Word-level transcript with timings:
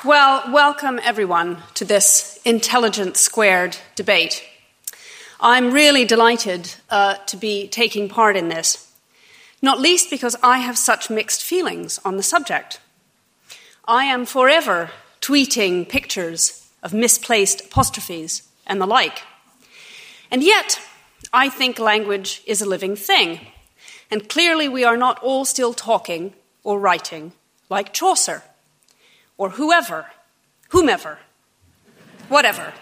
Well, 0.00 0.52
welcome 0.52 0.98
everyone 1.04 1.58
to 1.74 1.84
this 1.84 2.40
Intelligence 2.44 3.20
Squared 3.20 3.76
debate. 3.94 4.42
I'm 5.38 5.72
really 5.72 6.04
delighted 6.04 6.74
uh, 6.90 7.14
to 7.26 7.36
be 7.36 7.68
taking 7.68 8.08
part 8.08 8.36
in 8.36 8.48
this, 8.48 8.92
not 9.62 9.80
least 9.80 10.10
because 10.10 10.34
I 10.42 10.58
have 10.58 10.76
such 10.76 11.08
mixed 11.08 11.44
feelings 11.44 12.00
on 12.04 12.16
the 12.16 12.22
subject. 12.24 12.80
I 13.86 14.06
am 14.06 14.26
forever 14.26 14.90
tweeting 15.20 15.88
pictures 15.88 16.68
of 16.82 16.92
misplaced 16.92 17.66
apostrophes 17.66 18.42
and 18.66 18.80
the 18.80 18.86
like. 18.86 19.22
And 20.32 20.42
yet, 20.42 20.80
I 21.32 21.48
think 21.48 21.78
language 21.78 22.42
is 22.44 22.60
a 22.60 22.68
living 22.68 22.96
thing. 22.96 23.38
And 24.10 24.28
clearly, 24.28 24.68
we 24.68 24.82
are 24.82 24.96
not 24.96 25.22
all 25.22 25.44
still 25.44 25.72
talking 25.72 26.34
or 26.64 26.80
writing 26.80 27.32
like 27.70 27.92
Chaucer 27.92 28.42
or 29.42 29.50
whoever, 29.50 30.06
whomever, 30.68 31.18
whatever. 32.28 32.72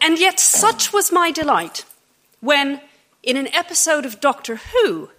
And 0.00 0.16
yet, 0.16 0.38
such 0.38 0.92
was 0.92 1.10
my 1.10 1.32
delight 1.32 1.84
when, 2.38 2.80
in 3.24 3.36
an 3.36 3.48
episode 3.48 4.06
of 4.06 4.20
Doctor 4.20 4.60
Who, 4.72 5.10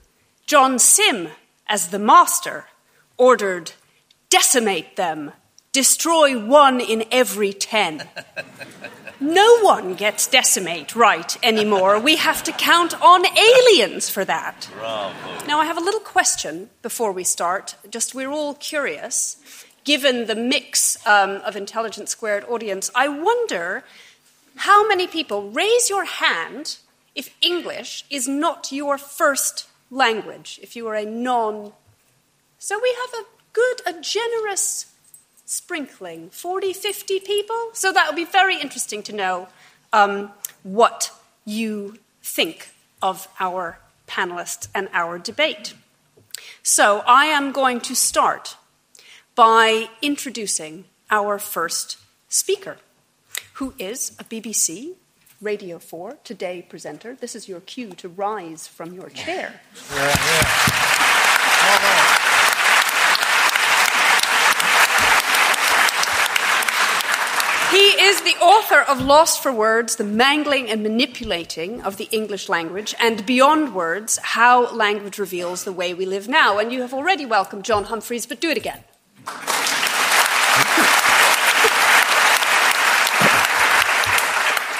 John 0.45 0.79
Simm, 0.79 1.27
as 1.67 1.89
the 1.89 1.99
master, 1.99 2.67
ordered, 3.17 3.73
Decimate 4.29 4.95
them, 4.95 5.33
destroy 5.73 6.39
one 6.39 6.79
in 6.79 7.03
every 7.11 7.51
ten. 7.51 8.07
No 9.19 9.59
one 9.61 9.95
gets 9.95 10.27
decimate 10.27 10.95
right 10.95 11.37
anymore. 11.43 11.99
We 11.99 12.17
have 12.17 12.43
to 12.43 12.51
count 12.51 12.93
on 13.01 13.25
aliens 13.25 14.09
for 14.09 14.25
that. 14.25 14.69
Bravo. 14.73 15.45
Now, 15.47 15.59
I 15.59 15.65
have 15.65 15.77
a 15.77 15.83
little 15.83 15.99
question 15.99 16.69
before 16.81 17.11
we 17.11 17.23
start. 17.23 17.75
Just 17.89 18.13
we're 18.13 18.31
all 18.31 18.53
curious. 18.55 19.37
Given 19.83 20.27
the 20.27 20.35
mix 20.35 20.97
um, 21.07 21.41
of 21.45 21.55
Intelligence 21.55 22.11
Squared 22.11 22.45
audience, 22.45 22.91
I 22.95 23.07
wonder 23.07 23.83
how 24.55 24.87
many 24.87 25.07
people 25.07 25.49
raise 25.49 25.89
your 25.89 26.05
hand 26.05 26.77
if 27.15 27.35
English 27.41 28.05
is 28.09 28.27
not 28.27 28.71
your 28.71 28.97
first 28.97 29.67
language, 29.89 30.59
if 30.61 30.75
you 30.75 30.87
are 30.87 30.95
a 30.95 31.05
non. 31.05 31.73
So 32.59 32.79
we 32.81 32.95
have 33.01 33.13
a 33.21 33.27
good, 33.53 33.81
a 33.85 34.01
generous 34.01 34.92
sprinkling 35.45 36.29
40, 36.29 36.73
50 36.73 37.19
people. 37.19 37.69
So 37.73 37.91
that 37.91 38.07
would 38.07 38.15
be 38.15 38.25
very 38.25 38.59
interesting 38.59 39.03
to 39.03 39.13
know 39.13 39.47
um, 39.91 40.31
what 40.63 41.11
you 41.45 41.97
think 42.21 42.69
of 43.01 43.27
our 43.39 43.79
panelists 44.07 44.67
and 44.73 44.89
our 44.93 45.19
debate. 45.19 45.73
So 46.61 47.03
I 47.05 47.25
am 47.25 47.51
going 47.51 47.81
to 47.81 47.95
start 47.95 48.55
by 49.35 49.89
introducing 50.01 50.85
our 51.09 51.37
first 51.39 51.97
speaker, 52.29 52.77
who 53.53 53.73
is 53.77 54.15
a 54.19 54.23
BBC 54.23 54.95
Radio 55.41 55.77
4 55.77 56.17
Today 56.23 56.65
presenter. 56.67 57.15
This 57.15 57.35
is 57.35 57.49
your 57.49 57.59
cue 57.61 57.89
to 57.91 58.07
rise 58.07 58.67
from 58.67 58.93
your 58.93 59.09
chair. 59.09 59.59
Yeah, 59.91 60.05
yeah. 60.07 60.73
He 67.73 67.92
is 68.03 68.21
the 68.23 68.35
author 68.41 68.81
of 68.81 68.99
Lost 68.99 69.41
for 69.41 69.53
Words, 69.53 69.95
The 69.95 70.03
Mangling 70.03 70.69
and 70.69 70.83
Manipulating 70.83 71.81
of 71.83 71.95
the 71.95 72.09
English 72.11 72.49
Language, 72.49 72.93
and 72.99 73.25
Beyond 73.25 73.73
Words, 73.73 74.19
How 74.21 74.69
Language 74.73 75.17
Reveals 75.17 75.63
the 75.63 75.71
Way 75.71 75.93
We 75.93 76.05
Live 76.05 76.27
Now. 76.27 76.59
And 76.59 76.69
you 76.69 76.81
have 76.81 76.93
already 76.93 77.25
welcomed 77.25 77.63
John 77.63 77.85
Humphrys, 77.85 78.27
but 78.27 78.41
do 78.41 78.49
it 78.49 78.57
again. 78.57 78.83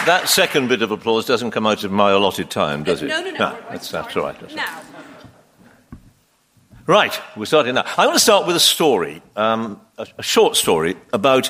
That 0.05 0.23
second 0.25 0.67
bit 0.67 0.81
of 0.81 0.91
applause 0.91 1.25
doesn't 1.25 1.51
come 1.51 1.65
out 1.65 1.85
of 1.85 1.93
my 1.93 2.11
allotted 2.11 2.49
time, 2.49 2.83
does 2.83 3.01
it? 3.01 3.07
No, 3.07 3.21
no, 3.21 3.31
no. 3.31 3.37
No, 3.37 3.53
we're 3.53 3.71
that's, 3.71 3.89
that's 3.89 4.15
right. 4.17 4.37
That's. 4.37 4.53
Now, 4.53 4.81
Right, 6.85 7.17
we're 7.37 7.45
starting 7.45 7.75
now. 7.75 7.85
I 7.97 8.05
want 8.05 8.17
to 8.17 8.23
start 8.23 8.45
with 8.45 8.57
a 8.57 8.59
story, 8.59 9.21
um, 9.37 9.79
a, 9.97 10.05
a 10.17 10.23
short 10.23 10.57
story 10.57 10.97
about 11.13 11.49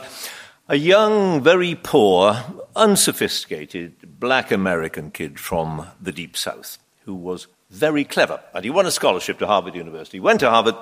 a 0.70 0.76
young, 0.76 1.42
very 1.42 1.76
poor, 1.76 2.38
unsophisticated 2.76 4.20
black 4.20 4.52
American 4.52 5.12
kid 5.12 5.40
from 5.40 5.88
the 6.02 6.12
Deep 6.12 6.38
South 6.38 6.78
who 7.06 7.14
was 7.14 7.48
very 7.70 8.06
clever. 8.06 8.40
And 8.54 8.64
he 8.64 8.70
won 8.70 8.86
a 8.86 8.92
scholarship 8.92 9.40
to 9.40 9.48
Harvard 9.48 9.76
University. 9.76 10.18
He 10.18 10.22
went 10.22 10.40
to 10.40 10.50
Harvard. 10.50 10.76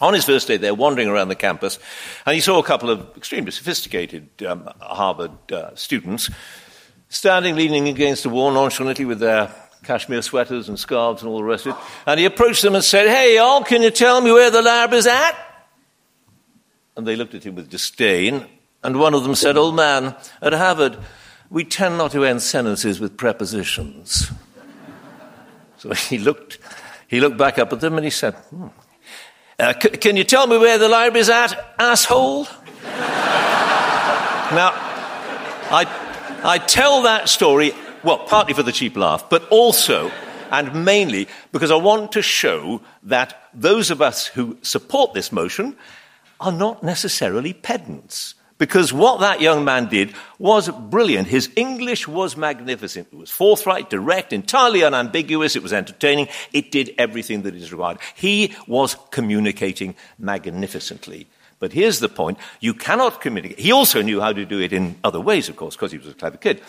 On 0.00 0.14
his 0.14 0.24
first 0.24 0.48
day 0.48 0.56
there, 0.56 0.72
wandering 0.72 1.08
around 1.08 1.28
the 1.28 1.34
campus, 1.34 1.78
and 2.24 2.34
he 2.34 2.40
saw 2.40 2.58
a 2.58 2.62
couple 2.62 2.88
of 2.88 3.14
extremely 3.18 3.50
sophisticated 3.50 4.30
um, 4.48 4.66
Harvard 4.80 5.52
uh, 5.52 5.74
students 5.74 6.30
standing 7.10 7.54
leaning 7.54 7.86
against 7.86 8.24
a 8.24 8.30
wall 8.30 8.50
nonchalantly 8.50 9.04
with 9.04 9.18
their 9.18 9.54
cashmere 9.82 10.22
sweaters 10.22 10.70
and 10.70 10.78
scarves 10.78 11.20
and 11.20 11.30
all 11.30 11.36
the 11.36 11.44
rest 11.44 11.66
of 11.66 11.76
it. 11.76 11.82
And 12.06 12.18
he 12.18 12.24
approached 12.24 12.62
them 12.62 12.74
and 12.74 12.82
said, 12.82 13.08
Hey, 13.08 13.36
y'all, 13.36 13.62
can 13.62 13.82
you 13.82 13.90
tell 13.90 14.22
me 14.22 14.32
where 14.32 14.50
the 14.50 14.62
lab 14.62 14.94
is 14.94 15.06
at? 15.06 15.36
And 16.96 17.06
they 17.06 17.16
looked 17.16 17.34
at 17.34 17.44
him 17.44 17.56
with 17.56 17.68
disdain. 17.68 18.46
And 18.82 18.98
one 18.98 19.14
of 19.14 19.22
them 19.22 19.34
said, 19.34 19.56
Old 19.56 19.76
man, 19.76 20.16
at 20.40 20.52
Harvard, 20.52 20.98
we 21.50 21.64
tend 21.64 21.98
not 21.98 22.12
to 22.12 22.24
end 22.24 22.42
sentences 22.42 23.00
with 23.00 23.16
prepositions. 23.16 24.30
So 25.78 25.92
he 25.94 26.18
looked, 26.18 26.58
he 27.08 27.20
looked 27.20 27.36
back 27.36 27.58
up 27.58 27.72
at 27.72 27.80
them 27.80 27.96
and 27.96 28.04
he 28.04 28.10
said, 28.10 28.34
hmm. 28.34 28.68
uh, 29.58 29.74
c- 29.80 29.90
Can 29.90 30.16
you 30.16 30.24
tell 30.24 30.46
me 30.46 30.58
where 30.58 30.78
the 30.78 30.88
library's 30.88 31.28
at, 31.28 31.74
asshole? 31.78 32.44
now, 32.84 34.72
I, 35.72 35.86
I 36.44 36.58
tell 36.58 37.02
that 37.02 37.28
story, 37.28 37.72
well, 38.02 38.18
partly 38.18 38.54
for 38.54 38.62
the 38.62 38.72
cheap 38.72 38.96
laugh, 38.96 39.28
but 39.28 39.46
also 39.48 40.10
and 40.50 40.84
mainly 40.84 41.28
because 41.52 41.70
I 41.70 41.76
want 41.76 42.12
to 42.12 42.22
show 42.22 42.82
that 43.04 43.48
those 43.54 43.90
of 43.90 44.02
us 44.02 44.26
who 44.26 44.58
support 44.62 45.14
this 45.14 45.32
motion 45.32 45.76
are 46.40 46.52
not 46.52 46.82
necessarily 46.82 47.52
pedants. 47.52 48.34
Because 48.60 48.92
what 48.92 49.20
that 49.20 49.40
young 49.40 49.64
man 49.64 49.88
did 49.88 50.12
was 50.38 50.68
brilliant. 50.68 51.28
His 51.28 51.48
English 51.56 52.06
was 52.06 52.36
magnificent. 52.36 53.08
It 53.10 53.16
was 53.16 53.30
forthright, 53.30 53.88
direct, 53.88 54.34
entirely 54.34 54.84
unambiguous. 54.84 55.56
It 55.56 55.62
was 55.62 55.72
entertaining. 55.72 56.28
It 56.52 56.70
did 56.70 56.94
everything 56.98 57.40
that 57.42 57.54
is 57.54 57.72
required. 57.72 58.00
He 58.14 58.54
was 58.66 58.96
communicating 59.10 59.94
magnificently. 60.18 61.26
But 61.58 61.72
here's 61.72 62.00
the 62.00 62.10
point. 62.10 62.36
You 62.60 62.74
cannot 62.74 63.22
communicate. 63.22 63.58
He 63.58 63.72
also 63.72 64.02
knew 64.02 64.20
how 64.20 64.34
to 64.34 64.44
do 64.44 64.60
it 64.60 64.74
in 64.74 64.96
other 65.02 65.20
ways, 65.20 65.48
of 65.48 65.56
course, 65.56 65.74
because 65.74 65.92
he 65.92 65.98
was 65.98 66.08
a 66.08 66.12
clever 66.12 66.36
kid. 66.36 66.60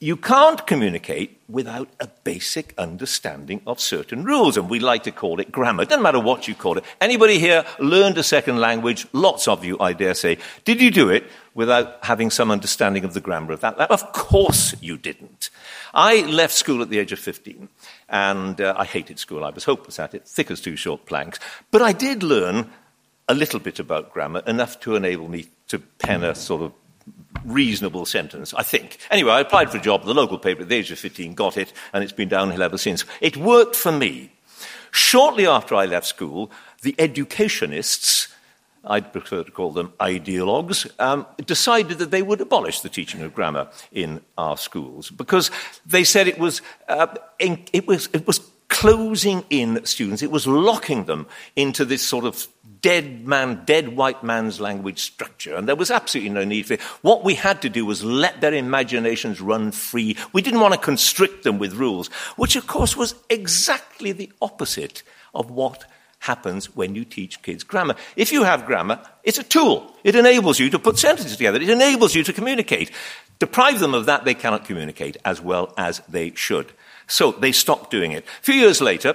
You 0.00 0.16
can't 0.16 0.64
communicate 0.64 1.40
without 1.48 1.88
a 1.98 2.06
basic 2.22 2.72
understanding 2.78 3.62
of 3.66 3.80
certain 3.80 4.22
rules, 4.22 4.56
and 4.56 4.70
we 4.70 4.78
like 4.78 5.02
to 5.04 5.10
call 5.10 5.40
it 5.40 5.50
grammar. 5.50 5.86
Doesn't 5.86 6.04
matter 6.04 6.20
what 6.20 6.46
you 6.46 6.54
call 6.54 6.78
it. 6.78 6.84
Anybody 7.00 7.40
here 7.40 7.64
learned 7.80 8.16
a 8.16 8.22
second 8.22 8.58
language? 8.58 9.08
Lots 9.12 9.48
of 9.48 9.64
you, 9.64 9.76
I 9.80 9.94
dare 9.94 10.14
say. 10.14 10.38
Did 10.64 10.80
you 10.80 10.92
do 10.92 11.08
it 11.08 11.24
without 11.52 12.04
having 12.04 12.30
some 12.30 12.52
understanding 12.52 13.02
of 13.02 13.12
the 13.12 13.20
grammar 13.20 13.52
of 13.52 13.60
that? 13.62 13.76
Of 13.90 14.12
course 14.12 14.72
you 14.80 14.98
didn't. 14.98 15.50
I 15.92 16.20
left 16.26 16.54
school 16.54 16.80
at 16.80 16.90
the 16.90 17.00
age 17.00 17.10
of 17.10 17.18
15, 17.18 17.68
and 18.08 18.60
uh, 18.60 18.74
I 18.78 18.84
hated 18.84 19.18
school. 19.18 19.44
I 19.44 19.50
was 19.50 19.64
hopeless 19.64 19.98
at 19.98 20.14
it, 20.14 20.28
thick 20.28 20.52
as 20.52 20.60
two 20.60 20.76
short 20.76 21.06
planks. 21.06 21.40
But 21.72 21.82
I 21.82 21.90
did 21.90 22.22
learn 22.22 22.70
a 23.28 23.34
little 23.34 23.58
bit 23.58 23.80
about 23.80 24.12
grammar, 24.12 24.44
enough 24.46 24.78
to 24.80 24.94
enable 24.94 25.26
me 25.26 25.46
to 25.66 25.80
pen 25.80 26.22
a 26.22 26.36
sort 26.36 26.62
of 26.62 26.72
reasonable 27.44 28.06
sentence, 28.06 28.54
I 28.54 28.62
think. 28.62 28.98
Anyway, 29.10 29.32
I 29.32 29.40
applied 29.40 29.70
for 29.70 29.78
a 29.78 29.80
job 29.80 30.00
at 30.00 30.06
the 30.06 30.14
local 30.14 30.38
paper 30.38 30.62
at 30.62 30.68
the 30.68 30.76
age 30.76 30.90
of 30.90 30.98
15, 30.98 31.34
got 31.34 31.56
it, 31.56 31.72
and 31.92 32.02
it's 32.02 32.12
been 32.12 32.28
downhill 32.28 32.62
ever 32.62 32.78
since. 32.78 33.04
It 33.20 33.36
worked 33.36 33.76
for 33.76 33.92
me. 33.92 34.32
Shortly 34.90 35.46
after 35.46 35.74
I 35.74 35.86
left 35.86 36.06
school, 36.06 36.50
the 36.82 36.94
educationists, 36.98 38.28
I'd 38.84 39.12
prefer 39.12 39.44
to 39.44 39.50
call 39.50 39.72
them 39.72 39.92
ideologues, 40.00 40.90
um, 40.98 41.26
decided 41.44 41.98
that 41.98 42.10
they 42.10 42.22
would 42.22 42.40
abolish 42.40 42.80
the 42.80 42.88
teaching 42.88 43.22
of 43.22 43.34
grammar 43.34 43.68
in 43.92 44.20
our 44.36 44.56
schools 44.56 45.10
because 45.10 45.50
they 45.84 46.04
said 46.04 46.26
it 46.26 46.38
was, 46.38 46.62
uh, 46.88 47.08
it 47.38 47.86
was, 47.86 48.08
it 48.12 48.26
was 48.26 48.40
closing 48.68 49.44
in 49.50 49.84
students. 49.84 50.22
It 50.22 50.30
was 50.30 50.46
locking 50.46 51.04
them 51.04 51.26
into 51.56 51.84
this 51.84 52.06
sort 52.06 52.24
of 52.24 52.46
dead 52.80 53.26
man, 53.26 53.62
dead 53.64 53.96
white 53.96 54.22
man's 54.22 54.60
language 54.60 55.00
structure. 55.00 55.54
And 55.54 55.68
there 55.68 55.76
was 55.76 55.90
absolutely 55.90 56.30
no 56.30 56.44
need 56.44 56.66
for 56.66 56.74
it. 56.74 56.80
What 57.02 57.24
we 57.24 57.34
had 57.34 57.62
to 57.62 57.68
do 57.68 57.84
was 57.84 58.04
let 58.04 58.40
their 58.40 58.54
imaginations 58.54 59.40
run 59.40 59.72
free. 59.72 60.16
We 60.32 60.42
didn't 60.42 60.60
want 60.60 60.74
to 60.74 60.80
constrict 60.80 61.44
them 61.44 61.58
with 61.58 61.74
rules, 61.74 62.08
which 62.36 62.56
of 62.56 62.66
course 62.66 62.96
was 62.96 63.14
exactly 63.30 64.12
the 64.12 64.30
opposite 64.40 65.02
of 65.34 65.50
what 65.50 65.84
happens 66.18 66.74
when 66.74 66.94
you 66.94 67.04
teach 67.04 67.42
kids 67.42 67.64
grammar. 67.64 67.94
If 68.16 68.32
you 68.32 68.44
have 68.44 68.66
grammar, 68.66 69.00
it's 69.22 69.38
a 69.38 69.42
tool. 69.44 69.94
It 70.04 70.14
enables 70.14 70.58
you 70.58 70.70
to 70.70 70.78
put 70.78 70.98
sentences 70.98 71.36
together. 71.36 71.60
It 71.60 71.70
enables 71.70 72.14
you 72.14 72.24
to 72.24 72.32
communicate. 72.32 72.90
Deprive 73.38 73.78
them 73.78 73.94
of 73.94 74.06
that, 74.06 74.24
they 74.24 74.34
cannot 74.34 74.64
communicate 74.64 75.16
as 75.24 75.40
well 75.40 75.72
as 75.76 76.02
they 76.08 76.32
should. 76.34 76.72
So 77.06 77.32
they 77.32 77.52
stopped 77.52 77.90
doing 77.90 78.12
it. 78.12 78.24
A 78.24 78.42
few 78.42 78.54
years 78.54 78.80
later, 78.80 79.14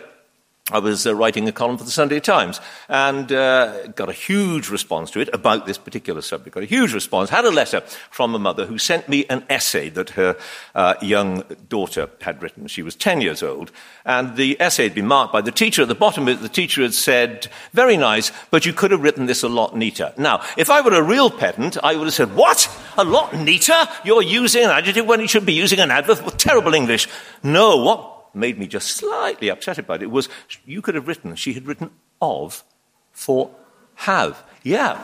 I 0.71 0.79
was 0.79 1.05
uh, 1.05 1.13
writing 1.13 1.45
a 1.49 1.51
column 1.51 1.77
for 1.77 1.83
the 1.83 1.91
Sunday 1.91 2.21
Times 2.21 2.61
and 2.87 3.29
uh, 3.33 3.87
got 3.87 4.07
a 4.07 4.13
huge 4.13 4.69
response 4.69 5.11
to 5.11 5.19
it 5.19 5.27
about 5.33 5.65
this 5.65 5.77
particular 5.77 6.21
subject. 6.21 6.55
Got 6.55 6.63
a 6.63 6.67
huge 6.67 6.93
response. 6.93 7.29
Had 7.29 7.43
a 7.43 7.51
letter 7.51 7.81
from 8.09 8.33
a 8.33 8.39
mother 8.39 8.65
who 8.65 8.77
sent 8.77 9.09
me 9.09 9.25
an 9.29 9.43
essay 9.49 9.89
that 9.89 10.11
her 10.11 10.37
uh, 10.73 10.93
young 11.01 11.43
daughter 11.67 12.09
had 12.21 12.41
written. 12.41 12.67
She 12.67 12.81
was 12.81 12.95
10 12.95 13.19
years 13.19 13.43
old, 13.43 13.73
and 14.05 14.37
the 14.37 14.55
essay 14.61 14.83
had 14.83 14.95
been 14.95 15.05
marked 15.05 15.33
by 15.33 15.41
the 15.41 15.51
teacher. 15.51 15.81
At 15.81 15.89
the 15.89 15.95
bottom 15.95 16.29
of 16.29 16.37
it, 16.37 16.41
the 16.41 16.47
teacher 16.47 16.81
had 16.81 16.93
said, 16.93 17.49
Very 17.73 17.97
nice, 17.97 18.31
but 18.49 18.65
you 18.65 18.71
could 18.71 18.91
have 18.91 19.03
written 19.03 19.25
this 19.25 19.43
a 19.43 19.49
lot 19.49 19.75
neater. 19.75 20.13
Now, 20.17 20.45
if 20.55 20.69
I 20.69 20.79
were 20.79 20.93
a 20.93 21.03
real 21.03 21.29
pedant, 21.29 21.77
I 21.83 21.97
would 21.97 22.05
have 22.05 22.13
said, 22.13 22.35
What? 22.37 22.73
A 22.97 23.03
lot 23.03 23.35
neater? 23.35 23.85
You're 24.05 24.23
using 24.23 24.63
an 24.63 24.69
adjective 24.69 25.07
when 25.07 25.19
you 25.19 25.27
should 25.27 25.45
be 25.45 25.51
using 25.51 25.81
an 25.81 25.91
adverb? 25.91 26.37
Terrible 26.37 26.73
English. 26.73 27.09
No, 27.43 27.83
what 27.83 28.12
made 28.33 28.57
me 28.57 28.67
just 28.67 28.87
slightly 28.87 29.49
upset 29.49 29.77
about 29.77 30.01
it 30.01 30.11
was 30.11 30.29
you 30.65 30.81
could 30.81 30.95
have 30.95 31.07
written, 31.07 31.35
she 31.35 31.53
had 31.53 31.67
written 31.67 31.91
of 32.21 32.63
for 33.11 33.51
have. 33.95 34.43
Yeah. 34.63 34.99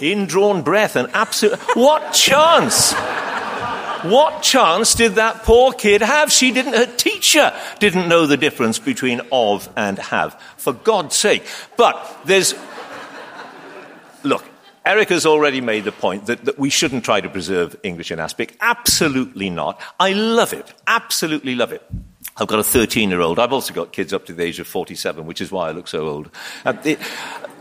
Indrawn 0.00 0.62
breath 0.62 0.96
and 0.96 1.08
absolute. 1.12 1.58
What 1.74 2.12
chance? 2.12 2.94
What 4.02 4.42
chance 4.42 4.94
did 4.94 5.16
that 5.16 5.42
poor 5.42 5.72
kid 5.72 6.02
have? 6.02 6.30
She 6.30 6.52
didn't, 6.52 6.74
her 6.74 6.86
teacher 6.86 7.52
didn't 7.80 8.08
know 8.08 8.26
the 8.26 8.36
difference 8.36 8.78
between 8.78 9.20
of 9.32 9.68
and 9.76 9.98
have. 9.98 10.40
For 10.56 10.72
God's 10.72 11.16
sake. 11.16 11.44
But 11.76 12.20
there's, 12.24 12.54
look, 14.22 14.44
Eric 14.86 15.08
has 15.08 15.26
already 15.26 15.60
made 15.60 15.82
the 15.82 15.92
point 15.92 16.26
that, 16.26 16.44
that, 16.44 16.58
we 16.58 16.70
shouldn't 16.70 17.04
try 17.04 17.20
to 17.20 17.28
preserve 17.28 17.76
English 17.82 18.12
in 18.12 18.20
Aspic. 18.20 18.56
Absolutely 18.60 19.50
not. 19.50 19.80
I 19.98 20.12
love 20.12 20.52
it. 20.52 20.72
Absolutely 20.86 21.56
love 21.56 21.72
it. 21.72 21.82
I've 22.38 22.48
got 22.48 22.58
a 22.58 22.64
13 22.64 23.10
year 23.10 23.20
old. 23.20 23.38
I've 23.38 23.52
also 23.52 23.74
got 23.74 23.92
kids 23.92 24.12
up 24.12 24.26
to 24.26 24.32
the 24.32 24.42
age 24.42 24.60
of 24.60 24.66
47, 24.66 25.26
which 25.26 25.40
is 25.40 25.50
why 25.50 25.68
I 25.68 25.72
look 25.72 25.88
so 25.88 26.08
old. 26.08 26.30
Uh, 26.64 26.74
it, 26.84 26.98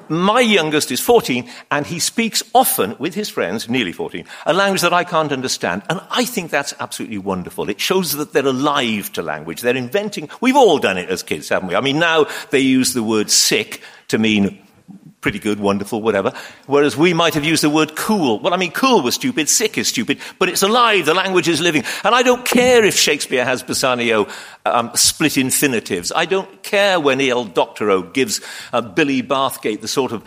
my 0.10 0.40
youngest 0.40 0.92
is 0.92 1.02
14, 1.02 1.50
and 1.70 1.86
he 1.86 2.00
speaks 2.00 2.42
often 2.56 2.96
with 2.98 3.14
his 3.14 3.30
friends, 3.30 3.68
nearly 3.68 3.92
14, 3.92 4.26
a 4.46 4.54
language 4.54 4.82
that 4.82 4.94
I 4.94 5.04
can't 5.04 5.32
understand. 5.32 5.84
And 5.90 6.00
I 6.10 6.24
think 6.24 6.50
that's 6.50 6.74
absolutely 6.80 7.18
wonderful. 7.18 7.70
It 7.70 7.82
shows 7.82 8.14
that 8.14 8.32
they're 8.32 8.46
alive 8.46 9.12
to 9.14 9.22
language. 9.22 9.62
They're 9.62 9.76
inventing. 9.76 10.30
We've 10.40 10.56
all 10.56 10.80
done 10.80 10.98
it 10.98 11.10
as 11.10 11.24
kids, 11.24 11.50
haven't 11.50 11.70
we? 11.70 11.76
I 11.76 11.82
mean, 11.82 12.00
now 12.00 12.28
they 12.52 12.60
use 12.60 12.94
the 12.94 13.04
word 13.04 13.30
sick 13.30 13.82
to 14.08 14.18
mean 14.18 14.60
pretty 15.28 15.40
good, 15.40 15.60
wonderful, 15.60 16.02
whatever. 16.02 16.32
Whereas 16.68 16.96
we 16.96 17.14
might 17.14 17.34
have 17.34 17.44
used 17.44 17.62
the 17.62 17.70
word 17.70 17.98
cool. 17.98 18.40
Well, 18.40 18.54
I 18.54 18.58
mean, 18.58 18.72
cool 18.72 19.02
was 19.02 19.16
stupid, 19.16 19.50
sick 19.50 19.78
is 19.78 19.90
stupid, 19.90 20.20
but 20.40 20.48
it's 20.48 20.64
alive, 20.64 21.06
the 21.06 21.14
language 21.14 21.50
is 21.50 21.60
living. 21.60 21.84
And 22.06 22.16
I 22.16 22.24
don't 22.24 22.46
care 22.46 22.86
if 22.86 22.96
Shakespeare 22.96 23.44
has 23.44 23.62
Bassanio 23.62 24.30
um, 24.66 24.90
split 24.96 25.38
infinitives. 25.38 26.14
I 26.16 26.24
don't 26.24 26.64
care 26.64 26.98
when 26.98 27.20
E.L. 27.20 27.44
Doctorow 27.44 28.04
gives 28.04 28.40
uh, 28.72 28.80
Billy 28.80 29.22
Bathgate 29.22 29.82
the 29.82 29.90
sort 29.90 30.14
of 30.14 30.24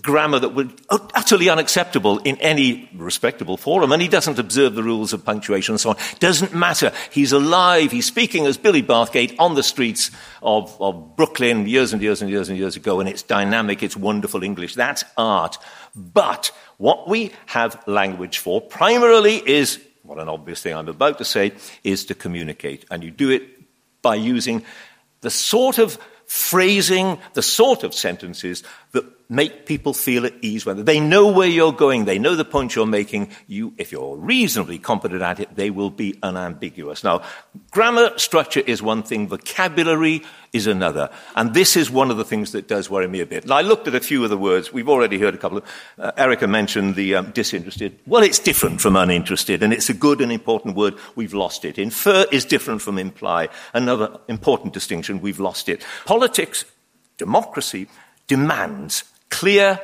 grammar 0.00 0.38
that 0.38 0.50
would 0.50 0.80
utterly 0.90 1.48
unacceptable 1.48 2.18
in 2.18 2.36
any 2.38 2.88
respectable 2.94 3.56
forum, 3.56 3.92
and 3.92 4.00
he 4.00 4.08
doesn't 4.08 4.38
observe 4.38 4.74
the 4.74 4.82
rules 4.82 5.12
of 5.12 5.24
punctuation 5.24 5.72
and 5.72 5.80
so 5.80 5.90
on. 5.90 5.96
Doesn't 6.20 6.54
matter. 6.54 6.92
He's 7.10 7.32
alive. 7.32 7.90
He's 7.90 8.06
speaking 8.06 8.46
as 8.46 8.56
Billy 8.56 8.82
Bathgate 8.82 9.34
on 9.38 9.54
the 9.54 9.62
streets 9.62 10.10
of, 10.42 10.80
of 10.80 11.16
Brooklyn 11.16 11.66
years 11.66 11.92
and 11.92 12.00
years 12.00 12.22
and 12.22 12.30
years 12.30 12.48
and 12.48 12.58
years 12.58 12.76
ago, 12.76 13.00
and 13.00 13.08
it's 13.08 13.22
dynamic, 13.22 13.82
it's 13.82 13.96
wonderful 13.96 14.42
English. 14.42 14.74
That's 14.74 15.04
art. 15.16 15.58
But 15.94 16.52
what 16.78 17.08
we 17.08 17.32
have 17.46 17.82
language 17.86 18.38
for 18.38 18.60
primarily 18.60 19.36
is, 19.36 19.80
what 20.02 20.18
an 20.18 20.28
obvious 20.28 20.62
thing 20.62 20.74
I'm 20.74 20.88
about 20.88 21.18
to 21.18 21.24
say, 21.24 21.52
is 21.84 22.04
to 22.06 22.14
communicate. 22.14 22.84
And 22.90 23.02
you 23.02 23.10
do 23.10 23.30
it 23.30 23.42
by 24.02 24.14
using 24.14 24.64
the 25.20 25.30
sort 25.30 25.78
of 25.78 25.98
phrasing, 26.32 27.18
the 27.34 27.42
sort 27.42 27.84
of 27.84 27.92
sentences 27.94 28.62
that 28.92 29.04
make 29.28 29.66
people 29.66 29.92
feel 29.92 30.24
at 30.24 30.32
ease 30.40 30.64
when 30.64 30.82
they 30.86 30.98
know 30.98 31.30
where 31.30 31.46
you're 31.46 31.74
going, 31.74 32.06
they 32.06 32.18
know 32.18 32.34
the 32.34 32.44
point 32.44 32.74
you're 32.74 32.86
making. 32.86 33.28
You, 33.48 33.74
if 33.76 33.92
you're 33.92 34.16
reasonably 34.16 34.78
competent 34.78 35.20
at 35.20 35.40
it, 35.40 35.54
they 35.54 35.68
will 35.68 35.90
be 35.90 36.18
unambiguous. 36.22 37.04
Now, 37.04 37.20
grammar 37.70 38.18
structure 38.18 38.60
is 38.60 38.82
one 38.82 39.02
thing, 39.02 39.28
vocabulary 39.28 40.22
is 40.52 40.66
another. 40.66 41.08
And 41.34 41.54
this 41.54 41.76
is 41.76 41.90
one 41.90 42.10
of 42.10 42.18
the 42.18 42.24
things 42.24 42.52
that 42.52 42.68
does 42.68 42.90
worry 42.90 43.08
me 43.08 43.20
a 43.20 43.26
bit. 43.26 43.44
And 43.44 43.52
I 43.52 43.62
looked 43.62 43.88
at 43.88 43.94
a 43.94 44.00
few 44.00 44.22
of 44.22 44.30
the 44.30 44.36
words. 44.36 44.72
We've 44.72 44.88
already 44.88 45.18
heard 45.18 45.34
a 45.34 45.38
couple 45.38 45.58
of, 45.58 45.64
uh, 45.98 46.12
Erica 46.16 46.46
mentioned 46.46 46.94
the 46.94 47.14
um, 47.14 47.30
disinterested. 47.30 47.98
Well, 48.06 48.22
it's 48.22 48.38
different 48.38 48.80
from 48.80 48.96
uninterested, 48.96 49.62
and 49.62 49.72
it's 49.72 49.88
a 49.88 49.94
good 49.94 50.20
and 50.20 50.30
important 50.30 50.76
word. 50.76 50.94
We've 51.16 51.34
lost 51.34 51.64
it. 51.64 51.78
Infer 51.78 52.26
is 52.30 52.44
different 52.44 52.82
from 52.82 52.98
imply. 52.98 53.48
Another 53.72 54.18
important 54.28 54.74
distinction, 54.74 55.22
we've 55.22 55.40
lost 55.40 55.68
it. 55.68 55.82
Politics, 56.04 56.66
democracy, 57.16 57.88
demands 58.26 59.04
clear, 59.30 59.80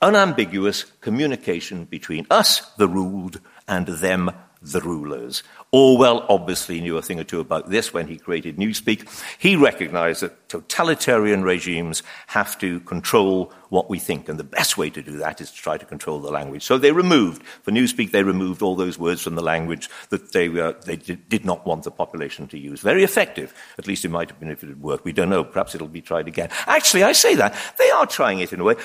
unambiguous 0.00 0.84
communication 1.00 1.84
between 1.84 2.26
us, 2.30 2.60
the 2.76 2.88
ruled, 2.88 3.40
and 3.68 3.86
them, 3.86 4.30
the 4.62 4.80
rulers. 4.80 5.42
Orwell 5.74 6.24
obviously 6.28 6.80
knew 6.80 6.96
a 6.98 7.02
thing 7.02 7.18
or 7.18 7.24
two 7.24 7.40
about 7.40 7.68
this 7.68 7.92
when 7.92 8.06
he 8.06 8.16
created 8.16 8.58
Newspeak. 8.58 9.08
He 9.40 9.56
recognized 9.56 10.22
that 10.22 10.48
totalitarian 10.48 11.42
regimes 11.42 12.04
have 12.28 12.56
to 12.60 12.78
control 12.78 13.52
what 13.70 13.90
we 13.90 13.98
think, 13.98 14.28
and 14.28 14.38
the 14.38 14.44
best 14.44 14.78
way 14.78 14.88
to 14.90 15.02
do 15.02 15.16
that 15.16 15.40
is 15.40 15.50
to 15.50 15.56
try 15.56 15.76
to 15.76 15.84
control 15.84 16.20
the 16.20 16.30
language. 16.30 16.62
So 16.62 16.78
they 16.78 16.92
removed, 16.92 17.42
for 17.62 17.72
Newspeak, 17.72 18.12
they 18.12 18.22
removed 18.22 18.62
all 18.62 18.76
those 18.76 19.00
words 19.00 19.22
from 19.22 19.34
the 19.34 19.42
language 19.42 19.90
that 20.10 20.30
they, 20.30 20.46
they 20.46 20.94
did, 20.94 21.28
did 21.28 21.44
not 21.44 21.66
want 21.66 21.82
the 21.82 21.90
population 21.90 22.46
to 22.48 22.56
use. 22.56 22.80
Very 22.80 23.02
effective. 23.02 23.52
At 23.76 23.88
least 23.88 24.04
it 24.04 24.10
might 24.10 24.30
have 24.30 24.38
been 24.38 24.52
if 24.52 24.62
it 24.62 24.68
had 24.68 24.80
worked. 24.80 25.04
We 25.04 25.12
don't 25.12 25.28
know. 25.28 25.42
Perhaps 25.42 25.74
it'll 25.74 25.88
be 25.88 26.00
tried 26.00 26.28
again. 26.28 26.50
Actually, 26.68 27.02
I 27.02 27.10
say 27.10 27.34
that. 27.34 27.52
They 27.78 27.90
are 27.90 28.06
trying 28.06 28.38
it 28.38 28.52
in 28.52 28.60
a 28.60 28.64
way. 28.64 28.76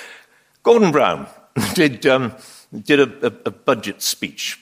Gordon 0.63 0.91
Brown 0.91 1.27
did, 1.75 2.07
um, 2.07 2.33
did 2.73 2.99
a, 2.99 3.27
a, 3.27 3.33
a 3.45 3.51
budget 3.51 4.01
speech 4.01 4.59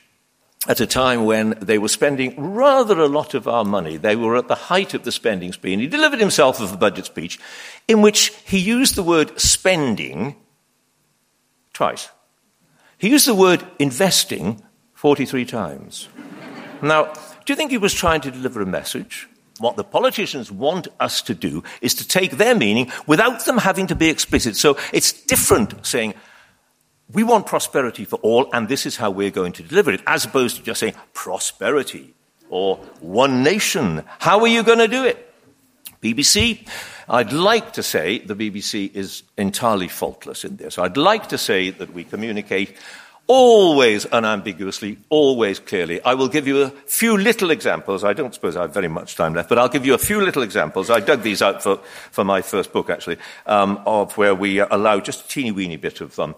at 0.68 0.80
a 0.80 0.88
time 0.88 1.26
when 1.26 1.52
they 1.62 1.78
were 1.78 1.88
spending 1.88 2.34
rather 2.38 3.00
a 3.00 3.08
lot 3.08 3.34
of 3.34 3.48
our 3.48 3.64
money. 3.64 3.98
They 3.98 4.16
were 4.16 4.36
at 4.36 4.48
the 4.48 4.56
height 4.56 4.94
of 4.94 5.04
the 5.04 5.12
spending 5.12 5.54
spree, 5.54 5.74
and 5.74 5.82
he 5.82 5.88
delivered 5.88 6.20
himself 6.20 6.60
of 6.60 6.74
a 6.74 6.78
budget 6.78 7.06
speech 7.06 7.40
in 7.88 8.02
which 8.02 8.34
he 8.46 8.58
used 8.58 8.96
the 8.96 9.04
word 9.04 9.40
spending 9.40 10.36
twice. 11.74 12.10
He 12.98 13.10
used 13.10 13.28
the 13.28 13.36
word 13.36 13.64
investing 13.78 14.64
43 14.96 15.46
times. 15.46 16.10
now, 16.82 17.14
do 17.46 17.54
you 17.54 17.56
think 17.56 17.70
he 17.70 17.78
was 17.78 17.94
trying 17.94 18.22
to 18.22 18.32
deliver 18.32 18.62
a 18.62 18.66
message? 18.66 19.28
What 19.60 19.76
the 19.76 19.84
politicians 19.84 20.52
want 20.52 20.88
us 21.00 21.22
to 21.24 21.34
do 21.34 21.64
is 21.82 21.94
to 21.96 22.08
take 22.08 22.32
their 22.32 22.56
meaning 22.56 22.92
without 23.06 23.46
them 23.46 23.60
having 23.60 23.88
to 23.88 23.96
be 23.96 24.10
explicit. 24.10 24.56
So 24.56 24.78
it's 24.92 25.14
different 25.14 25.86
saying, 25.86 26.14
we 27.14 27.24
want 27.24 27.46
prosperity 27.46 28.06
for 28.06 28.18
all, 28.18 28.50
and 28.54 28.68
this 28.68 28.86
is 28.86 28.98
how 28.98 29.12
we're 29.12 29.32
going 29.32 29.54
to 29.54 29.64
deliver 29.64 29.92
it, 29.92 30.02
as 30.08 30.26
opposed 30.26 30.58
to 30.58 30.64
just 30.64 30.80
saying 30.80 30.96
prosperity 31.14 32.14
or 32.50 32.78
one 33.00 33.44
nation. 33.44 34.04
How 34.20 34.40
are 34.42 34.48
you 34.48 34.64
going 34.64 34.80
to 34.80 34.88
do 34.88 35.04
it? 35.06 35.24
BBC, 36.02 36.68
I'd 37.10 37.34
like 37.34 37.74
to 37.74 37.84
say 37.84 38.20
the 38.20 38.36
BBC 38.36 38.94
is 38.94 39.24
entirely 39.38 39.88
faultless 39.88 40.44
in 40.44 40.58
this. 40.58 40.78
I'd 40.78 40.98
like 40.98 41.30
to 41.30 41.38
say 41.38 41.70
that 41.72 41.94
we 41.94 42.04
communicate 42.04 42.76
always 43.28 44.06
unambiguously, 44.06 44.98
always 45.10 45.60
clearly. 45.60 46.02
I 46.02 46.14
will 46.14 46.30
give 46.30 46.48
you 46.48 46.64
a 46.64 46.70
few 46.70 47.18
little 47.18 47.52
examples. 47.52 48.04
I 48.04 48.14
don't 48.14 48.34
suppose 48.34 48.56
I 48.56 48.62
have 48.62 48.74
very 48.74 48.88
much 48.88 49.16
time 49.16 49.34
left, 49.34 49.50
but 49.50 49.60
I'll 49.60 49.68
give 49.68 49.86
you 49.86 49.94
a 49.94 50.00
few 50.00 50.22
little 50.22 50.42
examples. 50.42 50.90
I 50.90 51.02
dug 51.02 51.22
these 51.24 51.42
out 51.42 51.62
for, 51.62 51.78
for 52.12 52.24
my 52.24 52.42
first 52.42 52.72
book, 52.72 52.90
actually, 52.90 53.18
um, 53.46 53.82
of 53.86 54.18
where 54.18 54.34
we 54.34 54.60
allow 54.60 55.00
just 55.00 55.26
a 55.26 55.28
teeny 55.28 55.52
weeny 55.52 55.76
bit 55.76 56.00
of 56.02 56.18
um, 56.20 56.36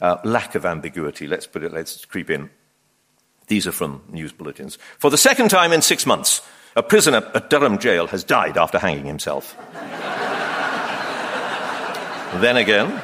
uh, 0.00 0.16
lack 0.24 0.54
of 0.56 0.66
ambiguity. 0.66 1.28
Let's 1.28 1.46
put 1.46 1.62
it, 1.62 1.72
let's 1.72 2.04
creep 2.04 2.28
in. 2.28 2.50
These 3.46 3.66
are 3.66 3.72
from 3.72 4.02
news 4.10 4.32
bulletins. 4.32 4.78
For 4.98 5.10
the 5.10 5.18
second 5.18 5.48
time 5.50 5.72
in 5.72 5.82
six 5.82 6.06
months, 6.06 6.40
a 6.74 6.82
prisoner 6.82 7.30
at 7.34 7.50
Durham 7.50 7.78
jail 7.78 8.06
has 8.08 8.24
died 8.24 8.56
after 8.56 8.78
hanging 8.78 9.04
himself. 9.04 9.56
then 12.40 12.56
again, 12.56 13.00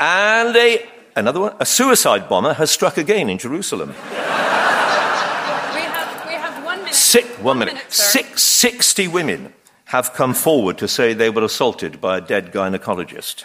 and 0.00 0.56
a 0.56 0.86
Another 1.16 1.40
one, 1.40 1.56
a 1.58 1.64
suicide 1.64 2.28
bomber 2.28 2.52
has 2.52 2.70
struck 2.70 2.98
again 2.98 3.30
in 3.30 3.38
Jerusalem. 3.38 3.88
We 3.88 3.94
have, 3.94 6.26
we 6.26 6.34
have 6.34 6.62
one 6.62 6.80
minute. 6.80 6.94
Six, 6.94 7.26
one, 7.36 7.44
one 7.44 7.58
minute. 7.60 7.74
minute 7.74 7.90
Six, 7.90 8.42
60 8.42 9.08
women 9.08 9.54
have 9.86 10.12
come 10.12 10.34
forward 10.34 10.76
to 10.76 10.86
say 10.86 11.14
they 11.14 11.30
were 11.30 11.42
assaulted 11.42 12.02
by 12.02 12.18
a 12.18 12.20
dead 12.20 12.52
gynecologist. 12.52 13.44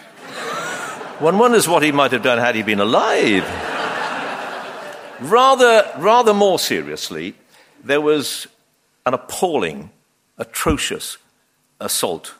one 1.18 1.38
wonders 1.38 1.66
what 1.66 1.82
he 1.82 1.92
might 1.92 2.12
have 2.12 2.22
done 2.22 2.36
had 2.36 2.54
he 2.54 2.62
been 2.62 2.78
alive. 2.78 3.42
rather, 5.20 5.90
rather 5.96 6.34
more 6.34 6.58
seriously, 6.58 7.34
there 7.82 8.02
was 8.02 8.46
an 9.06 9.14
appalling, 9.14 9.88
atrocious 10.36 11.16
assault 11.80 12.34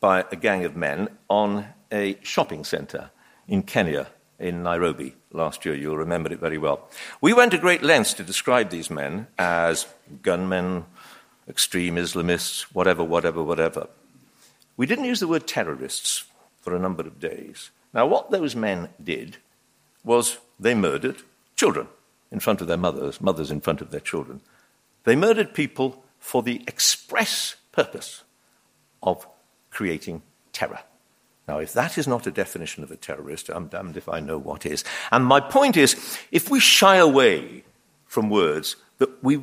by 0.00 0.24
a 0.32 0.36
gang 0.36 0.64
of 0.64 0.74
men 0.74 1.08
on 1.28 1.66
a 1.92 2.16
shopping 2.22 2.64
centre 2.64 3.10
in 3.46 3.62
Kenya 3.62 4.06
in 4.38 4.62
Nairobi 4.62 5.14
last 5.32 5.64
year. 5.64 5.74
You'll 5.74 5.96
remember 5.96 6.32
it 6.32 6.40
very 6.40 6.58
well. 6.58 6.88
We 7.20 7.32
went 7.32 7.52
to 7.52 7.58
great 7.58 7.82
lengths 7.82 8.14
to 8.14 8.22
describe 8.22 8.70
these 8.70 8.90
men 8.90 9.26
as 9.38 9.86
gunmen, 10.22 10.84
extreme 11.48 11.96
Islamists, 11.96 12.62
whatever, 12.72 13.02
whatever, 13.02 13.42
whatever. 13.42 13.88
We 14.76 14.86
didn't 14.86 15.06
use 15.06 15.20
the 15.20 15.28
word 15.28 15.46
terrorists 15.46 16.24
for 16.60 16.74
a 16.74 16.78
number 16.78 17.02
of 17.02 17.20
days. 17.20 17.70
Now, 17.92 18.06
what 18.06 18.30
those 18.30 18.54
men 18.54 18.90
did 19.02 19.38
was 20.04 20.38
they 20.60 20.74
murdered 20.74 21.22
children 21.56 21.88
in 22.30 22.40
front 22.40 22.60
of 22.60 22.66
their 22.66 22.76
mothers, 22.76 23.20
mothers 23.20 23.50
in 23.50 23.60
front 23.60 23.80
of 23.80 23.90
their 23.90 24.00
children. 24.00 24.40
They 25.04 25.16
murdered 25.16 25.54
people 25.54 26.04
for 26.18 26.42
the 26.42 26.62
express 26.66 27.56
purpose 27.72 28.22
of 29.02 29.26
creating 29.70 30.22
terror. 30.52 30.80
Now, 31.48 31.58
if 31.58 31.72
that 31.72 31.96
is 31.96 32.06
not 32.06 32.26
a 32.26 32.30
definition 32.30 32.84
of 32.84 32.90
a 32.90 32.96
terrorist, 32.96 33.48
I'm 33.48 33.68
damned 33.68 33.96
if 33.96 34.08
I 34.08 34.20
know 34.20 34.36
what 34.36 34.66
is. 34.66 34.84
And 35.10 35.24
my 35.24 35.40
point 35.40 35.78
is 35.78 36.18
if 36.30 36.50
we 36.50 36.60
shy 36.60 36.96
away 36.96 37.64
from 38.04 38.28
words 38.28 38.76
that 38.98 39.24
we 39.24 39.40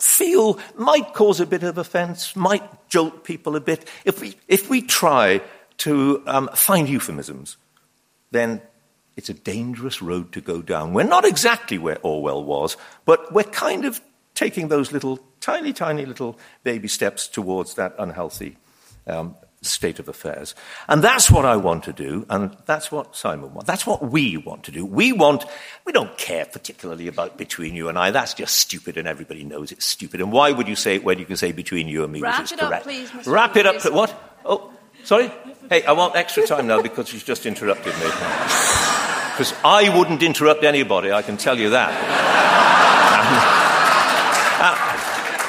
feel 0.00 0.58
might 0.76 1.14
cause 1.14 1.38
a 1.38 1.46
bit 1.46 1.62
of 1.62 1.78
offense, 1.78 2.34
might 2.34 2.88
jolt 2.88 3.22
people 3.22 3.54
a 3.54 3.60
bit, 3.60 3.88
if 4.04 4.20
we, 4.20 4.36
if 4.48 4.68
we 4.68 4.82
try 4.82 5.40
to 5.78 6.22
um, 6.26 6.50
find 6.54 6.88
euphemisms, 6.88 7.56
then 8.32 8.60
it's 9.16 9.28
a 9.28 9.34
dangerous 9.34 10.02
road 10.02 10.32
to 10.32 10.40
go 10.40 10.60
down. 10.60 10.92
We're 10.92 11.04
not 11.04 11.24
exactly 11.24 11.78
where 11.78 11.98
Orwell 12.02 12.42
was, 12.42 12.76
but 13.04 13.32
we're 13.32 13.44
kind 13.44 13.84
of 13.84 14.00
taking 14.34 14.68
those 14.68 14.90
little, 14.90 15.20
tiny, 15.38 15.72
tiny 15.72 16.04
little 16.04 16.36
baby 16.64 16.88
steps 16.88 17.28
towards 17.28 17.74
that 17.74 17.94
unhealthy 17.96 18.56
um, 19.06 19.36
state 19.62 19.98
of 19.98 20.08
affairs. 20.08 20.54
And 20.88 21.02
that's 21.02 21.30
what 21.30 21.44
I 21.44 21.56
want 21.56 21.84
to 21.84 21.92
do, 21.92 22.26
and 22.28 22.56
that's 22.66 22.92
what 22.92 23.16
Simon 23.16 23.54
wants. 23.54 23.66
That's 23.66 23.86
what 23.86 24.10
we 24.10 24.36
want 24.36 24.64
to 24.64 24.72
do. 24.72 24.84
We 24.84 25.12
want, 25.12 25.44
we 25.84 25.92
don't 25.92 26.16
care 26.18 26.44
particularly 26.44 27.08
about 27.08 27.38
between 27.38 27.74
you 27.74 27.88
and 27.88 27.98
I. 27.98 28.10
That's 28.10 28.34
just 28.34 28.56
stupid, 28.56 28.96
and 28.96 29.08
everybody 29.08 29.44
knows 29.44 29.72
it's 29.72 29.86
stupid. 29.86 30.20
And 30.20 30.32
why 30.32 30.52
would 30.52 30.68
you 30.68 30.76
say 30.76 30.96
it 30.96 31.04
when 31.04 31.18
you 31.18 31.24
can 31.24 31.36
say 31.36 31.52
between 31.52 31.88
you 31.88 32.04
and 32.04 32.12
me, 32.12 32.20
Wrap 32.20 32.40
which 32.40 32.52
is 32.52 32.52
it 32.52 32.62
up, 32.62 32.68
correct? 32.68 32.84
please, 32.84 33.10
Mr. 33.10 33.32
Wrap 33.32 33.56
it 33.56 33.66
up. 33.66 33.92
What? 33.92 34.38
Oh, 34.44 34.72
sorry? 35.04 35.30
Hey, 35.68 35.84
I 35.84 35.92
want 35.92 36.16
extra 36.16 36.46
time 36.46 36.66
now 36.66 36.82
because 36.82 37.08
she's 37.08 37.24
just 37.24 37.46
interrupted 37.46 37.94
me. 37.94 38.06
Because 39.32 39.54
I 39.64 39.94
wouldn't 39.96 40.22
interrupt 40.22 40.64
anybody, 40.64 41.12
I 41.12 41.22
can 41.22 41.36
tell 41.36 41.58
you 41.58 41.70
that. 41.70 42.81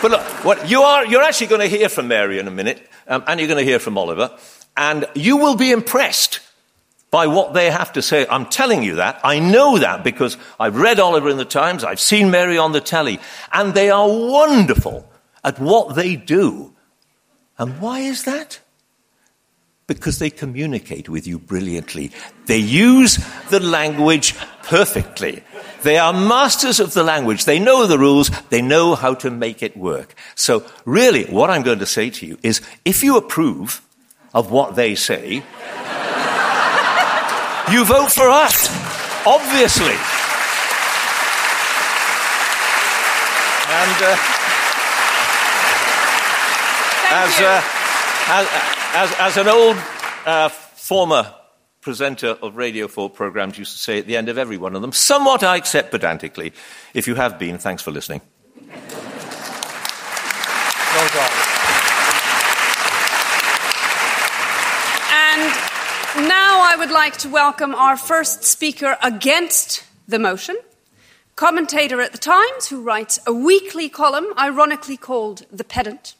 But 0.04 0.12
look, 0.12 0.44
what 0.44 0.70
you 0.70 0.82
are, 0.82 1.06
you're 1.06 1.24
actually 1.24 1.48
going 1.48 1.62
to 1.62 1.78
hear 1.78 1.88
from 1.88 2.10
Mary 2.10 2.38
in 2.38 2.46
a 2.50 2.52
minute, 2.52 2.86
um, 3.08 3.24
and 3.26 3.40
you're 3.40 3.48
going 3.48 3.64
to 3.64 3.64
hear 3.64 3.80
from 3.80 3.98
Oliver, 3.98 4.38
and 4.76 5.06
you 5.16 5.38
will 5.38 5.56
be 5.56 5.72
impressed 5.72 6.42
by 7.10 7.28
what 7.28 7.54
they 7.54 7.72
have 7.72 7.94
to 7.94 8.02
say. 8.02 8.28
I'm 8.30 8.48
telling 8.48 8.84
you 8.84 8.96
that. 8.96 9.22
I 9.24 9.40
know 9.40 9.78
that 9.78 10.04
because 10.04 10.36
I've 10.60 10.76
read 10.76 11.00
Oliver 11.00 11.30
in 11.30 11.38
the 11.38 11.46
Times, 11.46 11.86
I've 11.86 12.02
seen 12.02 12.32
Mary 12.32 12.58
on 12.58 12.74
the 12.74 12.82
telly, 12.82 13.22
and 13.54 13.74
they 13.74 13.90
are 13.92 14.10
wonderful 14.10 15.10
at 15.42 15.58
what 15.58 15.96
they 15.96 16.18
do. 16.18 16.74
And 17.58 17.80
why 17.80 18.00
is 18.00 18.26
that? 18.26 18.60
Because 19.86 20.20
they 20.20 20.30
communicate 20.30 21.10
with 21.10 21.28
you 21.28 21.40
brilliantly. 21.40 22.12
They 22.46 22.58
use 22.58 23.18
the 23.50 23.60
language 23.60 24.36
perfectly. 24.64 25.44
They 25.84 25.98
are 25.98 26.14
masters 26.14 26.80
of 26.80 26.94
the 26.94 27.04
language. 27.04 27.44
They 27.44 27.60
know 27.60 27.86
the 27.86 28.00
rules. 28.00 28.32
They 28.50 28.62
know 28.62 28.96
how 28.96 29.16
to 29.16 29.30
make 29.30 29.62
it 29.62 29.76
work. 29.76 30.16
So, 30.36 30.66
really, 30.86 31.26
what 31.26 31.50
I'm 31.50 31.64
going 31.64 31.80
to 31.80 31.86
say 31.86 32.10
to 32.10 32.26
you 32.26 32.38
is 32.42 32.62
if 32.86 33.04
you 33.04 33.18
approve 33.18 33.82
of 34.34 34.50
what 34.50 34.76
they 34.76 34.96
say, 34.96 35.44
you 37.72 37.86
vote 37.86 38.12
for 38.12 38.30
us, 38.30 38.70
obviously. 39.26 39.98
And 43.74 44.04
uh, 44.04 44.18
as, 47.12 47.42
uh, 47.42 47.83
as, 48.28 48.48
as, 48.94 49.16
as 49.20 49.38
an 49.38 49.48
old 49.48 49.78
uh, 50.26 50.50
former 50.50 51.34
presenter 51.82 52.38
of 52.42 52.56
Radio 52.56 52.88
4 52.88 53.10
programs 53.10 53.58
used 53.58 53.74
to 53.74 53.78
say 53.78 54.00
at 54.00 54.08
the 54.08 54.16
end 54.16 54.30
of 54.30 54.38
every 54.38 54.58
one 54.58 54.76
of 54.76 54.82
them, 54.82 54.94
somewhat 54.94 55.44
I 55.44 55.58
accept 55.58 55.92
pedantically. 55.92 56.54
If 56.94 57.08
you 57.08 57.16
have 57.16 57.38
been, 57.38 57.58
thanks 57.58 57.82
for 57.82 57.92
listening. 57.92 58.22
Well 60.94 61.10
done. 61.10 61.32
And 65.12 66.28
now 66.30 66.62
I 66.62 66.76
would 66.78 66.92
like 66.92 67.18
to 67.18 67.30
welcome 67.30 67.76
our 67.76 67.98
first 67.98 68.44
speaker 68.44 68.98
against 69.04 69.84
the 70.08 70.20
motion, 70.20 70.56
commentator 71.36 72.00
at 72.00 72.12
the 72.14 72.18
Times 72.18 72.68
who 72.68 72.82
writes 72.82 73.20
a 73.28 73.34
weekly 73.34 73.90
column 73.90 74.28
ironically 74.38 74.96
called 74.96 75.46
The 75.52 75.64
Pedant, 75.64 76.16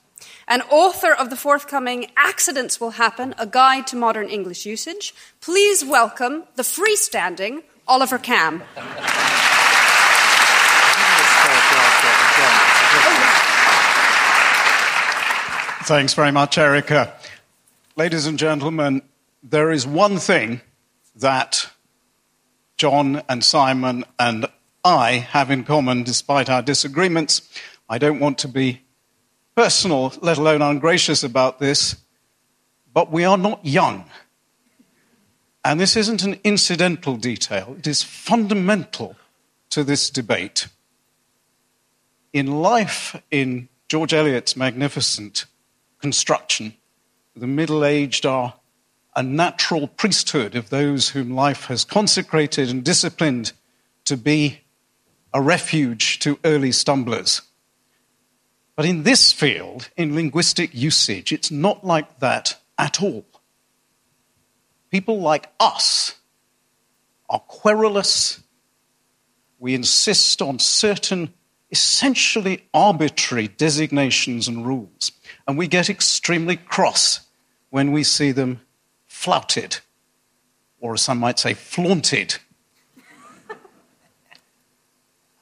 and 0.48 0.62
author 0.70 1.14
of 1.14 1.30
the 1.30 1.36
forthcoming 1.36 2.08
Accidents 2.16 2.80
Will 2.80 2.92
Happen, 2.92 3.34
a 3.38 3.48
guide 3.48 3.88
to 3.88 3.96
modern 3.96 4.30
English 4.30 4.66
usage. 4.66 5.14
Please 5.42 5.84
welcome 5.84 6.44
the 6.56 6.64
freestanding 6.64 7.64
Oliver 7.88 8.18
Kamm. 8.18 8.64
Thanks 15.86 16.14
very 16.14 16.32
much, 16.32 16.58
Erica. 16.58 17.14
Ladies 17.96 18.26
and 18.26 18.40
gentlemen, 18.40 19.02
there 19.44 19.72
is 19.72 19.86
one 19.86 20.18
thing 20.18 20.62
that 21.16 21.70
John 22.78 23.22
and 23.28 23.44
Simon 23.44 24.06
and 24.18 24.46
I 24.86 25.12
have 25.12 25.52
in 25.52 25.64
common 25.64 26.04
despite 26.04 26.50
our 26.50 26.62
disagreements. 26.62 27.42
I 27.90 27.98
don't 27.98 28.20
want 28.20 28.38
to 28.40 28.48
be 28.48 28.83
personal, 29.56 30.14
let 30.22 30.38
alone 30.38 30.62
ungracious 30.62 31.24
about 31.24 31.60
this, 31.60 31.96
but 32.94 33.12
we 33.12 33.24
are 33.24 33.38
not 33.38 33.66
young. 33.66 34.06
And 35.66 35.80
this 35.80 35.96
isn't 35.96 36.24
an 36.24 36.40
incidental 36.44 37.16
detail, 37.16 37.76
it 37.78 37.88
is 37.88 38.04
fundamental 38.04 39.16
to 39.70 39.84
this 39.84 40.10
debate. 40.10 40.68
In 42.32 42.62
life, 42.62 43.16
in 43.32 43.70
George 43.88 44.14
Eliot's 44.14 44.58
magnificent 44.58 45.46
construction, 46.00 46.74
the 47.36 47.48
middle 47.48 47.86
aged 47.86 48.26
are 48.26 48.56
a 49.16 49.24
natural 49.24 49.88
priesthood 49.88 50.56
of 50.56 50.70
those 50.70 51.10
whom 51.10 51.32
life 51.32 51.66
has 51.66 51.86
consecrated 51.86 52.70
and 52.70 52.84
disciplined 52.84 53.54
to 54.06 54.18
be 54.18 54.62
a 55.34 55.42
refuge 55.42 56.20
to 56.20 56.40
early 56.44 56.72
stumblers. 56.72 57.42
But 58.76 58.86
in 58.86 59.04
this 59.04 59.32
field, 59.32 59.90
in 59.96 60.16
linguistic 60.16 60.74
usage, 60.74 61.32
it's 61.32 61.52
not 61.52 61.86
like 61.86 62.20
that 62.20 62.58
at 62.78 63.02
all. 63.04 63.26
People 64.90 65.20
like 65.20 65.50
us 65.60 66.16
are 67.30 67.40
querulous. 67.40 68.42
We 69.60 69.76
insist 69.76 70.42
on 70.42 70.60
certain 70.60 71.34
essentially 71.72 72.64
arbitrary 72.74 73.48
designations 73.48 74.48
and 74.48 74.66
rules, 74.66 75.12
and 75.48 75.58
we 75.58 75.68
get 75.68 75.90
extremely 75.90 76.56
cross 76.56 77.22
when 77.70 77.92
we 77.92 78.04
see 78.04 78.32
them 78.32 78.62
flouted, 79.08 79.80
or 80.80 80.94
as 80.94 81.02
some 81.02 81.18
might 81.18 81.40
say, 81.40 81.54
flaunted. 81.54 82.36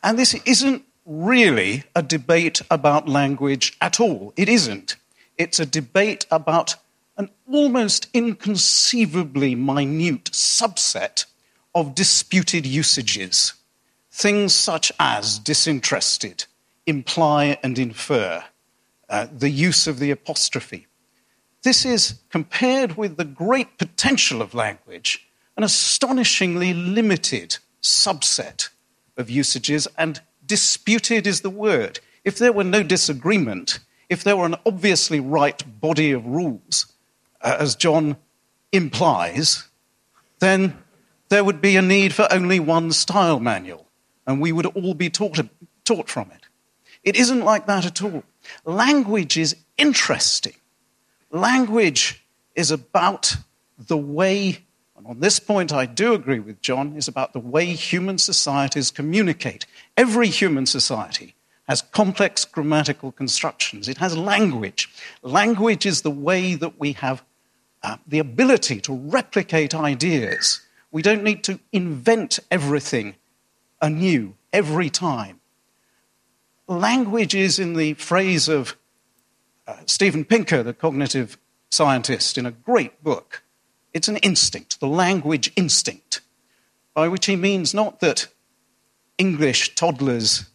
And 0.03 0.17
this 0.17 0.33
isn't 0.33 0.83
really 1.05 1.84
a 1.96 2.03
debate 2.03 2.62
about 2.70 3.10
language 3.10 3.77
at 3.81 4.00
all. 4.00 4.34
It 4.36 4.50
isn't. 4.50 4.96
It's 5.38 5.60
a 5.60 5.65
debate 5.65 6.25
about 6.29 6.75
an 7.17 7.29
almost 7.51 8.08
inconceivably 8.13 9.55
minute 9.55 10.25
subset 10.25 11.25
of 11.74 11.96
disputed 11.96 12.65
usages. 12.65 13.53
Things 14.12 14.53
such 14.53 14.91
as 15.00 15.39
disinterested, 15.39 16.46
imply 16.86 17.58
and 17.63 17.79
infer, 17.79 18.43
uh, 19.10 19.27
the 19.31 19.50
use 19.50 19.88
of 19.88 20.00
the 20.00 20.12
apostrophe. 20.12 20.88
This 21.63 21.86
is, 21.86 22.15
compared 22.29 22.98
with 22.98 23.17
the 23.17 23.25
great 23.25 23.77
potential 23.77 24.41
of 24.41 24.53
language, 24.53 25.27
an 25.55 25.63
astonishingly 25.63 26.74
limited 26.74 27.58
subset 27.81 28.70
of 29.15 29.29
usages, 29.29 29.88
and 29.98 30.22
disputed 30.51 31.25
is 31.25 31.39
the 31.39 31.50
word. 31.50 32.01
If 32.25 32.38
there 32.38 32.51
were 32.51 32.65
no 32.65 32.84
disagreement, 32.84 33.79
if 34.10 34.22
there 34.22 34.36
were 34.36 34.46
an 34.46 34.58
obviously 34.65 35.22
right 35.22 35.63
body 35.79 36.12
of 36.12 36.25
rules, 36.25 36.91
uh, 37.39 37.55
as 37.58 37.77
John 37.77 38.17
implies, 38.74 39.70
then 40.39 40.77
there 41.29 41.46
would 41.46 41.62
be 41.62 41.77
a 41.77 41.81
need 41.81 42.13
for 42.13 42.27
only 42.29 42.60
one 42.60 42.91
style 42.91 43.39
manual, 43.39 43.88
and 44.27 44.41
we 44.41 44.51
would 44.51 44.65
all 44.65 44.93
be 44.93 45.10
taught, 45.10 45.39
taught 45.86 46.10
from 46.10 46.29
it. 46.31 46.48
It 47.01 47.15
isn't 47.15 47.46
like 47.46 47.65
that 47.67 47.86
at 47.86 48.03
all. 48.03 48.25
Language 48.65 49.38
is 49.38 49.55
interesting. 49.77 50.55
Language 51.31 52.25
is 52.55 52.72
about 52.72 53.38
the 53.77 53.96
way, 53.96 54.65
and 55.01 55.10
on 55.10 55.20
this 55.20 55.39
point 55.39 55.74
I 55.74 55.86
do 55.86 56.13
agree 56.13 56.39
with 56.39 56.62
John, 56.62 56.96
is 56.96 57.08
about 57.08 57.34
the 57.34 57.39
way 57.39 57.65
human 57.65 58.17
societies 58.17 58.91
communicate. 58.91 59.65
Every 59.98 60.27
human 60.27 60.65
society 60.65 61.36
has 61.67 61.81
complex 61.81 62.46
grammatical 62.46 63.12
constructions, 63.12 63.89
it 63.89 63.98
has 63.98 64.17
language. 64.17 64.89
Language 65.24 65.86
is 65.86 66.01
the 66.01 66.12
way 66.12 66.55
that 66.55 66.79
we 66.79 66.93
have 66.93 67.24
uh, 67.84 67.98
the 68.05 68.20
ability 68.20 68.79
to 68.81 68.93
replicate 68.93 69.74
ideas 69.74 70.62
we 70.91 71.01
don't 71.01 71.24
need 71.24 71.43
to 71.46 71.60
invent 71.72 72.39
everything 72.51 73.15
anew 73.81 74.36
every 74.51 74.89
time. 74.89 75.39
Language 76.67 77.34
is, 77.34 77.60
in 77.60 77.74
the 77.74 77.93
phrase 77.96 78.48
of 78.48 78.77
uh, 79.67 79.77
Pinker, 80.27 80.63
the 80.63 80.74
cognitive 80.74 81.38
scientist, 81.70 82.38
in 82.38 82.46
a 82.46 82.51
great 82.51 83.03
book, 83.03 83.40
it's 83.93 84.07
an 84.07 84.17
instinct, 84.17 84.79
the 84.79 84.88
language 84.88 85.51
instinct, 85.55 86.21
by 86.93 87.07
which 87.07 87.25
he 87.25 87.36
means 87.36 87.74
not 87.74 88.00
that 88.00 88.27
English 89.17 89.75
toddlers 89.75 90.45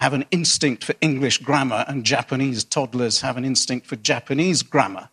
have 0.00 0.12
an 0.12 0.26
instinct 0.30 0.84
for 0.84 0.94
English 1.00 1.38
grammar 1.38 1.84
and 1.88 2.04
Japanese 2.04 2.64
toddlers 2.64 3.22
have 3.22 3.36
an 3.36 3.44
instinct 3.44 3.86
for 3.86 3.96
Japanese 3.96 4.62
grammar. 4.62 5.08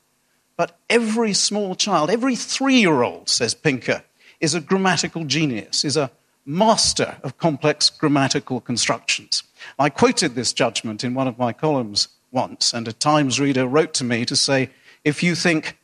But 0.58 0.77
every 0.89 1.34
small 1.34 1.75
child, 1.75 2.10
every 2.10 2.36
three 2.36 2.75
year 2.75 3.01
old, 3.01 3.29
says 3.29 3.53
Pinker, 3.53 4.03
is 4.39 4.53
a 4.53 4.62
grammatical 4.62 5.24
genius, 5.24 5.86
is 5.86 5.98
a 5.98 6.12
master 6.46 7.17
of 7.24 7.38
complex 7.38 7.89
grammatical 7.89 8.60
constructions. 8.60 9.43
I 9.79 9.89
quoted 9.89 10.36
this 10.36 10.51
judgment 10.51 11.03
in 11.03 11.13
one 11.13 11.27
of 11.27 11.38
my 11.38 11.53
columns 11.53 12.10
once, 12.32 12.74
and 12.74 12.88
a 12.88 12.93
Times 12.93 13.39
reader 13.39 13.65
wrote 13.65 13.93
to 13.96 14.03
me 14.03 14.25
to 14.25 14.36
say, 14.36 14.70
if 15.05 15.24
you 15.24 15.36
think 15.36 15.77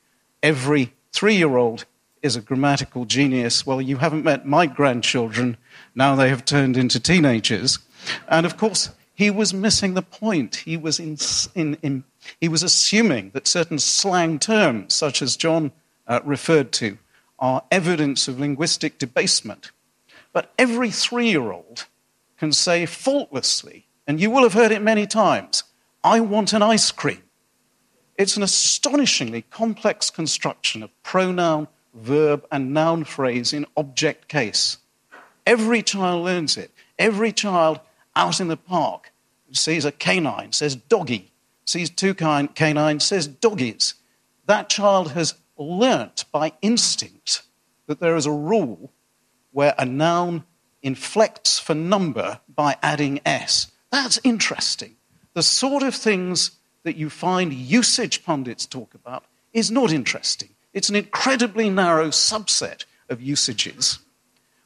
every 0.44 0.94
three 1.12 1.36
year 1.36 1.58
old 1.58 1.86
is 2.22 2.36
a 2.36 2.42
grammatical 2.42 3.06
genius, 3.06 3.66
well, 3.66 3.82
you 3.82 3.98
haven't 3.98 4.24
met 4.24 4.46
my 4.46 4.66
grandchildren. 4.66 5.58
Now 5.96 6.16
they 6.16 6.30
have 6.30 6.46
turned 6.46 6.78
into 6.78 7.00
teenagers. 7.00 7.80
And 8.28 8.46
of 8.46 8.58
course, 8.58 8.90
he 9.14 9.30
was 9.30 9.54
missing 9.54 9.94
the 9.94 10.02
point. 10.02 10.58
He 10.58 10.78
was, 10.78 11.00
in, 11.00 11.18
in, 11.56 11.78
in, 11.82 12.04
he 12.40 12.48
was 12.48 12.64
assuming 12.64 13.32
that 13.34 13.48
certain 13.48 13.80
slang 13.80 14.40
terms, 14.40 14.94
such 14.94 15.22
as 15.22 15.38
John 15.38 15.72
uh, 16.08 16.20
referred 16.24 16.72
to, 16.74 16.98
are 17.38 17.64
evidence 17.72 18.28
of 18.28 18.40
linguistic 18.40 18.98
debasement. 18.98 19.72
But 20.34 20.54
every 20.58 20.92
three 20.92 21.30
year 21.30 21.52
old 21.52 21.86
can 22.38 22.52
say 22.52 22.86
faultlessly, 22.86 23.88
and 24.08 24.20
you 24.20 24.30
will 24.30 24.44
have 24.44 24.54
heard 24.54 24.72
it 24.72 24.82
many 24.82 25.06
times, 25.06 25.64
I 26.04 26.20
want 26.22 26.54
an 26.54 26.62
ice 26.62 26.92
cream. 26.92 27.22
It's 28.20 28.36
an 28.36 28.44
astonishingly 28.44 29.44
complex 29.44 30.10
construction 30.10 30.84
of 30.84 30.92
pronoun, 31.04 31.70
verb, 31.94 32.46
and 32.52 32.74
noun 32.74 33.06
phrase 33.06 33.54
in 33.54 33.66
object 33.78 34.28
case. 34.28 34.78
Every 35.48 35.82
child 35.82 36.26
learns 36.26 36.58
it. 36.58 36.72
Every 37.00 37.32
child 37.32 37.80
out 38.18 38.42
in 38.42 38.50
the 38.50 38.58
park 38.58 39.14
sees 39.54 39.86
a 39.86 39.94
canine, 39.94 40.52
says 40.52 40.76
doggy, 40.76 41.32
sees 41.64 41.90
two 41.90 42.14
canines, 42.14 43.06
says 43.06 43.26
doggies. 43.26 43.94
That 44.48 44.68
child 44.68 45.14
has 45.14 45.36
learnt 45.58 46.26
by 46.30 46.52
instinct 46.62 47.44
that 47.88 48.02
there 48.02 48.18
is 48.18 48.26
a 48.26 48.32
rule 48.34 48.92
where 49.54 49.76
a 49.78 49.86
noun 49.86 50.44
inflects 50.84 51.58
for 51.58 51.74
number 51.74 52.42
by 52.54 52.76
adding 52.84 53.22
s. 53.26 53.72
That's 53.94 54.20
interesting. 54.26 54.98
The 55.36 55.42
sort 55.44 55.84
of 55.84 55.96
things 55.96 56.59
that 56.90 56.98
you 56.98 57.08
find 57.08 57.54
usage 57.54 58.26
pundits 58.26 58.66
talk 58.66 58.96
about 58.96 59.24
is 59.54 59.70
not 59.70 59.92
interesting. 59.92 60.50
It's 60.74 60.90
an 60.90 60.96
incredibly 60.96 61.70
narrow 61.70 62.08
subset 62.08 62.86
of 63.10 63.22
usages 63.22 64.00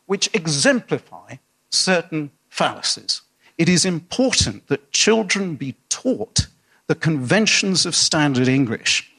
which 0.06 0.30
exemplify 0.34 1.36
certain 1.70 2.32
fallacies. 2.48 3.24
It 3.58 3.68
is 3.68 3.84
important 3.84 4.68
that 4.68 4.92
children 4.92 5.56
be 5.56 5.76
taught 5.90 6.48
the 6.88 6.96
conventions 6.96 7.86
of 7.86 7.94
standard 7.94 8.48
English. 8.48 9.12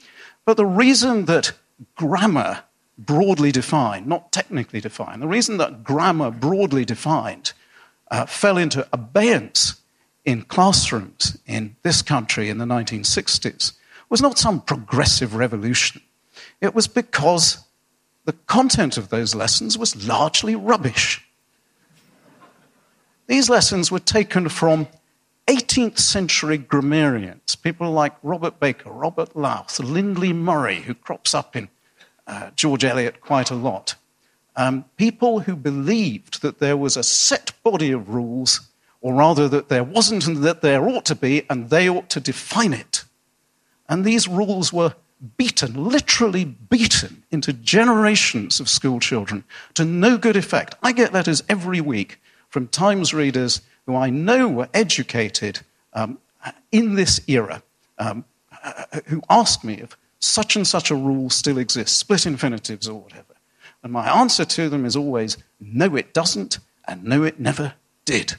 But 0.43 0.57
the 0.57 0.65
reason 0.65 1.25
that 1.25 1.51
grammar 1.95 2.63
broadly 2.97 3.51
defined, 3.51 4.07
not 4.07 4.31
technically 4.31 4.81
defined, 4.81 5.21
the 5.21 5.27
reason 5.27 5.57
that 5.57 5.83
grammar 5.83 6.31
broadly 6.31 6.85
defined 6.85 7.53
uh, 8.09 8.25
fell 8.25 8.57
into 8.57 8.87
abeyance 8.91 9.79
in 10.25 10.41
classrooms 10.41 11.37
in 11.45 11.75
this 11.83 12.01
country 12.01 12.49
in 12.49 12.57
the 12.57 12.65
1960s 12.65 13.73
was 14.09 14.21
not 14.21 14.37
some 14.37 14.61
progressive 14.61 15.35
revolution. 15.35 16.01
It 16.61 16.75
was 16.75 16.87
because 16.87 17.63
the 18.25 18.33
content 18.33 18.97
of 18.97 19.09
those 19.09 19.35
lessons 19.35 19.77
was 19.77 20.07
largely 20.07 20.55
rubbish. 20.55 21.25
These 23.27 23.49
lessons 23.49 23.91
were 23.91 23.99
taken 23.99 24.49
from 24.49 24.87
18th 25.47 25.99
century 25.99 26.57
grammarians, 26.57 27.55
people 27.55 27.91
like 27.91 28.15
Robert 28.23 28.59
Baker, 28.59 28.89
Robert 28.89 29.35
Lowth, 29.35 29.79
Lindley 29.79 30.33
Murray, 30.33 30.81
who 30.81 30.95
crops 30.95 31.35
up 31.35 31.55
in 31.55 31.69
uh, 32.27 32.49
George 32.55 32.83
Eliot 32.83 33.21
quite 33.21 33.51
a 33.51 33.55
lot. 33.55 33.95
Um, 34.55 34.85
people 34.97 35.41
who 35.41 35.55
believed 35.55 36.41
that 36.41 36.59
there 36.59 36.77
was 36.77 36.97
a 36.97 37.03
set 37.03 37.51
body 37.63 37.91
of 37.91 38.09
rules, 38.09 38.61
or 39.05 39.13
rather 39.13 39.47
that 39.47 39.69
there 39.69 39.83
wasn't 39.83 40.25
and 40.25 40.37
that 40.37 40.63
there 40.63 40.89
ought 40.89 41.05
to 41.05 41.13
be, 41.13 41.45
and 41.47 41.69
they 41.69 41.87
ought 41.87 42.09
to 42.09 42.19
define 42.19 42.73
it. 42.73 43.03
And 43.87 44.03
these 44.03 44.27
rules 44.27 44.73
were 44.73 44.95
beaten, 45.37 45.75
literally 45.75 46.43
beaten, 46.43 47.21
into 47.29 47.53
generations 47.53 48.59
of 48.59 48.67
school 48.67 48.99
children 48.99 49.43
to 49.75 49.85
no 49.85 50.17
good 50.17 50.35
effect. 50.35 50.73
I 50.81 50.91
get 50.91 51.13
letters 51.13 51.43
every 51.47 51.81
week 51.81 52.19
from 52.49 52.67
Times 52.67 53.13
readers 53.13 53.61
who 53.85 53.95
I 53.95 54.09
know 54.09 54.47
were 54.47 54.69
educated 54.73 55.59
um, 55.93 56.17
in 56.71 56.95
this 56.95 57.21
era, 57.27 57.61
um, 57.99 58.25
uh, 58.63 59.01
who 59.05 59.21
ask 59.29 59.63
me 59.63 59.75
if 59.75 59.95
such 60.17 60.55
and 60.55 60.65
such 60.65 60.89
a 60.89 60.95
rule 60.95 61.29
still 61.29 61.59
exists, 61.59 61.95
split 61.95 62.25
infinitives 62.25 62.87
or 62.87 63.01
whatever. 63.01 63.35
And 63.83 63.93
my 63.93 64.09
answer 64.19 64.45
to 64.45 64.67
them 64.67 64.83
is 64.83 64.95
always 64.95 65.37
no, 65.59 65.95
it 65.95 66.11
doesn't, 66.11 66.57
and 66.87 67.03
no, 67.03 67.21
it 67.21 67.39
never 67.39 67.75
did. 68.05 68.37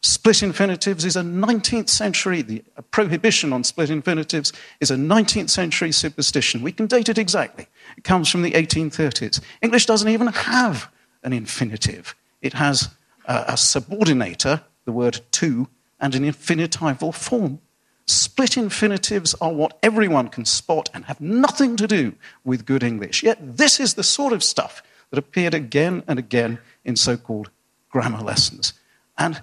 Split 0.00 0.42
infinitives 0.42 1.04
is 1.04 1.16
a 1.16 1.22
19th 1.22 1.90
century, 1.90 2.40
the 2.40 2.64
prohibition 2.90 3.52
on 3.52 3.62
split 3.62 3.90
infinitives 3.90 4.52
is 4.80 4.90
a 4.90 4.96
19th 4.96 5.50
century 5.50 5.92
superstition. 5.92 6.62
We 6.62 6.72
can 6.72 6.86
date 6.86 7.08
it 7.08 7.18
exactly. 7.18 7.66
It 7.96 8.04
comes 8.04 8.30
from 8.30 8.42
the 8.42 8.52
1830s. 8.52 9.40
English 9.60 9.84
doesn't 9.84 10.08
even 10.08 10.28
have 10.28 10.90
an 11.22 11.32
infinitive, 11.32 12.14
it 12.40 12.54
has 12.54 12.88
a 13.26 13.54
subordinator, 13.54 14.62
the 14.84 14.92
word 14.92 15.20
to, 15.32 15.68
and 16.00 16.14
an 16.14 16.24
infinitival 16.24 17.14
form. 17.14 17.60
Split 18.06 18.56
infinitives 18.56 19.34
are 19.40 19.52
what 19.52 19.78
everyone 19.82 20.28
can 20.28 20.44
spot 20.44 20.88
and 20.94 21.04
have 21.06 21.20
nothing 21.20 21.76
to 21.76 21.86
do 21.86 22.14
with 22.44 22.64
good 22.64 22.84
English. 22.84 23.22
Yet 23.22 23.56
this 23.56 23.80
is 23.80 23.94
the 23.94 24.04
sort 24.04 24.32
of 24.32 24.44
stuff 24.44 24.82
that 25.10 25.18
appeared 25.18 25.54
again 25.54 26.04
and 26.06 26.18
again 26.18 26.60
in 26.84 26.94
so 26.94 27.16
called 27.16 27.50
grammar 27.90 28.22
lessons. 28.22 28.72
And 29.18 29.42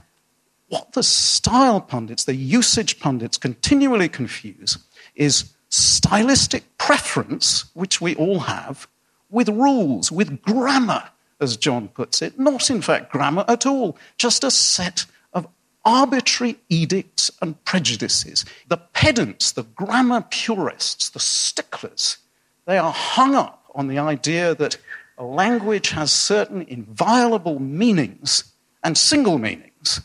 what 0.73 0.93
the 0.93 1.03
style 1.03 1.79
pundits, 1.79 2.23
the 2.23 2.33
usage 2.33 2.99
pundits 2.99 3.37
continually 3.37 4.09
confuse 4.09 4.79
is 5.13 5.53
stylistic 5.69 6.63
preference, 6.79 7.65
which 7.75 8.01
we 8.01 8.15
all 8.15 8.39
have, 8.39 8.87
with 9.29 9.49
rules, 9.49 10.11
with 10.11 10.41
grammar, 10.41 11.03
as 11.39 11.57
John 11.57 11.89
puts 11.89 12.23
it, 12.23 12.39
not 12.39 12.71
in 12.71 12.81
fact 12.81 13.11
grammar 13.11 13.45
at 13.47 13.67
all, 13.67 13.99
just 14.17 14.43
a 14.43 14.49
set 14.49 15.05
of 15.31 15.47
arbitrary 15.85 16.57
edicts 16.69 17.29
and 17.39 17.63
prejudices. 17.65 18.43
The 18.67 18.77
pedants, 18.77 19.51
the 19.51 19.65
grammar 19.75 20.25
purists, 20.27 21.09
the 21.09 21.19
sticklers, 21.19 22.17
they 22.65 22.79
are 22.79 22.91
hung 22.91 23.35
up 23.35 23.69
on 23.75 23.89
the 23.89 23.99
idea 23.99 24.55
that 24.55 24.77
a 25.19 25.23
language 25.23 25.91
has 25.91 26.11
certain 26.11 26.63
inviolable 26.63 27.59
meanings 27.59 28.45
and 28.83 28.97
single 28.97 29.37
meanings, 29.37 30.01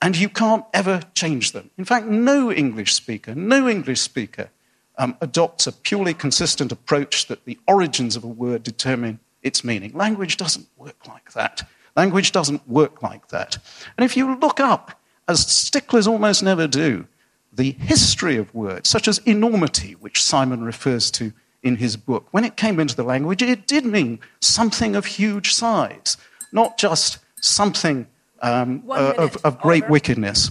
and 0.00 0.16
you 0.16 0.28
can't 0.28 0.64
ever 0.72 1.02
change 1.14 1.52
them. 1.52 1.70
In 1.76 1.84
fact, 1.84 2.06
no 2.06 2.52
English 2.52 2.94
speaker, 2.94 3.34
no 3.34 3.68
English 3.68 4.00
speaker 4.00 4.50
um, 4.96 5.16
adopts 5.20 5.66
a 5.66 5.72
purely 5.72 6.14
consistent 6.14 6.72
approach 6.72 7.26
that 7.26 7.44
the 7.44 7.58
origins 7.66 8.16
of 8.16 8.24
a 8.24 8.28
word 8.28 8.62
determine 8.62 9.20
its 9.42 9.64
meaning. 9.64 9.92
Language 9.92 10.36
doesn't 10.36 10.66
work 10.76 11.06
like 11.06 11.32
that. 11.32 11.68
Language 11.96 12.32
doesn't 12.32 12.68
work 12.68 13.02
like 13.02 13.28
that. 13.28 13.58
And 13.96 14.04
if 14.04 14.16
you 14.16 14.36
look 14.36 14.60
up, 14.60 15.00
as 15.26 15.46
sticklers 15.46 16.06
almost 16.06 16.42
never 16.42 16.66
do, 16.66 17.06
the 17.52 17.72
history 17.72 18.36
of 18.36 18.54
words, 18.54 18.88
such 18.88 19.08
as 19.08 19.18
enormity, 19.18 19.94
which 19.94 20.22
Simon 20.22 20.62
refers 20.62 21.10
to 21.12 21.32
in 21.62 21.76
his 21.76 21.96
book, 21.96 22.28
when 22.30 22.44
it 22.44 22.56
came 22.56 22.78
into 22.78 22.94
the 22.94 23.02
language, 23.02 23.42
it 23.42 23.66
did 23.66 23.84
mean 23.84 24.20
something 24.40 24.94
of 24.94 25.06
huge 25.06 25.52
size, 25.52 26.16
not 26.52 26.78
just 26.78 27.18
something 27.40 28.06
um, 28.40 28.82
uh, 28.88 29.14
of, 29.18 29.36
of, 29.44 29.60
great 29.60 29.84
Oliver. 29.84 29.92
wickedness. 29.92 30.50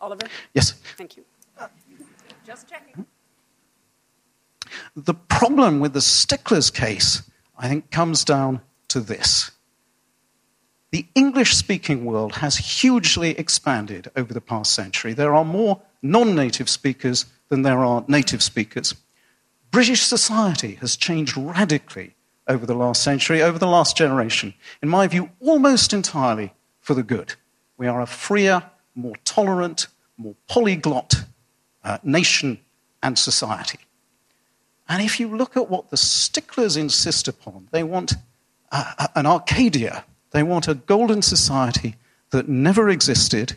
Oliver? 0.00 0.26
Yes. 0.54 0.72
Thank 0.96 1.16
you. 1.16 1.24
Just 2.46 2.68
checking. 2.68 3.06
The 4.96 5.14
problem 5.14 5.80
with 5.80 5.92
the 5.92 6.00
sticklers 6.00 6.70
case, 6.70 7.22
I 7.56 7.68
think, 7.68 7.90
comes 7.90 8.24
down 8.24 8.60
to 8.88 9.00
this. 9.00 9.50
The 10.90 11.06
English 11.14 11.56
speaking 11.56 12.04
world 12.04 12.36
has 12.36 12.56
hugely 12.56 13.30
expanded 13.38 14.10
over 14.14 14.34
the 14.34 14.42
past 14.42 14.74
century. 14.74 15.14
There 15.14 15.34
are 15.34 15.44
more 15.44 15.80
non 16.02 16.34
native 16.34 16.68
speakers 16.68 17.24
than 17.48 17.62
there 17.62 17.78
are 17.78 18.04
native 18.08 18.42
speakers. 18.42 18.94
British 19.70 20.02
society 20.02 20.74
has 20.76 20.96
changed 20.96 21.36
radically 21.36 22.14
over 22.46 22.66
the 22.66 22.74
last 22.74 23.02
century, 23.02 23.42
over 23.42 23.58
the 23.58 23.66
last 23.66 23.96
generation. 23.96 24.52
In 24.82 24.90
my 24.90 25.06
view, 25.06 25.30
almost 25.40 25.94
entirely 25.94 26.52
for 26.82 26.92
the 26.94 27.02
good. 27.02 27.34
We 27.78 27.86
are 27.86 28.02
a 28.02 28.06
freer, 28.06 28.62
more 28.94 29.16
tolerant, 29.24 29.86
more 30.18 30.34
polyglot 30.48 31.14
uh, 31.82 31.98
nation 32.02 32.58
and 33.02 33.18
society. 33.18 33.78
And 34.88 35.02
if 35.02 35.18
you 35.18 35.34
look 35.34 35.56
at 35.56 35.70
what 35.70 35.90
the 35.90 35.96
sticklers 35.96 36.76
insist 36.76 37.28
upon, 37.28 37.68
they 37.70 37.82
want 37.82 38.14
uh, 38.70 39.08
an 39.14 39.26
Arcadia, 39.26 40.04
they 40.32 40.42
want 40.42 40.68
a 40.68 40.74
golden 40.74 41.22
society 41.22 41.96
that 42.30 42.48
never 42.48 42.90
existed. 42.90 43.56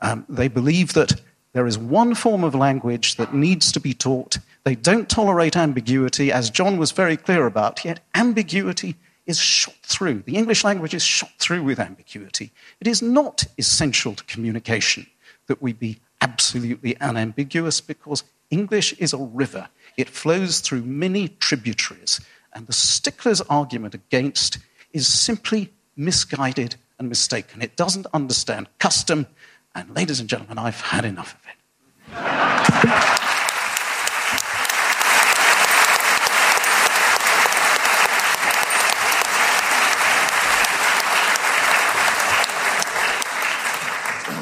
Um, 0.00 0.24
they 0.28 0.48
believe 0.48 0.94
that 0.94 1.20
there 1.52 1.66
is 1.66 1.76
one 1.76 2.14
form 2.14 2.44
of 2.44 2.54
language 2.54 3.16
that 3.16 3.34
needs 3.34 3.72
to 3.72 3.80
be 3.80 3.92
taught. 3.92 4.38
They 4.64 4.74
don't 4.74 5.08
tolerate 5.08 5.56
ambiguity, 5.56 6.30
as 6.30 6.48
John 6.48 6.78
was 6.78 6.92
very 6.92 7.16
clear 7.16 7.46
about, 7.46 7.84
yet 7.84 8.00
ambiguity 8.14 8.96
is 9.26 9.38
shot 9.38 9.76
through. 9.82 10.22
The 10.26 10.36
English 10.36 10.64
language 10.64 10.94
is 10.94 11.02
shot 11.02 11.30
through 11.38 11.62
with 11.62 11.78
ambiguity. 11.78 12.52
It 12.80 12.86
is 12.86 13.02
not 13.02 13.44
essential 13.58 14.14
to 14.14 14.24
communication 14.24 15.06
that 15.46 15.62
we 15.62 15.72
be 15.72 16.00
absolutely 16.20 17.00
unambiguous 17.00 17.80
because 17.80 18.24
English 18.50 18.92
is 18.94 19.12
a 19.12 19.18
river. 19.18 19.68
It 19.96 20.08
flows 20.08 20.60
through 20.60 20.82
many 20.82 21.28
tributaries. 21.28 22.20
And 22.52 22.66
the 22.66 22.72
stickler's 22.72 23.40
argument 23.42 23.94
against 23.94 24.58
is 24.92 25.06
simply 25.06 25.72
misguided 25.96 26.76
and 26.98 27.08
mistaken. 27.08 27.62
It 27.62 27.76
doesn't 27.76 28.06
understand 28.12 28.68
custom. 28.78 29.26
And, 29.74 29.94
ladies 29.94 30.20
and 30.20 30.28
gentlemen, 30.28 30.58
I've 30.58 30.80
had 30.80 31.04
enough 31.04 31.34
of 31.34 31.40
it. 31.46 33.19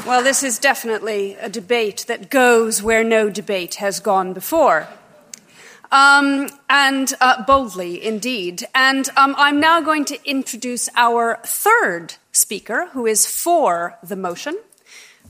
Well, 0.08 0.22
this 0.22 0.42
is 0.42 0.58
definitely 0.58 1.34
a 1.34 1.50
debate 1.50 2.06
that 2.08 2.30
goes 2.30 2.82
where 2.82 3.04
no 3.04 3.28
debate 3.28 3.74
has 3.74 4.00
gone 4.00 4.32
before. 4.32 4.88
Um, 5.92 6.48
and 6.70 7.12
uh, 7.20 7.44
boldly 7.44 8.02
indeed. 8.02 8.64
And 8.74 9.06
um, 9.18 9.34
I'm 9.36 9.60
now 9.60 9.82
going 9.82 10.06
to 10.06 10.18
introduce 10.26 10.88
our 10.96 11.40
third 11.44 12.14
speaker, 12.32 12.86
who 12.92 13.04
is 13.04 13.26
for 13.26 13.98
the 14.02 14.16
motion, 14.16 14.58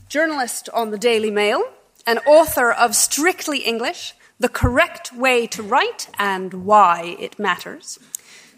journalist 0.09 0.69
on 0.73 0.93
the 0.93 0.99
Daily 0.99 1.33
Mail, 1.33 1.64
and 2.07 2.21
author 2.25 2.71
of 2.71 2.95
Strictly 2.95 3.59
English 3.64 4.14
The 4.38 4.49
Correct 4.49 5.12
Way 5.12 5.49
to 5.49 5.62
Write 5.64 6.09
and 6.21 6.64
Why 6.64 7.17
It 7.19 7.37
Matters. 7.37 7.99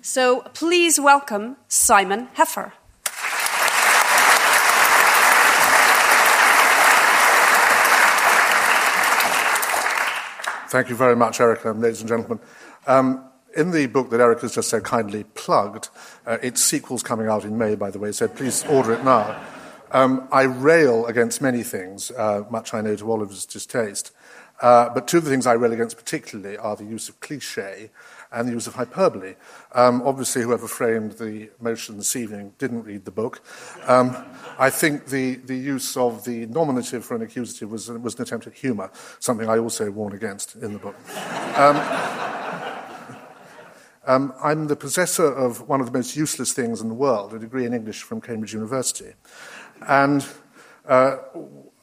So 0.02 0.42
please 0.52 1.00
welcome 1.00 1.56
Simon 1.66 2.28
Heffer. 2.37 2.72
Thank 10.70 10.88
you 10.88 10.94
very 10.94 11.16
much, 11.16 11.40
Erica, 11.40 11.72
ladies 11.72 11.98
and 11.98 12.09
gentlemen. 12.09 12.38
Um, 12.87 13.24
in 13.56 13.72
the 13.72 13.87
book 13.87 14.11
that 14.11 14.20
Eric 14.20 14.42
has 14.42 14.54
just 14.54 14.68
so 14.68 14.80
kindly 14.80 15.24
plugged, 15.35 15.88
uh, 16.24 16.38
its 16.44 16.62
sequel's 16.62 17.02
coming 17.02 17.26
out 17.26 17.44
in 17.44 17.59
May, 17.59 17.74
by 17.74 17.90
the 17.90 17.98
way, 17.98 18.12
so 18.12 18.28
please 18.28 18.64
order 18.66 18.92
it 18.92 19.02
now. 19.02 19.44
Um, 19.90 20.28
I 20.30 20.42
rail 20.42 21.06
against 21.06 21.42
many 21.42 21.64
things, 21.64 22.12
uh, 22.12 22.44
much 22.52 22.72
I 22.72 22.83
know 22.83 22.94
to 22.94 23.11
Oliver's 23.11 23.46
distaste. 23.46 24.12
Uh, 24.61 24.90
but 24.90 25.09
two 25.09 25.18
of 25.18 25.24
the 25.24 25.30
things 25.30 25.44
I 25.44 25.54
rail 25.54 25.72
against 25.72 25.96
particularly 25.96 26.56
are 26.56 26.76
the 26.76 26.85
use 26.85 27.09
of 27.09 27.18
cliche 27.18 27.90
and 28.32 28.48
the 28.48 28.52
use 28.52 28.66
of 28.66 28.74
hyperbole. 28.74 29.34
Um, 29.72 30.02
obviously, 30.04 30.42
whoever 30.42 30.68
framed 30.68 31.12
the 31.12 31.50
motion 31.60 31.96
this 31.96 32.14
evening 32.14 32.52
didn't 32.58 32.84
read 32.84 33.04
the 33.04 33.10
book. 33.10 33.42
Um, 33.86 34.16
I 34.58 34.70
think 34.70 35.06
the, 35.06 35.36
the 35.36 35.56
use 35.56 35.96
of 35.96 36.24
the 36.24 36.46
nominative 36.46 37.04
for 37.04 37.16
an 37.16 37.22
accusative 37.22 37.70
was, 37.70 37.88
was 37.88 38.14
an 38.14 38.22
attempt 38.22 38.46
at 38.46 38.54
humour, 38.54 38.90
something 39.18 39.48
I 39.48 39.58
also 39.58 39.90
warn 39.90 40.12
against 40.12 40.56
in 40.56 40.72
the 40.72 40.78
book. 40.78 40.96
Um, 41.56 41.76
um, 44.06 44.32
I'm 44.42 44.66
the 44.66 44.76
possessor 44.76 45.26
of 45.26 45.68
one 45.68 45.80
of 45.80 45.86
the 45.86 45.92
most 45.92 46.16
useless 46.16 46.52
things 46.52 46.80
in 46.80 46.88
the 46.88 46.94
world, 46.94 47.34
a 47.34 47.38
degree 47.38 47.66
in 47.66 47.74
English 47.74 48.02
from 48.02 48.20
Cambridge 48.20 48.54
University. 48.54 49.12
And 49.86 50.26
uh, 50.86 51.16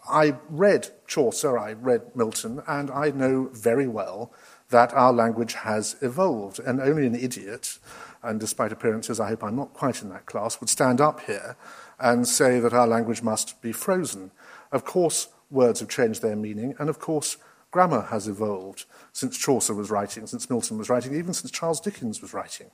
I 0.09 0.35
read 0.49 0.89
Chaucer, 1.05 1.57
I 1.57 1.73
read 1.73 2.15
Milton, 2.15 2.63
and 2.67 2.89
I 2.89 3.11
know 3.11 3.49
very 3.53 3.87
well 3.87 4.33
that 4.69 4.93
our 4.93 5.13
language 5.13 5.53
has 5.53 5.95
evolved. 6.01 6.59
And 6.59 6.81
only 6.81 7.05
an 7.05 7.15
idiot, 7.15 7.79
and 8.23 8.39
despite 8.39 8.71
appearances, 8.71 9.19
I 9.19 9.29
hope 9.29 9.43
I'm 9.43 9.55
not 9.55 9.73
quite 9.73 10.01
in 10.01 10.09
that 10.09 10.25
class, 10.25 10.59
would 10.59 10.69
stand 10.69 10.99
up 10.99 11.21
here 11.21 11.55
and 11.99 12.27
say 12.27 12.59
that 12.59 12.73
our 12.73 12.87
language 12.87 13.21
must 13.21 13.61
be 13.61 13.71
frozen. 13.71 14.31
Of 14.71 14.85
course, 14.85 15.29
words 15.49 15.79
have 15.79 15.89
changed 15.89 16.21
their 16.21 16.35
meaning, 16.35 16.75
and 16.79 16.89
of 16.89 16.99
course, 16.99 17.37
grammar 17.71 18.01
has 18.01 18.27
evolved 18.27 18.85
since 19.13 19.37
Chaucer 19.37 19.73
was 19.73 19.89
writing, 19.89 20.27
since 20.27 20.49
Milton 20.49 20.77
was 20.77 20.89
writing, 20.89 21.15
even 21.15 21.33
since 21.33 21.51
Charles 21.51 21.79
Dickens 21.79 22.21
was 22.21 22.33
writing. 22.33 22.71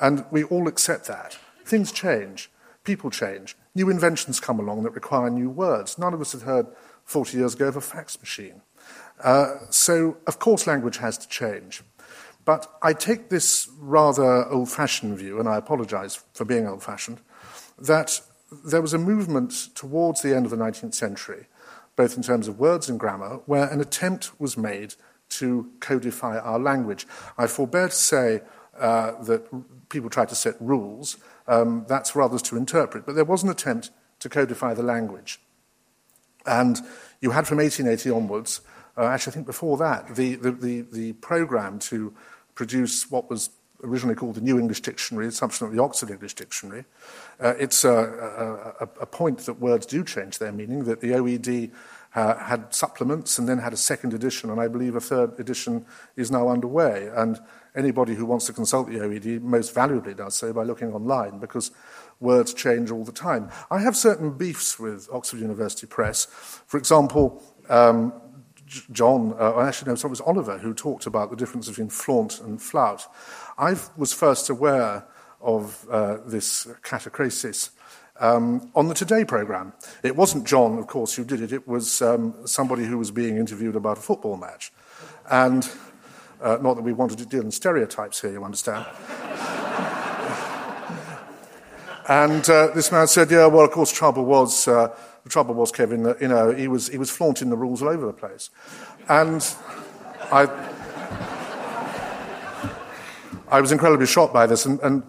And 0.00 0.24
we 0.30 0.44
all 0.44 0.68
accept 0.68 1.06
that. 1.06 1.38
Things 1.64 1.92
change, 1.92 2.50
people 2.84 3.10
change, 3.10 3.56
new 3.74 3.88
inventions 3.88 4.40
come 4.40 4.60
along 4.60 4.82
that 4.82 4.90
require 4.90 5.30
new 5.30 5.48
words. 5.50 5.98
None 5.98 6.14
of 6.14 6.20
us 6.20 6.32
had 6.32 6.42
heard 6.42 6.66
40 7.04 7.38
years 7.38 7.54
ago 7.54 7.68
of 7.68 7.76
a 7.76 7.80
fax 7.80 8.18
machine. 8.20 8.62
Uh, 9.22 9.56
so, 9.70 10.16
of 10.26 10.38
course, 10.38 10.66
language 10.66 10.98
has 10.98 11.16
to 11.18 11.28
change. 11.28 11.82
But 12.44 12.70
I 12.82 12.92
take 12.92 13.30
this 13.30 13.68
rather 13.78 14.46
old 14.46 14.70
fashioned 14.70 15.16
view, 15.18 15.40
and 15.40 15.48
I 15.48 15.56
apologize 15.56 16.22
for 16.34 16.44
being 16.44 16.66
old 16.66 16.82
fashioned, 16.82 17.20
that 17.78 18.20
there 18.64 18.82
was 18.82 18.92
a 18.92 18.98
movement 18.98 19.74
towards 19.74 20.22
the 20.22 20.34
end 20.34 20.44
of 20.44 20.50
the 20.50 20.56
19th 20.56 20.94
century, 20.94 21.46
both 21.96 22.16
in 22.16 22.22
terms 22.22 22.48
of 22.48 22.58
words 22.58 22.88
and 22.88 23.00
grammar, 23.00 23.40
where 23.46 23.68
an 23.68 23.80
attempt 23.80 24.38
was 24.38 24.56
made 24.56 24.94
to 25.30 25.70
codify 25.80 26.38
our 26.38 26.58
language. 26.58 27.06
I 27.38 27.46
forbear 27.46 27.88
to 27.88 27.94
say 27.94 28.42
uh, 28.78 29.22
that 29.22 29.48
people 29.88 30.10
tried 30.10 30.28
to 30.28 30.34
set 30.34 30.54
rules, 30.60 31.16
um, 31.48 31.86
that's 31.88 32.10
for 32.10 32.22
others 32.22 32.42
to 32.42 32.56
interpret, 32.56 33.06
but 33.06 33.14
there 33.14 33.24
was 33.24 33.42
an 33.42 33.48
attempt 33.48 33.90
to 34.20 34.28
codify 34.28 34.74
the 34.74 34.82
language. 34.82 35.40
And 36.46 36.78
you 37.20 37.30
had 37.30 37.46
from 37.46 37.58
1880 37.58 38.10
onwards 38.10 38.60
uh, 38.96 39.06
actually, 39.06 39.32
I 39.32 39.34
think 39.34 39.46
before 39.46 39.76
that, 39.78 40.14
the, 40.14 40.36
the, 40.36 40.52
the, 40.52 40.80
the 40.82 41.12
program 41.14 41.78
to 41.80 42.14
produce 42.54 43.10
what 43.10 43.28
was 43.28 43.50
originally 43.82 44.14
called 44.14 44.34
the 44.34 44.40
New 44.40 44.58
English 44.58 44.80
Dictionary, 44.80 45.30
subsequently 45.30 45.76
the 45.76 45.82
Oxford 45.82 46.10
English 46.10 46.34
Dictionary. 46.34 46.84
Uh, 47.40 47.54
it's 47.58 47.84
a, 47.84 48.74
a, 48.80 48.88
a, 49.02 49.06
point 49.06 49.40
that 49.40 49.60
words 49.60 49.84
do 49.84 50.04
change 50.04 50.38
their 50.38 50.52
meaning, 50.52 50.84
that 50.84 51.00
the 51.00 51.10
OED 51.10 51.70
uh, 52.14 52.36
had 52.36 52.72
supplements 52.72 53.38
and 53.38 53.48
then 53.48 53.58
had 53.58 53.72
a 53.72 53.76
second 53.76 54.14
edition, 54.14 54.50
and 54.50 54.60
I 54.60 54.68
believe 54.68 54.94
a 54.94 55.00
third 55.00 55.38
edition 55.38 55.84
is 56.16 56.30
now 56.30 56.48
underway. 56.48 57.10
And 57.14 57.40
anybody 57.74 58.14
who 58.14 58.24
wants 58.24 58.46
to 58.46 58.52
consult 58.52 58.88
the 58.88 58.98
OED 58.98 59.42
most 59.42 59.74
valuably 59.74 60.14
does 60.14 60.34
so 60.34 60.52
by 60.52 60.62
looking 60.62 60.92
online 60.92 61.38
because 61.38 61.72
words 62.20 62.54
change 62.54 62.90
all 62.90 63.04
the 63.04 63.12
time. 63.12 63.50
I 63.70 63.80
have 63.80 63.96
certain 63.96 64.30
beefs 64.36 64.78
with 64.78 65.08
Oxford 65.12 65.40
University 65.40 65.86
Press. 65.86 66.26
For 66.66 66.78
example, 66.78 67.42
um, 67.68 68.12
John, 68.92 69.34
uh, 69.38 69.60
actually, 69.60 69.90
no, 69.90 69.94
sorry, 69.96 70.10
it 70.10 70.10
was 70.10 70.20
Oliver 70.20 70.58
who 70.58 70.74
talked 70.74 71.06
about 71.06 71.30
the 71.30 71.36
difference 71.36 71.68
between 71.68 71.88
flaunt 71.88 72.40
and 72.40 72.60
flout. 72.60 73.06
I 73.58 73.76
was 73.96 74.12
first 74.12 74.50
aware 74.50 75.04
of 75.40 75.86
uh, 75.90 76.18
this 76.26 76.66
catachresis 76.82 77.70
um, 78.20 78.70
on 78.74 78.88
the 78.88 78.94
Today 78.94 79.24
programme. 79.24 79.72
It 80.02 80.16
wasn't 80.16 80.46
John, 80.46 80.78
of 80.78 80.86
course, 80.86 81.14
who 81.14 81.24
did 81.24 81.40
it, 81.40 81.52
it 81.52 81.68
was 81.68 82.02
um, 82.02 82.34
somebody 82.46 82.84
who 82.84 82.98
was 82.98 83.10
being 83.10 83.36
interviewed 83.36 83.76
about 83.76 83.98
a 83.98 84.02
football 84.02 84.36
match. 84.36 84.72
And 85.30 85.68
uh, 86.40 86.58
not 86.60 86.74
that 86.74 86.82
we 86.82 86.92
wanted 86.92 87.18
to 87.18 87.26
deal 87.26 87.42
in 87.42 87.50
stereotypes 87.50 88.20
here, 88.20 88.32
you 88.32 88.44
understand. 88.44 88.84
and 92.08 92.48
uh, 92.48 92.68
this 92.74 92.92
man 92.92 93.06
said, 93.06 93.30
Yeah, 93.30 93.46
well, 93.46 93.64
of 93.64 93.70
course, 93.70 93.92
trouble 93.92 94.24
was. 94.24 94.68
The 95.24 95.30
trouble 95.30 95.54
was, 95.54 95.72
Kevin, 95.72 96.02
that 96.04 96.20
you 96.20 96.28
know 96.28 96.52
he 96.52 96.68
was 96.68 96.88
he 96.88 96.98
was 96.98 97.10
flaunting 97.10 97.50
the 97.50 97.56
rules 97.56 97.82
all 97.82 97.88
over 97.88 98.06
the 98.06 98.12
place, 98.12 98.50
and 99.08 99.42
I 100.30 100.46
I 103.48 103.60
was 103.60 103.72
incredibly 103.72 104.06
shocked 104.06 104.34
by 104.34 104.46
this, 104.46 104.66
and, 104.66 104.80
and 104.80 105.02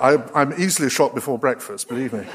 I, 0.00 0.20
I'm 0.34 0.52
easily 0.60 0.90
shocked 0.90 1.14
before 1.14 1.38
breakfast, 1.38 1.88
believe 1.88 2.12
me. 2.12 2.26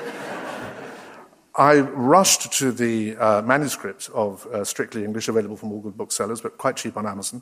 I 1.55 1.79
rushed 1.79 2.53
to 2.59 2.71
the 2.71 3.17
uh, 3.17 3.41
manuscript 3.41 4.09
of 4.13 4.45
uh, 4.47 4.63
Strictly 4.63 5.03
English, 5.03 5.27
available 5.27 5.57
from 5.57 5.73
all 5.73 5.81
good 5.81 5.97
booksellers, 5.97 6.39
but 6.39 6.57
quite 6.57 6.77
cheap 6.77 6.95
on 6.95 7.05
Amazon, 7.05 7.41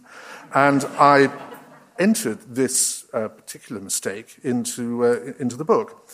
and 0.53 0.85
I 0.97 1.27
entered 1.99 2.55
this 2.55 3.05
uh, 3.13 3.27
particular 3.27 3.81
mistake 3.81 4.37
into, 4.43 5.05
uh, 5.05 5.33
into 5.39 5.55
the 5.55 5.65
book. 5.65 6.09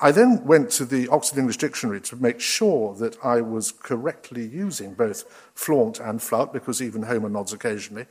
I 0.00 0.12
then 0.12 0.44
went 0.44 0.70
to 0.72 0.84
the 0.84 1.08
Oxford 1.08 1.38
English 1.38 1.56
Dictionary 1.56 2.02
to 2.02 2.16
make 2.16 2.38
sure 2.38 2.94
that 2.96 3.16
I 3.24 3.40
was 3.40 3.72
correctly 3.72 4.46
using 4.46 4.92
both 4.92 5.24
flaunt 5.54 6.00
and 6.00 6.20
flout, 6.20 6.52
because 6.52 6.82
even 6.82 7.02
Homer 7.02 7.30
nods 7.30 7.54
occasionally. 7.54 8.06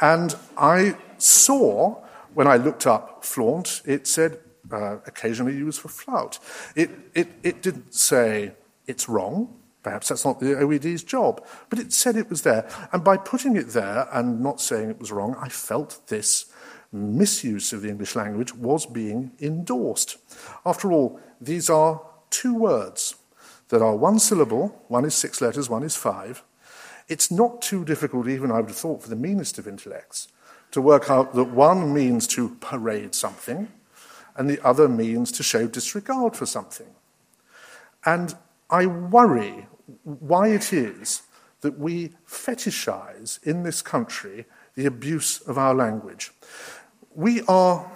And 0.00 0.34
I 0.56 0.96
saw, 1.18 2.02
when 2.34 2.48
I 2.48 2.56
looked 2.56 2.86
up 2.86 3.24
flaunt, 3.24 3.82
it 3.84 4.08
said 4.08 4.40
uh, 4.72 4.96
occasionally 5.06 5.54
used 5.54 5.80
for 5.80 5.88
flout. 5.88 6.40
It, 6.74 6.90
it, 7.14 7.28
it 7.44 7.62
didn't 7.62 7.94
say 7.94 8.52
it's 8.88 9.08
wrong. 9.08 9.59
Perhaps 9.82 10.08
that's 10.08 10.24
not 10.24 10.40
the 10.40 10.54
OED's 10.54 11.02
job, 11.02 11.44
but 11.70 11.78
it 11.78 11.92
said 11.92 12.16
it 12.16 12.28
was 12.28 12.42
there. 12.42 12.68
And 12.92 13.02
by 13.02 13.16
putting 13.16 13.56
it 13.56 13.68
there 13.68 14.08
and 14.12 14.40
not 14.40 14.60
saying 14.60 14.90
it 14.90 15.00
was 15.00 15.12
wrong, 15.12 15.36
I 15.40 15.48
felt 15.48 16.06
this 16.08 16.46
misuse 16.92 17.72
of 17.72 17.82
the 17.82 17.88
English 17.88 18.14
language 18.16 18.54
was 18.54 18.84
being 18.84 19.32
endorsed. 19.40 20.18
After 20.66 20.92
all, 20.92 21.20
these 21.40 21.70
are 21.70 22.02
two 22.30 22.54
words 22.54 23.14
that 23.68 23.80
are 23.80 23.96
one 23.96 24.18
syllable, 24.18 24.82
one 24.88 25.04
is 25.04 25.14
six 25.14 25.40
letters, 25.40 25.70
one 25.70 25.82
is 25.82 25.96
five. 25.96 26.42
It's 27.08 27.30
not 27.30 27.62
too 27.62 27.84
difficult, 27.84 28.28
even 28.28 28.50
I 28.50 28.60
would 28.60 28.70
have 28.70 28.76
thought, 28.76 29.02
for 29.02 29.08
the 29.08 29.16
meanest 29.16 29.58
of 29.58 29.66
intellects, 29.66 30.28
to 30.72 30.80
work 30.80 31.10
out 31.10 31.34
that 31.34 31.44
one 31.44 31.94
means 31.94 32.26
to 32.28 32.56
parade 32.60 33.14
something 33.14 33.68
and 34.36 34.48
the 34.48 34.64
other 34.64 34.88
means 34.88 35.32
to 35.32 35.42
show 35.42 35.66
disregard 35.66 36.36
for 36.36 36.46
something. 36.46 36.86
And 38.04 38.34
I 38.70 38.86
worry 38.86 39.66
why 40.04 40.48
it 40.48 40.72
is 40.72 41.22
that 41.60 41.78
we 41.78 42.10
fetishize 42.26 43.42
in 43.42 43.64
this 43.64 43.82
country 43.82 44.46
the 44.74 44.86
abuse 44.86 45.40
of 45.42 45.58
our 45.58 45.74
language. 45.74 46.32
We 47.14 47.42
are 47.42 47.90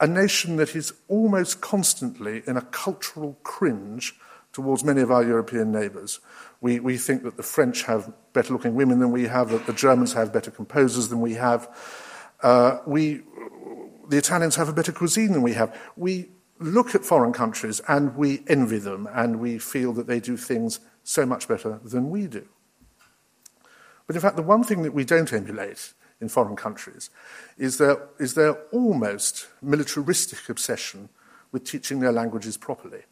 a 0.00 0.06
nation 0.06 0.56
that 0.56 0.76
is 0.76 0.92
almost 1.08 1.60
constantly 1.60 2.42
in 2.46 2.56
a 2.56 2.62
cultural 2.62 3.38
cringe 3.42 4.14
towards 4.52 4.84
many 4.84 5.00
of 5.00 5.10
our 5.10 5.24
European 5.24 5.72
neighbours. 5.72 6.20
We, 6.60 6.80
we 6.80 6.96
think 6.96 7.24
that 7.24 7.36
the 7.36 7.42
French 7.42 7.82
have 7.82 8.12
better 8.32 8.52
looking 8.52 8.74
women 8.74 9.00
than 9.00 9.10
we 9.10 9.24
have, 9.24 9.50
that 9.50 9.66
the 9.66 9.72
Germans 9.72 10.12
have 10.14 10.32
better 10.32 10.50
composers 10.50 11.08
than 11.08 11.20
we 11.20 11.34
have. 11.34 11.68
Uh, 12.42 12.78
we, 12.86 13.22
the 14.08 14.16
Italians 14.16 14.56
have 14.56 14.68
a 14.68 14.72
better 14.72 14.92
cuisine 14.92 15.32
than 15.32 15.42
we 15.42 15.52
have. 15.52 15.76
We 15.96 16.30
look 16.60 16.94
at 16.94 17.04
foreign 17.04 17.32
countries 17.32 17.80
and 17.88 18.16
we 18.16 18.42
envy 18.46 18.78
them 18.78 19.08
and 19.12 19.40
we 19.40 19.58
feel 19.58 19.92
that 19.94 20.06
they 20.06 20.20
do 20.20 20.36
things 20.36 20.80
so 21.04 21.24
much 21.24 21.48
better 21.48 21.80
than 21.84 22.10
we 22.10 22.26
do. 22.26 22.46
But 24.06 24.16
in 24.16 24.22
fact, 24.22 24.36
the 24.36 24.42
one 24.42 24.64
thing 24.64 24.82
that 24.82 24.94
we 24.94 25.04
don't 25.04 25.32
emulate 25.32 25.92
in 26.20 26.28
foreign 26.28 26.56
countries 26.56 27.10
is 27.56 27.78
their, 27.78 28.08
is 28.18 28.34
their 28.34 28.54
almost 28.72 29.48
militaristic 29.62 30.48
obsession 30.48 31.08
with 31.52 31.64
teaching 31.64 32.00
their 32.00 32.12
languages 32.12 32.56
properly. 32.56 33.02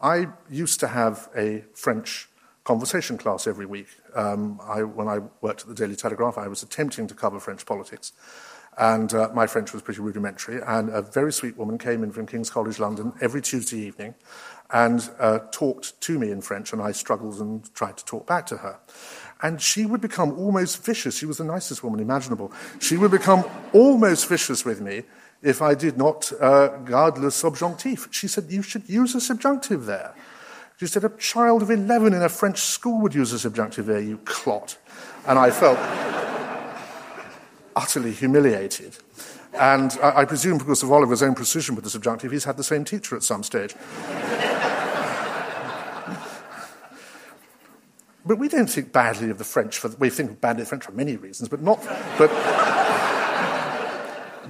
I 0.00 0.28
used 0.50 0.80
to 0.80 0.88
have 0.88 1.28
a 1.36 1.64
French 1.74 2.28
conversation 2.64 3.16
class 3.16 3.46
every 3.46 3.64
week. 3.64 3.86
Um, 4.14 4.60
I, 4.62 4.82
when 4.82 5.08
I 5.08 5.20
worked 5.40 5.62
at 5.62 5.68
the 5.68 5.74
Daily 5.74 5.96
Telegraph, 5.96 6.36
I 6.36 6.48
was 6.48 6.62
attempting 6.62 7.06
to 7.06 7.14
cover 7.14 7.38
French 7.38 7.64
politics. 7.64 8.12
And 8.78 9.12
uh, 9.14 9.30
my 9.32 9.46
French 9.46 9.72
was 9.72 9.82
pretty 9.82 10.00
rudimentary. 10.00 10.60
And 10.66 10.90
a 10.90 11.00
very 11.00 11.32
sweet 11.32 11.56
woman 11.56 11.78
came 11.78 12.02
in 12.02 12.12
from 12.12 12.26
King's 12.26 12.50
College 12.50 12.78
London 12.78 13.12
every 13.20 13.40
Tuesday 13.40 13.78
evening 13.78 14.14
and 14.70 15.10
uh, 15.18 15.38
talked 15.52 16.00
to 16.00 16.18
me 16.18 16.30
in 16.30 16.40
French, 16.40 16.72
and 16.72 16.82
I 16.82 16.92
struggled 16.92 17.40
and 17.40 17.72
tried 17.74 17.96
to 17.98 18.04
talk 18.04 18.26
back 18.26 18.46
to 18.46 18.58
her. 18.58 18.78
And 19.42 19.60
she 19.60 19.86
would 19.86 20.00
become 20.00 20.32
almost 20.38 20.84
vicious. 20.84 21.18
She 21.18 21.26
was 21.26 21.38
the 21.38 21.44
nicest 21.44 21.84
woman 21.84 22.00
imaginable. 22.00 22.52
She 22.80 22.96
would 22.96 23.10
become 23.10 23.44
almost 23.72 24.28
vicious 24.28 24.64
with 24.64 24.80
me 24.80 25.02
if 25.42 25.60
I 25.60 25.74
did 25.74 25.96
not 25.96 26.32
uh, 26.40 26.68
garde 26.78 27.18
le 27.18 27.28
subjonctif. 27.28 28.12
She 28.12 28.28
said, 28.28 28.46
You 28.48 28.62
should 28.62 28.88
use 28.88 29.14
a 29.14 29.20
subjunctive 29.20 29.84
there. 29.86 30.14
She 30.78 30.86
said, 30.86 31.04
A 31.04 31.10
child 31.10 31.62
of 31.62 31.70
11 31.70 32.14
in 32.14 32.22
a 32.22 32.28
French 32.28 32.58
school 32.58 33.00
would 33.02 33.14
use 33.14 33.32
a 33.32 33.38
subjunctive 33.38 33.86
there, 33.86 34.00
you 34.00 34.18
clot. 34.24 34.78
And 35.26 35.38
I 35.38 35.50
felt 35.50 35.78
utterly 37.76 38.12
humiliated. 38.12 38.96
And 39.52 39.96
I, 40.02 40.22
I, 40.22 40.24
presume 40.24 40.58
because 40.58 40.82
of 40.82 40.90
Oliver's 40.90 41.22
own 41.22 41.34
precision 41.34 41.74
with 41.76 41.84
the 41.84 41.90
subjunctive, 41.90 42.32
he's 42.32 42.44
had 42.44 42.56
the 42.56 42.64
same 42.64 42.84
teacher 42.84 43.14
at 43.16 43.22
some 43.22 43.42
stage. 43.42 43.74
but 48.26 48.38
we 48.38 48.48
don't 48.48 48.68
think 48.68 48.92
badly 48.92 49.30
of 49.30 49.38
the 49.38 49.44
French. 49.44 49.78
For, 49.78 49.88
we 49.98 50.10
think 50.10 50.40
badly 50.40 50.62
of 50.62 50.66
the 50.66 50.70
French 50.70 50.84
for 50.84 50.92
many 50.92 51.16
reasons, 51.16 51.48
but 51.48 51.62
not. 51.62 51.82
But, 52.18 52.30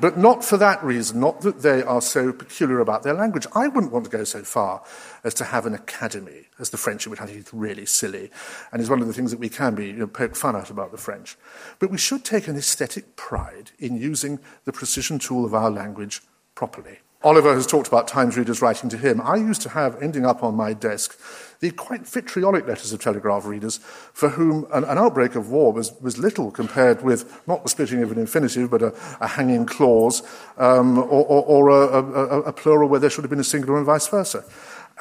but 0.01 0.17
not 0.17 0.45
for 0.45 0.57
that 0.57 0.83
reason, 0.83 1.21
not 1.21 1.41
that 1.43 1.63
they 1.63 1.83
are 1.83 2.01
so 2.01 2.33
peculiar 2.33 2.81
about 2.81 3.03
their 3.03 3.15
language. 3.15 3.47
I 3.55 3.69
wouldn't 3.69 3.93
want 3.93 4.05
to 4.05 4.11
go 4.11 4.25
so 4.25 4.43
far 4.43 4.83
as 5.25 5.35
to 5.35 5.45
have 5.45 5.67
an 5.67 5.75
academy, 5.75 6.49
as 6.59 6.71
the 6.71 6.77
French 6.77 7.07
would 7.07 7.19
have. 7.19 7.31
It's 7.31 7.53
really 7.53 7.87
silly, 7.87 8.31
and 8.73 8.81
is 8.81 8.91
one 8.91 9.01
of 9.01 9.07
the 9.07 9.13
things 9.13 9.31
that 9.31 9.41
we 9.41 9.49
can 9.49 9.75
be 9.75 9.87
you 9.87 9.93
know, 9.95 10.07
poke 10.07 10.37
fun 10.37 10.57
at 10.57 10.71
about 10.71 10.93
the 10.93 10.99
French. 10.99 11.37
But 11.79 11.91
we 11.91 11.99
should 11.99 12.25
take 12.25 12.49
an 12.49 12.57
aesthetic 12.57 13.17
pride 13.17 13.71
in 13.79 13.97
using 13.97 14.39
the 14.65 14.73
precision 14.73 15.19
tool 15.19 15.45
of 15.45 15.55
our 15.55 15.71
language 15.71 16.23
properly. 16.55 16.99
Oliver 17.27 17.55
has 17.55 17.67
talked 17.67 17.89
about 17.89 18.07
Times 18.07 18.37
readers 18.37 18.63
writing 18.63 18.89
to 18.89 18.97
him. 18.97 19.21
I 19.21 19.35
used 19.35 19.61
to 19.63 19.71
have, 19.71 20.01
ending 20.01 20.25
up 20.25 20.45
on 20.45 20.55
my 20.55 20.73
desk, 20.73 21.19
the 21.59 21.73
quite 21.73 22.07
vitriolic 22.07 22.69
letters 22.69 22.93
of 22.93 23.01
Telegraph 23.01 23.47
readers 23.47 23.79
for 24.13 24.29
whom 24.29 24.65
an, 24.73 24.85
an 24.85 24.97
outbreak 24.97 25.35
of 25.35 25.51
war 25.51 25.73
was, 25.73 25.93
was, 26.01 26.19
little 26.19 26.53
compared 26.53 27.03
with 27.03 27.43
not 27.49 27.65
the 27.65 27.69
splitting 27.69 28.01
of 28.01 28.13
an 28.13 28.19
infinitive, 28.19 28.71
but 28.71 28.81
a, 28.81 28.95
a 29.21 29.27
hanging 29.27 29.67
clause, 29.67 30.23
um, 30.57 30.99
or, 30.99 31.25
or, 31.27 31.43
or 31.43 31.69
a, 31.71 32.43
a, 32.43 32.53
plural 32.53 32.89
where 32.89 33.01
there 33.01 33.11
should 33.11 33.25
have 33.25 33.31
been 33.31 33.41
a 33.41 33.45
singular 33.45 33.77
and 33.77 33.87
vice 33.87 34.07
versa. 34.07 34.45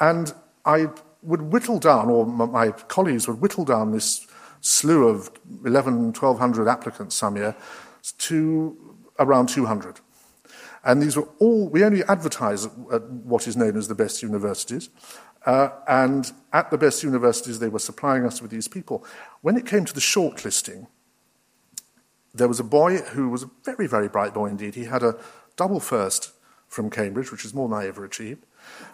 And 0.00 0.34
I 0.64 0.88
would 1.22 1.42
whittle 1.42 1.78
down, 1.78 2.10
or 2.10 2.26
my 2.26 2.72
colleagues 2.72 3.28
would 3.28 3.40
whittle 3.40 3.64
down 3.64 3.92
this 3.92 4.26
slew 4.62 5.06
of 5.06 5.30
11, 5.64 6.06
1200 6.06 6.66
applicants 6.66 7.14
some 7.14 7.36
year 7.36 7.54
to 8.18 8.96
around 9.20 9.48
200. 9.48 10.00
And 10.86 11.02
these 11.02 11.16
were 11.16 11.28
all, 11.40 11.68
we 11.68 11.84
only 11.84 12.04
advertise 12.04 12.64
at, 12.64 12.72
at 12.92 13.02
what 13.10 13.48
is 13.48 13.56
known 13.56 13.76
as 13.76 13.88
the 13.88 13.94
best 13.94 14.22
universities. 14.22 14.88
Uh, 15.44 15.70
and 15.88 16.32
at 16.52 16.70
the 16.70 16.78
best 16.78 17.02
universities, 17.02 17.58
they 17.58 17.68
were 17.68 17.80
supplying 17.80 18.24
us 18.24 18.40
with 18.40 18.52
these 18.52 18.68
people. 18.68 19.04
When 19.42 19.56
it 19.56 19.66
came 19.66 19.84
to 19.84 19.92
the 19.92 20.00
shortlisting, 20.00 20.86
there 22.32 22.48
was 22.48 22.60
a 22.60 22.64
boy 22.64 22.98
who 22.98 23.28
was 23.28 23.42
a 23.42 23.50
very, 23.64 23.88
very 23.88 24.08
bright 24.08 24.32
boy 24.32 24.46
indeed. 24.46 24.76
He 24.76 24.84
had 24.84 25.02
a 25.02 25.16
double 25.56 25.80
first 25.80 26.32
from 26.68 26.90
Cambridge, 26.90 27.32
which 27.32 27.44
is 27.44 27.52
more 27.52 27.68
than 27.68 27.78
I 27.78 27.86
ever 27.88 28.04
achieved. 28.04 28.44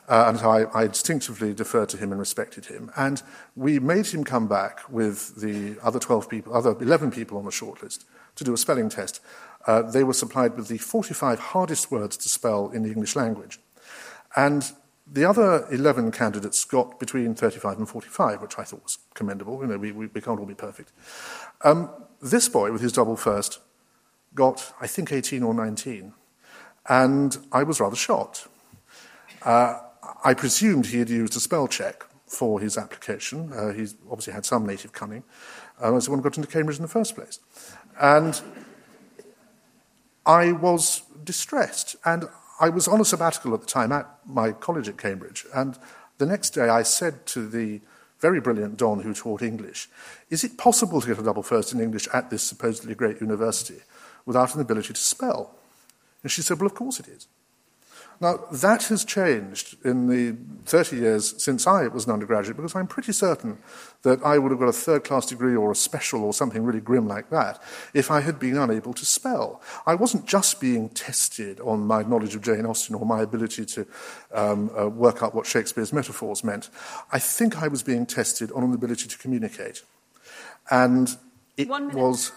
Uh, 0.09 0.27
and 0.29 0.39
so 0.39 0.51
I, 0.51 0.83
I, 0.83 0.87
distinctively 0.87 1.55
deferred 1.55 1.89
to 1.91 1.97
him 1.97 2.11
and 2.13 2.21
respected 2.21 2.67
him. 2.67 2.91
And 2.97 3.23
we 3.57 3.79
made 3.79 4.07
him 4.07 4.25
come 4.25 4.47
back 4.47 4.81
with 4.91 5.37
the 5.37 5.79
other 5.83 5.99
12 5.99 6.29
people, 6.29 6.55
other 6.55 6.77
11 6.79 7.11
people 7.11 7.39
on 7.39 7.45
the 7.45 7.51
shortlist 7.51 8.05
to 8.37 8.45
do 8.45 8.53
a 8.53 8.59
spelling 8.59 8.89
test 8.89 9.21
uh, 9.67 9.83
they 9.83 10.05
were 10.05 10.13
supplied 10.13 10.57
with 10.57 10.69
the 10.69 10.79
45 10.79 11.39
hardest 11.39 11.91
words 11.91 12.17
to 12.17 12.29
spell 12.29 12.71
in 12.71 12.83
the 12.83 12.91
English 12.91 13.17
language. 13.17 13.59
And 14.35 14.73
The 15.07 15.25
other 15.25 15.67
11 15.71 16.13
candidates 16.13 16.65
got 16.65 16.99
between 16.99 17.35
35 17.35 17.79
and 17.79 17.89
45, 17.89 18.41
which 18.41 18.59
I 18.59 18.65
thought 18.65 18.83
was 18.83 18.99
commendable. 19.15 19.61
You 19.61 19.67
know, 19.67 19.77
we, 19.77 19.93
we, 19.93 20.07
we 20.07 20.21
can't 20.21 20.39
all 20.39 20.47
be 20.47 20.55
perfect. 20.55 20.93
Um, 21.63 21.91
this 22.23 22.49
boy, 22.49 22.73
with 22.73 22.81
his 22.81 22.93
double 22.93 23.17
first, 23.17 23.59
got, 24.35 24.73
I 24.81 24.87
think, 24.87 25.13
18 25.13 25.43
or 25.43 25.53
19. 25.53 26.15
And 26.89 27.37
I 27.51 27.63
was 27.63 27.81
rather 27.81 27.97
shocked. 27.97 28.49
Uh, 29.43 29.81
I 30.25 30.35
presumed 30.35 30.87
he 30.87 30.99
had 30.99 31.11
used 31.11 31.37
a 31.37 31.41
spell 31.41 31.69
check 31.69 32.05
for 32.27 32.61
his 32.61 32.79
application. 32.79 33.53
Uh, 33.53 33.73
he's 33.73 33.97
obviously 34.09 34.33
had 34.33 34.47
some 34.47 34.65
native 34.65 34.93
cunning. 34.93 35.25
Uh, 35.83 35.95
as 35.95 36.07
the 36.07 36.11
one 36.13 36.21
who 36.21 36.23
got 36.23 36.37
into 36.37 36.49
Cambridge 36.49 36.79
in 36.79 36.83
the 36.83 36.89
first 36.89 37.17
place. 37.17 37.41
And 38.01 38.41
I 40.27 40.53
was 40.53 41.03
distressed. 41.25 41.97
And 42.05 42.29
I 42.61 42.69
was 42.69 42.87
on 42.87 43.01
a 43.01 43.05
sabbatical 43.05 43.55
at 43.55 43.61
the 43.61 43.67
time 43.67 43.93
at 43.93 44.09
my 44.27 44.53
college 44.53 44.89
at 44.89 44.99
Cambridge. 44.99 45.47
And 45.55 45.79
the 46.19 46.27
next 46.27 46.51
day 46.51 46.69
I 46.69 46.83
said 46.83 47.27
to 47.27 47.49
the 47.49 47.81
very 48.21 48.41
brilliant 48.41 48.77
Don 48.77 49.01
who 49.01 49.15
taught 49.15 49.43
English, 49.43 49.89
Is 50.31 50.45
it 50.45 50.57
possible 50.57 51.01
to 51.01 51.07
get 51.09 51.19
a 51.19 51.25
double 51.25 51.43
first 51.43 51.73
in 51.73 51.81
English 51.81 52.07
at 52.13 52.31
this 52.31 52.43
supposedly 52.43 52.95
great 52.95 53.21
university 53.21 53.81
without 54.25 54.55
an 54.55 54.61
ability 54.61 54.93
to 54.93 55.01
spell? 55.01 55.57
And 56.23 56.31
she 56.31 56.43
said, 56.43 56.61
Well, 56.61 56.67
of 56.67 56.75
course 56.75 57.01
it 57.01 57.09
is. 57.09 57.27
Now, 58.23 58.39
that 58.53 58.85
has 58.85 59.05
changed 59.05 59.85
in 59.85 60.07
the 60.07 60.37
30 60.67 60.97
years 60.97 61.43
since 61.43 61.67
I 61.67 61.89
was 61.89 62.07
an 62.07 62.13
undergraduate 62.13 62.57
because 62.57 62.77
I'm 62.77 62.87
pretty 62.87 63.11
certain 63.11 63.59
that 64.03 64.23
I 64.25 64.39
would 64.39 64.53
have 64.53 64.61
got 64.61 64.69
a 64.69 64.73
third 64.73 65.03
class 65.03 65.27
degree 65.27 65.57
or 65.57 65.73
a 65.73 65.75
special 65.75 66.23
or 66.23 66.33
something 66.33 66.63
really 66.63 66.81
grim 66.81 67.09
like 67.09 67.31
that 67.31 67.61
if 67.95 68.13
I 68.13 68.21
had 68.21 68.39
been 68.39 68.57
unable 68.57 68.95
to 68.95 69.05
spell. 69.05 69.61
I 69.87 69.97
wasn't 69.97 70.25
just 70.25 70.61
being 70.61 70.89
tested 70.91 71.59
on 71.63 71.81
my 71.81 72.05
knowledge 72.05 72.37
of 72.37 72.43
Jane 72.43 72.65
Austen 72.65 72.95
or 72.95 73.05
my 73.05 73.23
ability 73.23 73.65
to 73.67 73.87
um, 74.33 74.71
uh, 74.79 74.89
work 74.89 75.25
out 75.25 75.35
what 75.35 75.45
Shakespeare's 75.45 75.93
metaphors 75.93 76.45
meant. 76.45 76.71
I 77.11 77.19
think 77.19 77.61
I 77.61 77.67
was 77.67 77.83
being 77.83 78.07
tested 78.07 78.53
on 78.53 78.63
an 78.63 78.73
ability 78.73 79.09
to 79.09 79.19
communicate. 79.19 79.83
And 80.71 81.17
it 81.57 81.69
was 81.69 82.31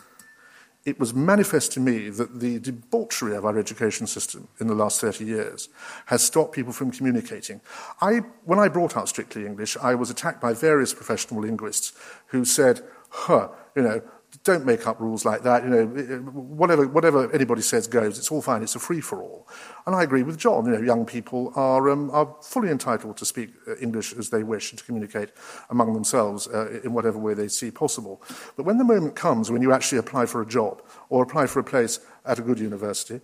it 0.85 0.99
was 0.99 1.15
manifest 1.15 1.71
to 1.73 1.79
me 1.79 2.09
that 2.09 2.39
the 2.39 2.59
debauchery 2.59 3.35
of 3.35 3.43
our 3.43 3.57
education 3.57 4.05
system 4.05 4.47
in 4.59 4.67
the 4.67 4.75
last 4.75 5.01
30 5.01 5.25
years 5.25 5.67
has 6.05 6.23
stopped 6.23 6.53
people 6.53 6.71
from 6.71 6.91
communicating. 6.91 7.59
I, 8.01 8.21
when 8.43 8.59
I 8.59 8.67
brought 8.67 8.95
out 8.95 9.09
Strictly 9.09 9.47
English, 9.47 9.75
I 9.81 9.95
was 9.95 10.11
attacked 10.11 10.39
by 10.39 10.53
various 10.53 10.93
professional 10.93 11.41
linguists 11.41 11.93
who 12.27 12.45
said, 12.45 12.81
huh, 13.09 13.49
you 13.75 13.81
know, 13.81 14.01
don't 14.43 14.65
make 14.65 14.87
up 14.87 14.99
rules 14.99 15.25
like 15.25 15.43
that. 15.43 15.63
You 15.63 15.69
know, 15.69 15.85
whatever, 15.85 16.87
whatever 16.87 17.31
anybody 17.33 17.61
says 17.61 17.87
goes. 17.87 18.17
It's 18.17 18.31
all 18.31 18.41
fine. 18.41 18.63
It's 18.63 18.75
a 18.75 18.79
free 18.79 19.01
for 19.01 19.21
all. 19.21 19.47
And 19.85 19.95
I 19.95 20.03
agree 20.03 20.23
with 20.23 20.37
John. 20.37 20.65
You 20.65 20.71
know, 20.71 20.81
young 20.81 21.05
people 21.05 21.51
are, 21.55 21.89
um, 21.89 22.09
are 22.11 22.35
fully 22.41 22.69
entitled 22.69 23.17
to 23.17 23.25
speak 23.25 23.51
uh, 23.67 23.75
English 23.77 24.13
as 24.13 24.29
they 24.29 24.43
wish 24.43 24.71
and 24.71 24.79
to 24.79 24.85
communicate 24.85 25.29
among 25.69 25.93
themselves 25.93 26.47
uh, 26.47 26.79
in 26.83 26.93
whatever 26.93 27.17
way 27.17 27.33
they 27.33 27.47
see 27.47 27.71
possible. 27.71 28.21
But 28.55 28.63
when 28.65 28.77
the 28.77 28.83
moment 28.83 29.15
comes 29.15 29.51
when 29.51 29.61
you 29.61 29.71
actually 29.71 29.99
apply 29.99 30.25
for 30.25 30.41
a 30.41 30.45
job 30.45 30.81
or 31.09 31.23
apply 31.23 31.47
for 31.47 31.59
a 31.59 31.63
place 31.63 31.99
at 32.25 32.39
a 32.39 32.41
good 32.41 32.59
university, 32.59 33.21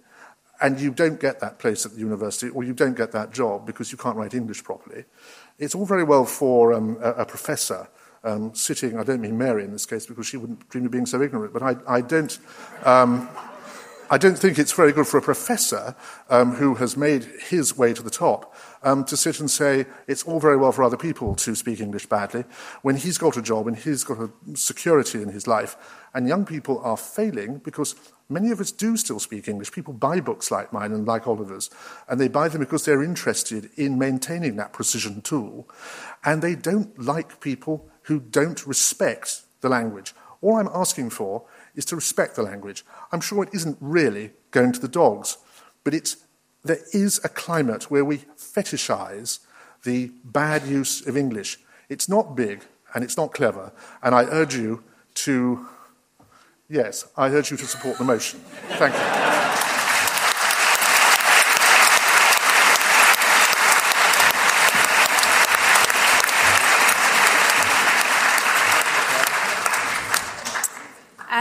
and 0.62 0.80
you 0.80 0.91
don't 0.91 1.19
get 1.19 1.39
that 1.39 1.58
place 1.58 1.86
at 1.86 1.93
the 1.93 2.00
university 2.00 2.50
or 2.50 2.63
you 2.63 2.74
don't 2.74 2.95
get 2.95 3.12
that 3.12 3.32
job 3.34 3.65
because 3.65 3.91
you 3.91 3.97
can't 3.97 4.15
write 4.15 4.36
English 4.36 4.63
properly, 4.63 5.06
it's 5.58 5.74
all 5.74 5.86
very 5.86 6.04
well 6.04 6.24
for 6.24 6.74
um, 6.74 6.97
a, 7.02 7.12
a 7.13 7.26
professor 7.26 7.88
um, 8.23 8.53
sitting, 8.53 8.97
I 8.97 9.03
don't 9.03 9.21
mean 9.21 9.38
Mary 9.38 9.63
in 9.63 9.71
this 9.71 9.86
case 9.86 10.05
because 10.05 10.27
she 10.27 10.38
wouldn't 10.38 10.67
dream 10.69 10.86
of 10.86 10.91
being 10.91 11.05
so 11.05 11.21
ignorant, 11.21 11.53
but 11.53 11.63
I, 11.63 11.75
I 11.88 12.01
don't. 12.01 12.38
Um, 12.84 13.29
I 14.12 14.17
don't 14.17 14.38
think 14.38 14.60
it's 14.60 14.73
very 14.73 14.91
good 14.91 15.07
for 15.07 15.19
a 15.19 15.21
professor 15.21 15.95
um, 16.29 16.55
who 16.55 16.75
has 16.75 16.97
made 16.97 17.23
his 17.23 17.77
way 17.77 17.93
to 17.93 18.03
the 18.03 18.10
top 18.10 18.53
um, 18.84 19.05
to 19.05 19.15
sit 19.15 19.39
and 19.39 19.49
say 19.49 19.86
it's 20.05 20.23
all 20.23 20.41
very 20.41 20.57
well 20.57 20.73
for 20.73 20.84
other 20.84 20.97
people 20.97 21.34
to 21.36 21.55
speak 21.55 21.79
English 21.79 22.07
badly 22.07 22.43
when 22.81 22.97
he's 22.97 23.17
got 23.17 23.38
a 23.38 23.41
job 23.41 23.67
and 23.67 23.77
he's 23.77 24.03
got 24.03 24.17
a 24.19 24.29
security 24.53 25.21
in 25.21 25.29
his 25.29 25.47
life. 25.47 25.77
And 26.13 26.27
young 26.27 26.45
people 26.45 26.81
are 26.84 26.97
failing 26.97 27.60
because 27.60 27.95
many 28.27 28.51
of 28.51 28.60
us 28.60 28.73
do 28.73 28.97
still 28.97 29.19
speak 29.21 29.47
English. 29.47 29.71
People 29.71 29.93
buy 29.93 30.19
books 30.19 30.51
like 30.51 30.73
mine 30.73 30.91
and 30.91 31.07
like 31.07 31.25
Oliver's, 31.25 31.69
and 32.10 32.19
they 32.19 32.27
buy 32.27 32.49
them 32.49 32.60
because 32.60 32.84
they're 32.84 33.01
interested 33.01 33.69
in 33.77 33.97
maintaining 33.97 34.57
that 34.57 34.73
precision 34.73 35.21
tool. 35.21 35.69
And 36.25 36.41
they 36.41 36.55
don't 36.55 36.99
like 36.99 37.39
people 37.39 37.89
who 38.12 38.19
don't 38.19 38.67
respect 38.67 39.43
the 39.62 39.69
language. 39.69 40.13
All 40.41 40.58
I'm 40.58 40.67
asking 40.74 41.12
for 41.12 41.43
is 41.76 41.86
to 41.86 41.95
respect 41.95 42.36
the 42.36 42.43
language. 42.43 42.84
I'm 43.10 43.21
sure 43.21 43.41
it 43.41 43.54
isn't 43.54 43.78
really 43.80 44.32
going 44.52 44.74
to 44.74 44.82
the 44.82 44.89
dogs, 44.89 45.38
but 45.86 45.93
it's, 45.93 46.17
there 46.62 46.82
is 46.91 47.21
a 47.24 47.30
climate 47.30 47.89
where 47.89 48.04
we 48.04 48.17
fetishize 48.38 49.39
the 49.86 50.12
bad 50.26 50.67
use 50.67 51.08
of 51.08 51.15
English. 51.15 51.58
It's 51.88 52.10
not 52.10 52.36
big 52.36 52.65
and 52.93 53.02
it's 53.02 53.15
not 53.15 53.32
clever, 53.32 53.71
and 54.04 54.13
I 54.13 54.24
urge 54.26 54.56
you 54.56 54.84
to, 55.13 55.65
yes, 56.67 57.08
I 57.15 57.30
urge 57.30 57.52
you 57.52 57.56
to 57.56 57.65
support 57.65 57.97
the 57.97 58.04
motion. 58.04 58.41
Thank 58.71 58.93
you. 58.93 59.70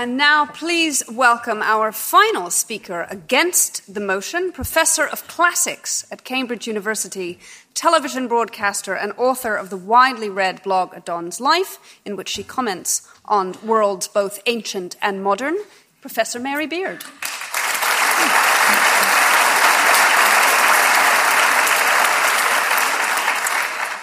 And 0.00 0.16
now, 0.16 0.46
please 0.46 1.02
welcome 1.10 1.60
our 1.60 1.92
final 1.92 2.48
speaker 2.48 3.06
against 3.10 3.92
the 3.92 4.00
motion, 4.00 4.50
Professor 4.50 5.06
of 5.06 5.28
Classics 5.28 6.06
at 6.10 6.24
Cambridge 6.24 6.66
University, 6.66 7.38
television 7.74 8.26
broadcaster, 8.26 8.94
and 8.94 9.12
author 9.18 9.54
of 9.54 9.68
the 9.68 9.76
widely 9.76 10.30
read 10.30 10.62
blog 10.62 10.94
A 10.94 11.00
Don's 11.00 11.38
Life, 11.38 12.00
in 12.06 12.16
which 12.16 12.30
she 12.30 12.42
comments 12.42 13.06
on 13.26 13.54
worlds 13.62 14.08
both 14.08 14.40
ancient 14.46 14.96
and 15.02 15.22
modern, 15.22 15.58
Professor 16.00 16.40
Mary 16.40 16.66
Beard. 16.66 17.04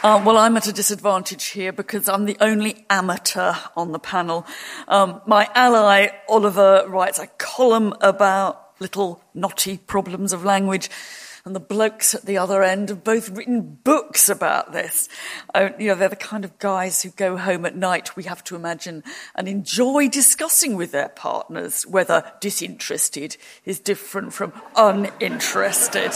Uh, 0.08 0.24
well, 0.24 0.38
I'm 0.38 0.56
at 0.56 0.68
a 0.68 0.72
disadvantage 0.72 1.48
here 1.48 1.74
because 1.74 2.08
I'm 2.08 2.24
the 2.24 2.38
only 2.40 2.86
amateur 2.90 3.52
on 3.76 3.92
the 3.92 4.00
panel. 4.00 4.48
Um, 4.88 5.20
my 5.26 5.50
ally, 5.54 6.12
Oliver, 6.30 6.86
writes 6.88 7.20
a 7.20 7.28
column 7.38 7.94
about 8.00 8.72
little 8.80 9.22
knotty 9.34 9.80
problems 9.80 10.32
of 10.32 10.46
language. 10.46 10.90
And 11.44 11.54
the 11.54 11.60
blokes 11.60 12.16
at 12.16 12.26
the 12.26 12.38
other 12.38 12.64
end 12.64 12.88
have 12.88 13.04
both 13.04 13.32
written 13.32 13.80
books 13.84 14.30
about 14.30 14.72
this. 14.72 15.10
Uh, 15.54 15.72
you 15.78 15.88
know, 15.88 15.96
they're 15.96 16.08
the 16.08 16.16
kind 16.16 16.46
of 16.46 16.58
guys 16.58 17.04
who 17.04 17.10
go 17.10 17.36
home 17.36 17.66
at 17.66 17.76
night, 17.76 18.16
we 18.16 18.24
have 18.24 18.46
to 18.46 18.56
imagine, 18.56 19.04
and 19.36 19.50
enjoy 19.50 20.08
discussing 20.08 20.78
with 20.78 20.94
their 20.94 21.10
partners 21.10 21.86
whether 21.86 22.32
disinterested 22.40 23.36
is 23.66 23.78
different 23.78 24.32
from 24.32 24.54
uninterested. 24.78 26.14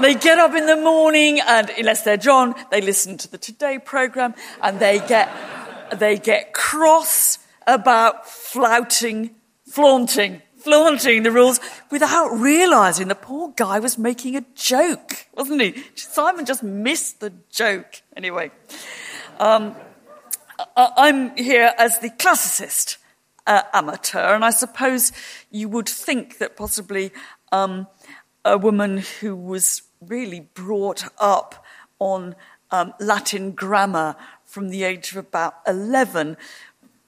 They 0.00 0.14
get 0.14 0.38
up 0.38 0.54
in 0.54 0.64
the 0.64 0.76
morning 0.76 1.40
and, 1.46 1.68
unless 1.76 2.04
they're 2.04 2.16
John, 2.16 2.54
they 2.70 2.80
listen 2.80 3.18
to 3.18 3.30
the 3.30 3.36
Today 3.36 3.78
programme 3.78 4.34
and 4.62 4.80
they 4.80 4.98
get, 4.98 5.28
they 5.94 6.16
get 6.16 6.54
cross 6.54 7.38
about 7.66 8.26
flouting, 8.26 9.34
flaunting, 9.68 10.40
flaunting 10.56 11.22
the 11.22 11.30
rules 11.30 11.60
without 11.90 12.28
realising 12.30 13.08
the 13.08 13.14
poor 13.14 13.52
guy 13.54 13.78
was 13.78 13.98
making 13.98 14.36
a 14.36 14.44
joke, 14.54 15.26
wasn't 15.34 15.60
he? 15.60 15.84
Simon 15.94 16.46
just 16.46 16.62
missed 16.62 17.20
the 17.20 17.34
joke. 17.50 18.00
Anyway, 18.16 18.50
um, 19.38 19.76
I'm 20.76 21.36
here 21.36 21.74
as 21.76 21.98
the 21.98 22.08
classicist 22.08 22.96
uh, 23.46 23.62
amateur, 23.74 24.34
and 24.34 24.46
I 24.46 24.50
suppose 24.50 25.12
you 25.50 25.68
would 25.68 25.90
think 25.90 26.38
that 26.38 26.56
possibly 26.56 27.12
um, 27.52 27.86
a 28.46 28.56
woman 28.56 29.04
who 29.20 29.36
was 29.36 29.82
really 30.00 30.40
brought 30.54 31.04
up 31.18 31.64
on 31.98 32.34
um, 32.70 32.94
Latin 32.98 33.52
grammar 33.52 34.16
from 34.44 34.70
the 34.70 34.82
age 34.84 35.10
of 35.12 35.18
about 35.18 35.54
11 35.66 36.36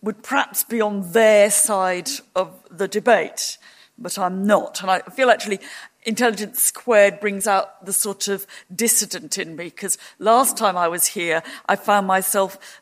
would 0.03 0.23
perhaps 0.23 0.65
be 0.65 0.81
on 0.81 1.13
their 1.13 1.51
side 1.51 2.11
of 2.35 2.53
the 2.71 2.89
debate, 2.89 3.57
but 3.97 4.19
I'm 4.19 4.45
not. 4.47 4.83
And 4.83 4.91
I 4.91 5.01
feel 5.01 5.31
actually 5.31 5.61
Intelligence 6.05 6.61
Squared 6.61 7.21
brings 7.21 7.47
out 7.47 7.87
the 7.87 7.93
sort 7.93 8.27
of 8.27 8.47
dissident 8.75 9.39
in 9.39 9.55
me, 9.55 9.65
because 9.65 9.97
last 10.19 10.57
time 10.57 10.77
I 10.77 10.89
was 10.89 11.07
here, 11.09 11.43
I 11.67 11.77
found 11.77 12.07
myself 12.07 12.81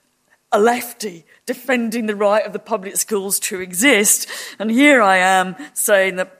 a 0.51 0.59
lefty 0.59 1.27
defending 1.47 2.07
the 2.07 2.17
right 2.17 2.45
of 2.45 2.53
the 2.53 2.59
public 2.59 2.97
schools 2.97 3.39
to 3.41 3.61
exist, 3.61 4.29
and 4.59 4.71
here 4.71 5.03
I 5.03 5.19
am 5.19 5.55
saying 5.75 6.17
that 6.17 6.40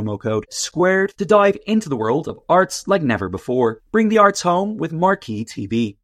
code 0.17 0.45
SQUARED 0.49 1.13
to 1.17 1.25
dive 1.25 1.57
into 1.67 1.89
the 1.89 1.97
world 1.97 2.27
of 2.27 2.39
arts 2.49 2.87
like 2.87 3.01
never 3.01 3.29
before. 3.29 3.81
Bring 3.91 4.09
the 4.09 4.17
arts 4.17 4.41
home 4.41 4.77
with 4.77 4.91
Marquee 4.91 5.45
TV. 5.45 5.97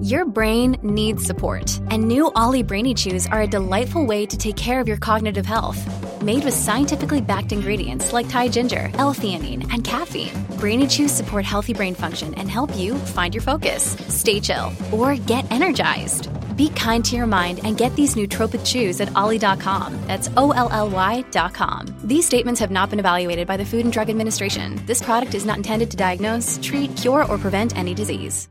Your 0.00 0.24
brain 0.24 0.76
needs 0.82 1.24
support, 1.24 1.80
and 1.90 2.06
new 2.06 2.30
OLLY 2.36 2.62
Brainy 2.62 2.94
Chews 2.94 3.26
are 3.26 3.42
a 3.42 3.48
delightful 3.48 4.06
way 4.06 4.26
to 4.26 4.38
take 4.38 4.54
care 4.54 4.78
of 4.78 4.86
your 4.86 4.96
cognitive 4.96 5.44
health. 5.44 5.78
Made 6.22 6.44
with 6.44 6.54
scientifically 6.54 7.20
backed 7.20 7.50
ingredients 7.50 8.12
like 8.12 8.28
Thai 8.28 8.48
ginger, 8.48 8.90
L-theanine, 8.94 9.72
and 9.72 9.82
caffeine, 9.82 10.30
Brainy 10.58 10.86
Chews 10.86 11.10
support 11.10 11.44
healthy 11.44 11.74
brain 11.74 11.96
function 11.96 12.32
and 12.34 12.48
help 12.48 12.76
you 12.76 12.94
find 12.94 13.34
your 13.34 13.42
focus, 13.42 13.96
stay 14.08 14.38
chill, 14.38 14.72
or 14.92 15.16
get 15.16 15.50
energized. 15.50 16.28
Be 16.58 16.68
kind 16.76 17.02
to 17.06 17.16
your 17.16 17.26
mind 17.26 17.60
and 17.64 17.78
get 17.78 17.96
these 17.96 18.14
nootropic 18.14 18.66
chews 18.66 19.00
at 19.00 19.16
olly.com. 19.16 19.98
That's 20.06 20.28
O-L-L-Y.com. 20.36 21.86
These 22.04 22.26
statements 22.26 22.60
have 22.60 22.70
not 22.70 22.90
been 22.90 22.98
evaluated 22.98 23.46
by 23.46 23.56
the 23.56 23.64
Food 23.64 23.84
and 23.84 23.92
Drug 23.94 24.10
Administration. 24.10 24.78
This 24.84 25.02
product 25.02 25.34
is 25.34 25.46
not 25.46 25.56
intended 25.56 25.90
to 25.92 25.96
diagnose, 25.96 26.58
treat, 26.62 26.94
cure, 26.96 27.24
or 27.24 27.38
prevent 27.38 27.74
any 27.78 27.94
disease 27.94 28.50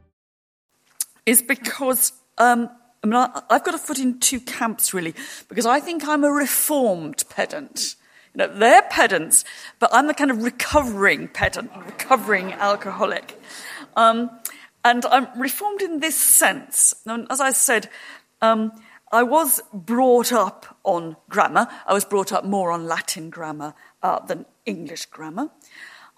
is 1.28 1.44
because 1.44 2.14
um, 2.40 2.70
I 3.04 3.08
mean, 3.08 3.30
I've 3.50 3.64
got 3.64 3.76
a 3.76 3.78
foot 3.78 4.00
in 4.00 4.20
two 4.20 4.40
camps 4.40 4.94
really, 4.94 5.14
because 5.50 5.68
I 5.68 5.80
think 5.80 6.08
I'm 6.08 6.24
a 6.24 6.32
reformed 6.32 7.24
pedant. 7.30 7.96
You 8.34 8.40
know, 8.40 8.58
they're 8.58 8.82
pedants, 8.84 9.44
but 9.80 9.90
I'm 9.94 10.08
the 10.08 10.14
kind 10.14 10.32
of 10.32 10.44
recovering 10.44 11.28
pedant, 11.28 11.72
recovering 11.86 12.54
alcoholic. 12.54 13.40
Um, 13.96 14.30
and 14.88 15.06
I'm 15.06 15.28
reformed 15.38 15.82
in 15.82 16.00
this 16.00 16.16
sense. 16.16 16.94
As 17.30 17.42
I 17.42 17.52
said, 17.52 17.90
um, 18.42 18.72
I 19.12 19.22
was 19.24 19.62
brought 19.74 20.32
up 20.32 20.78
on 20.86 21.18
grammar. 21.30 21.68
I 21.86 21.94
was 21.94 22.06
brought 22.06 22.32
up 22.32 22.46
more 22.46 22.72
on 22.72 22.86
Latin 22.86 23.30
grammar 23.30 23.74
uh, 24.02 24.20
than 24.26 24.46
English 24.66 25.08
grammar. 25.08 25.50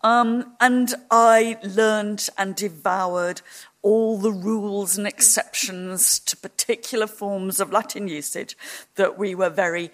Um, 0.03 0.55
and 0.59 0.93
I 1.09 1.57
learned 1.63 2.29
and 2.37 2.55
devoured 2.55 3.41
all 3.81 4.19
the 4.19 4.31
rules 4.31 4.99
and 4.99 5.07
exceptions 5.07 6.19
to 6.19 6.37
particular 6.37 7.07
forms 7.07 7.59
of 7.59 7.71
Latin 7.71 8.07
usage 8.07 8.55
that 8.95 9.17
we 9.17 9.33
were 9.33 9.49
very 9.49 9.89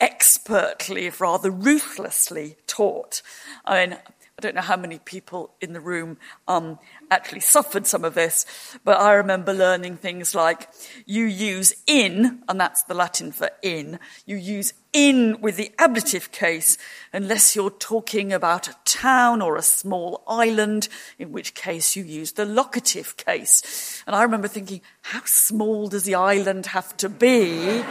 expertly, 0.00 1.06
if 1.06 1.20
rather 1.20 1.50
ruthlessly, 1.50 2.56
taught. 2.66 3.22
I 3.64 3.86
mean, 3.86 3.98
I 4.38 4.42
don't 4.42 4.54
know 4.54 4.60
how 4.60 4.76
many 4.76 4.98
people 4.98 5.54
in 5.62 5.72
the 5.72 5.80
room 5.80 6.18
um, 6.46 6.78
actually 7.10 7.40
suffered 7.40 7.86
some 7.86 8.04
of 8.04 8.12
this, 8.12 8.44
but 8.84 9.00
I 9.00 9.14
remember 9.14 9.54
learning 9.54 9.96
things 9.96 10.34
like 10.34 10.68
you 11.06 11.24
use 11.24 11.74
in, 11.86 12.42
and 12.46 12.60
that's 12.60 12.82
the 12.82 12.92
Latin 12.92 13.32
for 13.32 13.48
in, 13.62 13.98
you 14.26 14.36
use 14.36 14.74
in 14.92 15.40
with 15.40 15.56
the 15.56 15.72
ablative 15.78 16.32
case 16.32 16.76
unless 17.14 17.56
you're 17.56 17.70
talking 17.70 18.30
about 18.30 18.68
a 18.68 18.76
town 18.84 19.40
or 19.40 19.56
a 19.56 19.62
small 19.62 20.22
island, 20.28 20.90
in 21.18 21.32
which 21.32 21.54
case 21.54 21.96
you 21.96 22.04
use 22.04 22.32
the 22.32 22.44
locative 22.44 23.16
case. 23.16 24.02
And 24.06 24.14
I 24.14 24.22
remember 24.22 24.48
thinking, 24.48 24.82
how 25.00 25.22
small 25.24 25.88
does 25.88 26.04
the 26.04 26.14
island 26.14 26.66
have 26.66 26.94
to 26.98 27.08
be 27.08 27.82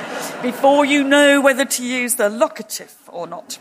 before 0.44 0.86
you 0.86 1.04
know 1.04 1.42
whether 1.42 1.66
to 1.66 1.84
use 1.84 2.14
the 2.14 2.30
locative 2.30 2.94
or 3.08 3.26
not? 3.26 3.58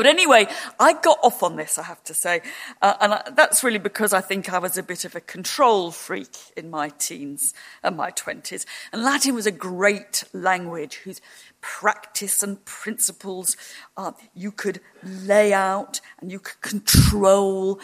But 0.00 0.06
anyway, 0.06 0.46
I 0.78 0.94
got 0.94 1.18
off 1.22 1.42
on 1.42 1.56
this, 1.56 1.76
I 1.76 1.82
have 1.82 2.02
to 2.04 2.14
say. 2.14 2.40
Uh, 2.80 2.94
and 3.02 3.12
I, 3.12 3.22
that's 3.36 3.62
really 3.62 3.76
because 3.78 4.14
I 4.14 4.22
think 4.22 4.50
I 4.50 4.58
was 4.58 4.78
a 4.78 4.82
bit 4.82 5.04
of 5.04 5.14
a 5.14 5.20
control 5.20 5.90
freak 5.90 6.34
in 6.56 6.70
my 6.70 6.88
teens 6.88 7.52
and 7.82 7.98
my 7.98 8.10
20s. 8.10 8.64
And 8.94 9.02
Latin 9.02 9.34
was 9.34 9.44
a 9.44 9.50
great 9.50 10.24
language 10.32 11.02
whose 11.04 11.20
practice 11.60 12.42
and 12.42 12.64
principles 12.64 13.58
uh, 13.98 14.12
you 14.34 14.52
could 14.52 14.80
lay 15.02 15.52
out 15.52 16.00
and 16.18 16.32
you 16.32 16.38
could 16.38 16.62
control 16.62 17.78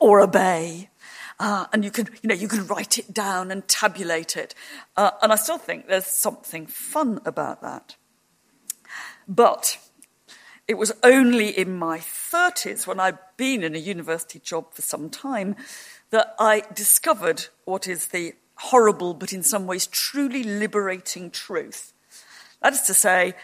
or 0.00 0.20
obey. 0.20 0.90
Uh, 1.38 1.66
and 1.72 1.84
you 1.84 1.92
could, 1.92 2.10
you 2.20 2.28
know, 2.28 2.34
you 2.34 2.48
could 2.48 2.68
write 2.68 2.98
it 2.98 3.14
down 3.14 3.52
and 3.52 3.68
tabulate 3.68 4.36
it. 4.36 4.56
Uh, 4.96 5.12
and 5.22 5.32
I 5.32 5.36
still 5.36 5.56
think 5.56 5.86
there's 5.86 6.06
something 6.06 6.66
fun 6.66 7.20
about 7.24 7.62
that. 7.62 7.94
But 9.28 9.78
it 10.70 10.78
was 10.78 10.92
only 11.02 11.48
in 11.48 11.74
my 11.74 11.98
30s, 11.98 12.86
when 12.86 13.00
I'd 13.00 13.18
been 13.36 13.64
in 13.64 13.74
a 13.74 13.78
university 13.78 14.38
job 14.38 14.72
for 14.72 14.82
some 14.82 15.10
time, 15.10 15.56
that 16.10 16.32
I 16.38 16.62
discovered 16.72 17.46
what 17.64 17.88
is 17.88 18.06
the 18.06 18.34
horrible 18.54 19.12
but 19.12 19.32
in 19.32 19.42
some 19.42 19.66
ways 19.66 19.88
truly 19.88 20.44
liberating 20.44 21.32
truth. 21.32 21.92
That 22.62 22.74
is 22.74 22.82
to 22.82 22.94
say, 22.94 23.34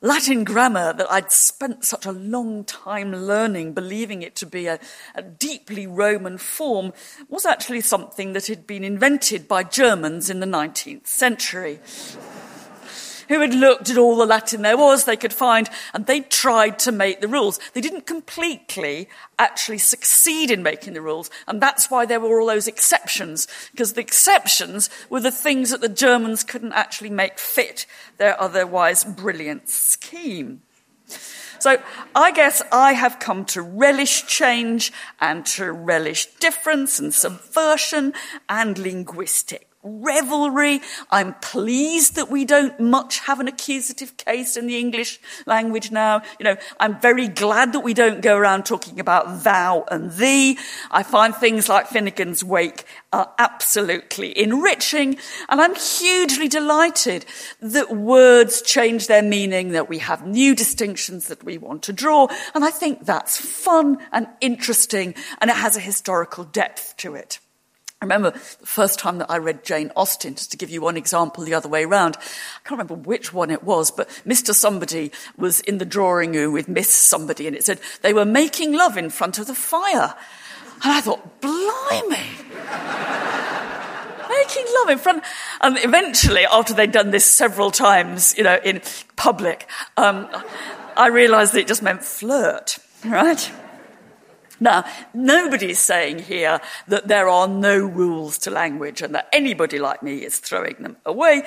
Latin 0.00 0.44
grammar 0.44 0.92
that 0.92 1.10
I'd 1.10 1.32
spent 1.32 1.84
such 1.84 2.06
a 2.06 2.12
long 2.12 2.62
time 2.62 3.10
learning, 3.10 3.72
believing 3.72 4.22
it 4.22 4.36
to 4.36 4.46
be 4.46 4.68
a, 4.68 4.78
a, 5.16 5.22
deeply 5.22 5.88
Roman 5.88 6.38
form, 6.38 6.92
was 7.28 7.44
actually 7.44 7.80
something 7.80 8.32
that 8.34 8.46
had 8.46 8.64
been 8.64 8.84
invented 8.84 9.48
by 9.48 9.64
Germans 9.64 10.30
in 10.30 10.38
the 10.38 10.46
19th 10.46 11.08
century 11.08 11.80
who 13.30 13.40
had 13.40 13.54
looked 13.54 13.88
at 13.88 13.96
all 13.96 14.16
the 14.16 14.26
Latin 14.26 14.62
there 14.62 14.76
was 14.76 15.04
they 15.04 15.16
could 15.16 15.32
find, 15.32 15.70
and 15.94 16.04
they 16.04 16.20
tried 16.20 16.80
to 16.80 16.92
make 16.92 17.20
the 17.20 17.28
rules. 17.28 17.60
They 17.74 17.80
didn't 17.80 18.06
completely 18.06 19.08
actually 19.38 19.78
succeed 19.78 20.50
in 20.50 20.64
making 20.64 20.94
the 20.94 21.00
rules, 21.00 21.30
and 21.46 21.62
that's 21.62 21.90
why 21.90 22.04
there 22.04 22.18
were 22.18 22.40
all 22.40 22.48
those 22.48 22.66
exceptions, 22.66 23.46
because 23.70 23.92
the 23.92 24.00
exceptions 24.00 24.90
were 25.08 25.20
the 25.20 25.30
things 25.30 25.70
that 25.70 25.80
the 25.80 25.88
Germans 25.88 26.42
couldn't 26.42 26.72
actually 26.72 27.10
make 27.10 27.38
fit 27.38 27.86
their 28.18 28.38
otherwise 28.40 29.04
brilliant 29.04 29.68
scheme. 29.68 30.62
So 31.60 31.80
I 32.16 32.32
guess 32.32 32.62
I 32.72 32.94
have 32.94 33.20
come 33.20 33.44
to 33.46 33.62
relish 33.62 34.26
change 34.26 34.92
and 35.20 35.46
to 35.46 35.70
relish 35.70 36.26
difference 36.40 36.98
and 36.98 37.14
subversion 37.14 38.12
and 38.48 38.76
linguistic 38.76 39.69
revelry. 39.82 40.80
I'm 41.10 41.34
pleased 41.34 42.16
that 42.16 42.30
we 42.30 42.44
don't 42.44 42.78
much 42.78 43.20
have 43.20 43.40
an 43.40 43.48
accusative 43.48 44.16
case 44.16 44.56
in 44.56 44.66
the 44.66 44.78
English 44.78 45.20
language 45.46 45.90
now. 45.90 46.22
You 46.38 46.44
know, 46.44 46.56
I'm 46.78 47.00
very 47.00 47.28
glad 47.28 47.72
that 47.72 47.80
we 47.80 47.94
don't 47.94 48.20
go 48.20 48.36
around 48.36 48.66
talking 48.66 49.00
about 49.00 49.44
thou 49.44 49.84
and 49.90 50.12
thee. 50.12 50.58
I 50.90 51.02
find 51.02 51.34
things 51.34 51.68
like 51.68 51.88
Finnegans 51.88 52.44
Wake 52.44 52.84
are 53.12 53.32
absolutely 53.38 54.38
enriching. 54.38 55.18
And 55.48 55.60
I'm 55.60 55.74
hugely 55.74 56.48
delighted 56.48 57.24
that 57.60 57.96
words 57.96 58.62
change 58.62 59.06
their 59.06 59.22
meaning, 59.22 59.70
that 59.70 59.88
we 59.88 59.98
have 59.98 60.26
new 60.26 60.54
distinctions 60.54 61.28
that 61.28 61.42
we 61.42 61.58
want 61.58 61.82
to 61.84 61.92
draw. 61.92 62.28
And 62.54 62.64
I 62.64 62.70
think 62.70 63.06
that's 63.06 63.38
fun 63.38 63.98
and 64.12 64.26
interesting 64.40 65.14
and 65.40 65.50
it 65.50 65.56
has 65.56 65.76
a 65.76 65.80
historical 65.80 66.44
depth 66.44 66.96
to 66.98 67.14
it. 67.14 67.38
I 68.02 68.06
remember 68.06 68.30
the 68.30 68.38
first 68.38 68.98
time 68.98 69.18
that 69.18 69.30
I 69.30 69.36
read 69.36 69.62
Jane 69.62 69.92
Austen, 69.94 70.34
just 70.34 70.50
to 70.52 70.56
give 70.56 70.70
you 70.70 70.80
one 70.80 70.96
example 70.96 71.44
the 71.44 71.52
other 71.52 71.68
way 71.68 71.84
around. 71.84 72.16
I 72.16 72.20
can't 72.66 72.78
remember 72.80 72.94
which 72.94 73.34
one 73.34 73.50
it 73.50 73.62
was, 73.62 73.90
but 73.90 74.08
Mr. 74.26 74.54
Somebody 74.54 75.12
was 75.36 75.60
in 75.60 75.76
the 75.76 75.84
drawing 75.84 76.32
room 76.32 76.54
with 76.54 76.66
Miss 76.66 76.88
Somebody, 76.88 77.46
and 77.46 77.54
it 77.54 77.62
said 77.62 77.78
they 78.00 78.14
were 78.14 78.24
making 78.24 78.72
love 78.72 78.96
in 78.96 79.10
front 79.10 79.38
of 79.38 79.46
the 79.46 79.54
fire. 79.54 80.14
And 80.82 80.92
I 80.92 81.02
thought, 81.02 81.42
blimey. 81.42 82.16
making 84.30 84.64
love 84.76 84.88
in 84.88 84.98
front. 84.98 85.22
And 85.60 85.76
eventually, 85.84 86.46
after 86.50 86.72
they'd 86.72 86.92
done 86.92 87.10
this 87.10 87.26
several 87.26 87.70
times, 87.70 88.34
you 88.38 88.44
know, 88.44 88.58
in 88.64 88.80
public, 89.16 89.68
um, 89.98 90.26
I 90.96 91.08
realized 91.08 91.52
that 91.52 91.60
it 91.60 91.68
just 91.68 91.82
meant 91.82 92.02
flirt, 92.02 92.78
right? 93.04 93.52
Now, 94.60 94.84
nobody's 95.14 95.78
saying 95.78 96.20
here 96.20 96.60
that 96.86 97.08
there 97.08 97.28
are 97.28 97.48
no 97.48 97.78
rules 97.78 98.38
to 98.38 98.50
language 98.50 99.00
and 99.00 99.14
that 99.14 99.28
anybody 99.32 99.78
like 99.78 100.02
me 100.02 100.18
is 100.18 100.38
throwing 100.38 100.76
them 100.80 100.98
away. 101.06 101.42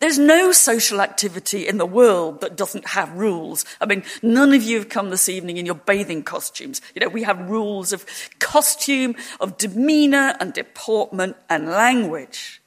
There's 0.00 0.18
no 0.18 0.50
social 0.52 1.02
activity 1.02 1.68
in 1.68 1.76
the 1.76 1.86
world 1.86 2.40
that 2.40 2.56
doesn't 2.56 2.88
have 2.88 3.12
rules. 3.12 3.66
I 3.82 3.86
mean, 3.86 4.02
none 4.22 4.54
of 4.54 4.62
you 4.62 4.78
have 4.78 4.88
come 4.88 5.10
this 5.10 5.28
evening 5.28 5.58
in 5.58 5.66
your 5.66 5.74
bathing 5.74 6.22
costumes. 6.22 6.80
You 6.94 7.00
know, 7.00 7.08
we 7.08 7.22
have 7.22 7.50
rules 7.50 7.92
of 7.92 8.06
costume, 8.38 9.14
of 9.40 9.58
demeanour 9.58 10.36
and 10.40 10.54
deportment 10.54 11.36
and 11.50 11.68
language. 11.68 12.62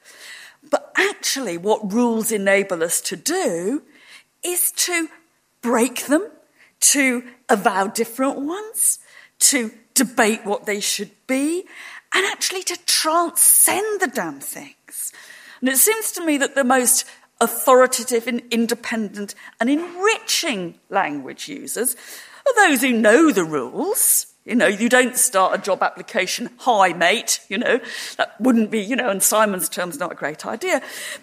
But 0.69 0.91
actually, 0.95 1.57
what 1.57 1.91
rules 1.91 2.31
enable 2.31 2.83
us 2.83 3.01
to 3.01 3.15
do 3.15 3.81
is 4.43 4.71
to 4.71 5.09
break 5.61 6.05
them, 6.05 6.29
to 6.79 7.23
avow 7.49 7.87
different 7.87 8.41
ones, 8.41 8.99
to 9.39 9.71
debate 9.93 10.45
what 10.45 10.65
they 10.65 10.79
should 10.79 11.11
be, 11.27 11.65
and 12.13 12.25
actually 12.27 12.63
to 12.63 12.77
transcend 12.85 14.01
the 14.01 14.07
damn 14.07 14.39
things. 14.39 15.11
And 15.59 15.69
it 15.69 15.77
seems 15.77 16.11
to 16.13 16.25
me 16.25 16.37
that 16.37 16.55
the 16.55 16.63
most 16.63 17.05
authoritative 17.41 18.27
and 18.27 18.41
independent 18.51 19.35
and 19.59 19.69
enriching 19.69 20.79
language 20.89 21.47
users 21.47 21.95
are 22.45 22.67
those 22.67 22.81
who 22.81 22.91
know 22.91 23.31
the 23.31 23.43
rules. 23.43 24.27
You 24.45 24.55
know, 24.55 24.67
you 24.67 24.89
don't 24.89 25.17
start 25.17 25.57
a 25.57 25.61
job 25.61 25.81
application, 25.81 26.49
hi 26.57 26.91
mate, 26.91 27.39
you 27.47 27.57
know, 27.57 27.79
that 28.17 28.39
wouldn't 28.41 28.71
be, 28.71 28.81
you 28.81 28.95
know, 28.95 29.09
in 29.09 29.21
Simon's 29.21 29.69
terms, 29.69 29.97
not 29.97 30.11
a 30.11 30.15
great 30.15 30.45
idea. 30.45 30.81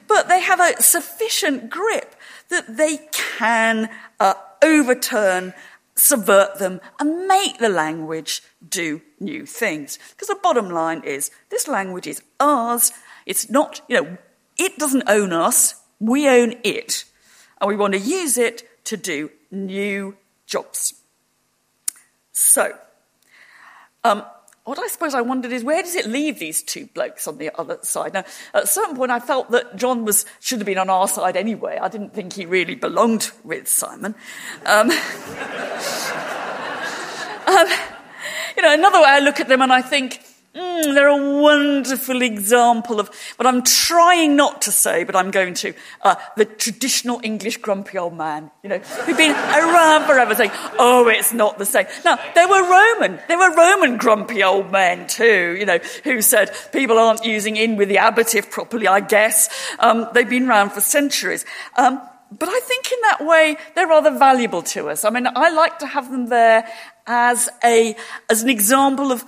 But 0.08 0.28
they 0.28 0.40
have 0.40 0.58
a 0.58 0.82
sufficient 0.82 1.68
grip 1.68 2.14
that 2.48 2.78
they 2.78 2.98
can 3.12 3.90
uh, 4.18 4.34
overturn, 4.62 5.52
subvert 6.00 6.58
them, 6.58 6.80
and 6.98 7.28
make 7.28 7.58
the 7.58 7.68
language 7.68 8.42
do 8.66 9.02
new 9.20 9.44
things. 9.44 9.98
Because 10.10 10.28
the 10.28 10.38
bottom 10.42 10.70
line 10.70 11.02
is 11.04 11.30
this 11.50 11.68
language 11.68 12.06
is 12.06 12.22
ours. 12.40 12.92
It's 13.26 13.50
not, 13.50 13.82
you 13.88 14.00
know, 14.00 14.18
it 14.56 14.78
doesn't 14.78 15.04
own 15.06 15.32
us, 15.32 15.74
we 15.98 16.28
own 16.28 16.54
it. 16.64 17.04
And 17.60 17.68
we 17.68 17.76
want 17.76 17.92
to 17.92 18.00
use 18.00 18.38
it 18.38 18.84
to 18.84 18.96
do 18.96 19.30
new 19.50 20.16
jobs. 20.46 20.94
So, 22.32 22.72
um, 24.02 24.24
what 24.64 24.78
I 24.78 24.86
suppose 24.88 25.14
I 25.14 25.22
wondered 25.22 25.52
is 25.52 25.64
where 25.64 25.82
does 25.82 25.96
it 25.96 26.06
leave 26.06 26.38
these 26.38 26.62
two 26.62 26.86
blokes 26.86 27.26
on 27.26 27.38
the 27.38 27.50
other 27.58 27.78
side? 27.82 28.12
Now, 28.12 28.24
at 28.54 28.64
a 28.64 28.66
certain 28.66 28.96
point, 28.96 29.10
I 29.10 29.18
felt 29.18 29.50
that 29.50 29.76
John 29.76 30.04
was 30.04 30.26
should 30.38 30.58
have 30.58 30.66
been 30.66 30.78
on 30.78 30.90
our 30.90 31.08
side 31.08 31.36
anyway. 31.36 31.78
I 31.80 31.88
didn't 31.88 32.12
think 32.12 32.34
he 32.34 32.46
really 32.46 32.74
belonged 32.74 33.30
with 33.42 33.68
Simon. 33.68 34.14
Um, 34.66 34.90
um, 37.46 37.66
you 38.56 38.62
know, 38.62 38.74
another 38.74 39.00
way 39.00 39.08
I 39.08 39.20
look 39.20 39.40
at 39.40 39.48
them 39.48 39.62
and 39.62 39.72
I 39.72 39.80
think, 39.80 40.22
Mm, 40.52 40.94
they're 40.94 41.06
a 41.06 41.40
wonderful 41.40 42.22
example 42.22 42.98
of 42.98 43.08
what 43.36 43.46
I'm 43.46 43.62
trying 43.62 44.34
not 44.34 44.62
to 44.62 44.72
say, 44.72 45.04
but 45.04 45.14
I'm 45.14 45.30
going 45.30 45.54
to. 45.54 45.74
Uh, 46.02 46.16
the 46.36 46.44
traditional 46.44 47.20
English 47.22 47.58
grumpy 47.58 47.98
old 47.98 48.14
man, 48.14 48.50
you 48.64 48.68
know, 48.68 48.78
who've 48.78 49.16
been 49.16 49.30
around 49.30 50.06
forever 50.06 50.34
saying, 50.34 50.50
oh, 50.76 51.06
it's 51.06 51.32
not 51.32 51.58
the 51.58 51.64
same. 51.64 51.86
Now, 52.04 52.18
they 52.34 52.46
were 52.46 52.68
Roman. 52.68 53.20
They 53.28 53.36
were 53.36 53.54
Roman 53.54 53.96
grumpy 53.96 54.42
old 54.42 54.72
men 54.72 55.06
too, 55.06 55.56
you 55.56 55.66
know, 55.66 55.78
who 56.02 56.20
said 56.20 56.50
people 56.72 56.98
aren't 56.98 57.24
using 57.24 57.56
in 57.56 57.76
with 57.76 57.88
the 57.88 57.98
ablative 57.98 58.50
properly, 58.50 58.88
I 58.88 58.98
guess. 58.98 59.48
Um, 59.78 60.08
they've 60.14 60.28
been 60.28 60.48
around 60.48 60.70
for 60.70 60.80
centuries. 60.80 61.44
Um, 61.76 62.00
but 62.36 62.48
I 62.48 62.60
think 62.60 62.90
in 62.92 62.98
that 63.02 63.26
way, 63.26 63.56
they're 63.74 63.88
rather 63.88 64.16
valuable 64.16 64.62
to 64.62 64.88
us. 64.88 65.04
I 65.04 65.10
mean, 65.10 65.26
I 65.26 65.50
like 65.50 65.78
to 65.80 65.86
have 65.86 66.10
them 66.10 66.26
there 66.26 66.68
as 67.06 67.48
a, 67.64 67.96
as 68.28 68.42
an 68.42 68.48
example 68.48 69.10
of 69.10 69.24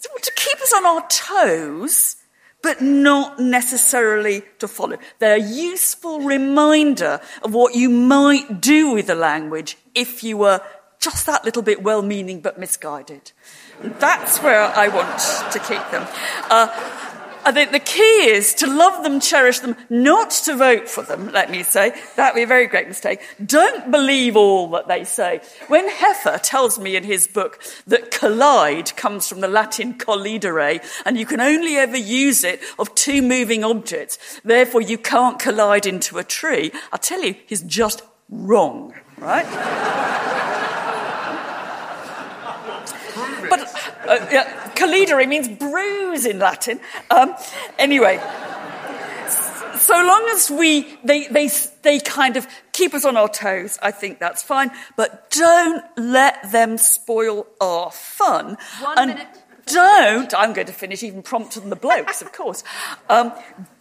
to 0.00 0.32
keep 0.34 0.60
us 0.60 0.72
on 0.72 0.86
our 0.86 1.06
toes, 1.08 2.16
but 2.62 2.80
not 2.80 3.38
necessarily 3.38 4.42
to 4.58 4.68
follow. 4.68 4.96
They're 5.18 5.36
a 5.36 5.40
useful 5.40 6.20
reminder 6.20 7.20
of 7.42 7.54
what 7.54 7.74
you 7.74 7.88
might 7.88 8.60
do 8.60 8.92
with 8.92 9.06
the 9.06 9.14
language 9.14 9.76
if 9.94 10.24
you 10.24 10.36
were 10.38 10.60
just 10.98 11.26
that 11.26 11.44
little 11.44 11.62
bit 11.62 11.82
well 11.82 12.02
meaning 12.02 12.40
but 12.40 12.58
misguided. 12.58 13.32
That's 13.80 14.42
where 14.42 14.62
I 14.62 14.88
want 14.88 15.52
to 15.52 15.58
keep 15.58 15.90
them. 15.90 16.06
Uh, 16.50 17.05
I 17.46 17.52
think 17.52 17.70
the 17.70 17.78
key 17.78 18.28
is 18.28 18.54
to 18.54 18.66
love 18.66 19.04
them, 19.04 19.20
cherish 19.20 19.60
them, 19.60 19.76
not 19.88 20.30
to 20.30 20.56
vote 20.56 20.88
for 20.88 21.04
them, 21.04 21.30
let 21.30 21.48
me 21.48 21.62
say. 21.62 21.92
That 22.16 22.34
would 22.34 22.38
be 22.40 22.42
a 22.42 22.46
very 22.48 22.66
great 22.66 22.88
mistake. 22.88 23.20
Don't 23.44 23.92
believe 23.92 24.34
all 24.34 24.68
that 24.70 24.88
they 24.88 25.04
say. 25.04 25.40
When 25.68 25.88
Heffer 25.88 26.40
tells 26.42 26.76
me 26.76 26.96
in 26.96 27.04
his 27.04 27.28
book 27.28 27.62
that 27.86 28.10
collide 28.10 28.96
comes 28.96 29.28
from 29.28 29.42
the 29.42 29.46
Latin 29.46 29.94
collidere, 29.94 30.84
and 31.04 31.16
you 31.16 31.24
can 31.24 31.40
only 31.40 31.76
ever 31.76 31.96
use 31.96 32.42
it 32.42 32.60
of 32.80 32.92
two 32.96 33.22
moving 33.22 33.62
objects, 33.62 34.40
therefore 34.44 34.80
you 34.80 34.98
can't 34.98 35.38
collide 35.38 35.86
into 35.86 36.18
a 36.18 36.24
tree, 36.24 36.72
I 36.92 36.96
tell 36.96 37.22
you, 37.22 37.36
he's 37.46 37.62
just 37.62 38.02
wrong, 38.28 38.92
right? 39.18 40.72
But 43.48 43.60
uh, 44.08 44.26
yeah, 44.30 44.72
collidere 44.74 45.26
means 45.28 45.48
bruise 45.48 46.26
in 46.26 46.38
Latin. 46.38 46.80
Um, 47.10 47.34
anyway, 47.78 48.18
so 49.76 49.94
long 49.94 50.28
as 50.34 50.50
we, 50.50 50.98
they, 51.04 51.26
they, 51.28 51.48
they 51.82 52.00
kind 52.00 52.36
of 52.36 52.46
keep 52.72 52.94
us 52.94 53.04
on 53.04 53.16
our 53.16 53.28
toes, 53.28 53.78
I 53.82 53.90
think 53.90 54.18
that's 54.18 54.42
fine. 54.42 54.70
But 54.96 55.30
don't 55.30 55.84
let 55.96 56.50
them 56.50 56.78
spoil 56.78 57.46
our 57.60 57.90
fun. 57.90 58.56
One 58.80 58.98
and 58.98 59.10
minute. 59.14 59.28
Don't, 59.66 60.32
I'm 60.34 60.52
going 60.52 60.68
to 60.68 60.72
finish 60.72 61.02
even 61.02 61.22
prompter 61.22 61.60
than 61.60 61.70
the 61.70 61.76
blokes, 61.76 62.22
of 62.22 62.32
course. 62.32 62.62
Um, 63.08 63.32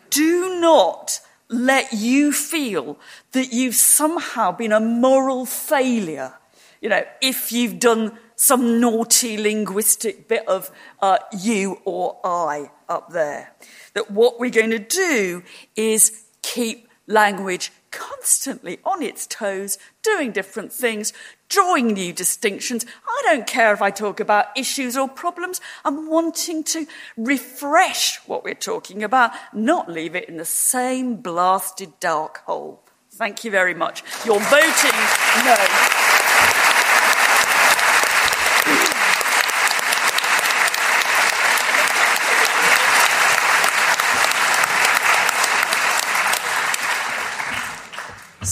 do 0.10 0.60
not 0.60 1.20
let 1.48 1.94
you 1.94 2.32
feel 2.32 2.98
that 3.34 3.54
you've 3.54 3.76
somehow 3.76 4.52
been 4.52 4.72
a 4.72 4.80
moral 4.80 5.46
failure. 5.46 6.34
You 6.82 6.90
know, 6.90 7.04
if 7.22 7.52
you've 7.52 7.80
done 7.80 8.18
some 8.36 8.80
naughty 8.80 9.38
linguistic 9.38 10.28
bit 10.28 10.48
of 10.48 10.72
uh, 11.02 11.18
you 11.38 11.82
or 11.86 12.20
I 12.24 12.70
up 12.90 13.12
there. 13.12 13.54
That 13.94 14.12
what 14.12 14.40
we're 14.40 14.50
going 14.50 14.72
to 14.72 14.80
do 14.80 15.44
is 15.76 16.24
keep 16.42 16.88
language 17.08 17.72
constantly 17.92 18.80
on 18.84 19.02
its 19.02 19.26
toes, 19.26 19.78
doing 20.04 20.32
different 20.32 20.74
things, 20.74 21.14
drawing 21.48 21.88
new 21.88 22.12
distinctions. 22.12 22.86
I 23.08 23.22
don't 23.26 23.48
care 23.48 23.74
if 23.74 23.82
I 23.82 23.92
talk 23.92 24.20
about 24.20 24.48
issues 24.58 24.98
or 24.98 25.08
problems. 25.08 25.62
I'm 25.86 26.10
wanting 26.10 26.64
to 26.66 26.88
refresh 27.16 28.18
what 28.28 28.44
we're 28.44 28.54
talking 28.54 29.04
about, 29.04 29.32
not 29.54 29.90
leave 29.90 30.16
it 30.16 30.28
in 30.28 30.38
the 30.38 30.46
same 30.46 31.18
blasted 31.18 32.00
dark 32.00 32.40
hole. 32.46 32.84
Thank 33.12 33.46
you 33.46 33.52
very 33.52 33.74
much. 33.74 34.04
You're 34.26 34.40
voting 34.40 35.00
no. 35.46 36.05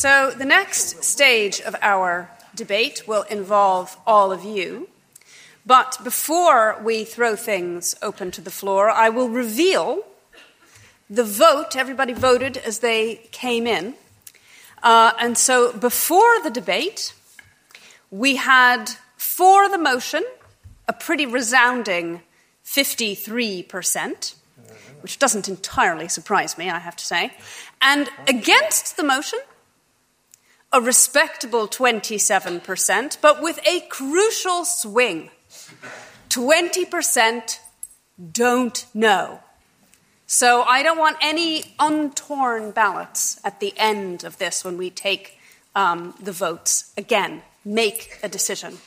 So, 0.04 0.32
the 0.32 0.44
next 0.44 1.06
stage 1.06 1.62
of 1.62 1.78
our 1.82 2.30
debate 2.54 3.08
will 3.08 3.22
involve 3.22 3.96
all 4.06 4.34
of 4.34 4.44
you. 4.44 4.90
But 5.66 5.98
before 6.04 6.78
we 6.84 7.06
throw 7.06 7.38
things 7.38 7.96
open 8.02 8.30
to 8.32 8.42
the 8.42 8.52
floor, 8.52 8.90
I 8.90 9.08
will 9.08 9.30
reveal 9.30 10.04
the 11.10 11.24
vote. 11.24 11.78
Everybody 11.78 12.12
voted 12.12 12.58
as 12.58 12.80
they 12.80 13.30
came 13.32 13.66
in. 13.66 13.96
Uh, 14.84 15.14
and 15.22 15.38
so, 15.38 15.72
before 15.72 16.38
the 16.44 16.52
debate, 16.52 17.14
we 18.12 18.36
had 18.36 18.92
for 19.16 19.70
the 19.70 19.78
motion 19.78 20.26
a 20.86 20.92
pretty 20.92 21.26
resounding 21.26 22.22
53%, 22.66 24.36
which 25.00 25.18
doesn't 25.18 25.48
entirely 25.48 26.10
surprise 26.10 26.58
me, 26.58 26.70
I 26.70 26.80
have 26.80 26.98
to 26.98 27.06
say. 27.06 27.32
And 27.82 28.10
against 28.28 28.98
the 28.98 29.04
motion, 29.04 29.40
a 30.74 30.82
respectable 30.82 31.68
27%, 31.68 33.18
but 33.22 33.42
with 33.42 33.60
a 33.66 33.82
crucial 33.90 34.66
swing 34.66 35.30
20% 36.30 37.60
don't 38.32 38.86
know. 38.94 39.40
So 40.26 40.64
I 40.64 40.82
don't 40.82 40.98
want 40.98 41.18
any 41.22 41.76
untorn 41.80 42.72
ballots 42.72 43.40
at 43.44 43.60
the 43.60 43.72
end 43.78 44.24
of 44.24 44.40
this 44.40 44.66
when 44.66 44.78
we 44.78 44.90
take 44.90 45.38
um, 45.76 46.16
the 46.20 46.32
votes. 46.32 46.92
Again, 46.98 47.44
make 47.64 48.18
a 48.24 48.30
decision. 48.30 48.80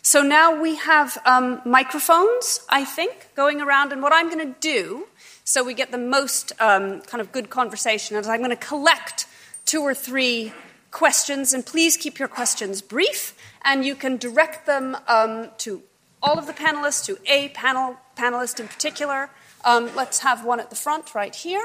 So 0.00 0.22
now 0.22 0.58
we 0.58 0.76
have 0.76 1.18
um, 1.26 1.60
microphones, 1.66 2.60
I 2.70 2.86
think, 2.86 3.28
going 3.36 3.60
around, 3.60 3.92
and 3.92 4.00
what 4.00 4.14
I'm 4.14 4.30
going 4.30 4.54
to 4.54 4.58
do, 4.60 5.08
so 5.44 5.62
we 5.62 5.74
get 5.74 5.90
the 5.90 5.98
most 5.98 6.52
um, 6.58 7.02
kind 7.02 7.20
of 7.20 7.32
good 7.32 7.50
conversation, 7.50 8.16
is 8.16 8.26
I'm 8.26 8.38
going 8.38 8.48
to 8.48 8.56
collect 8.56 9.26
two 9.66 9.82
or 9.82 9.92
three 9.92 10.54
questions, 10.90 11.52
and 11.52 11.64
please 11.64 11.96
keep 11.96 12.18
your 12.18 12.28
questions 12.28 12.82
brief, 12.82 13.34
and 13.62 13.84
you 13.84 13.94
can 13.94 14.16
direct 14.16 14.66
them 14.66 14.96
um, 15.06 15.50
to 15.58 15.82
all 16.22 16.38
of 16.38 16.46
the 16.46 16.52
panelists, 16.52 17.04
to 17.06 17.18
a 17.26 17.48
panel 17.50 17.96
panelist 18.16 18.60
in 18.60 18.68
particular. 18.68 19.30
Um, 19.64 19.90
let's 19.94 20.20
have 20.20 20.44
one 20.44 20.60
at 20.60 20.70
the 20.70 20.76
front 20.76 21.14
right 21.14 21.34
here. 21.34 21.64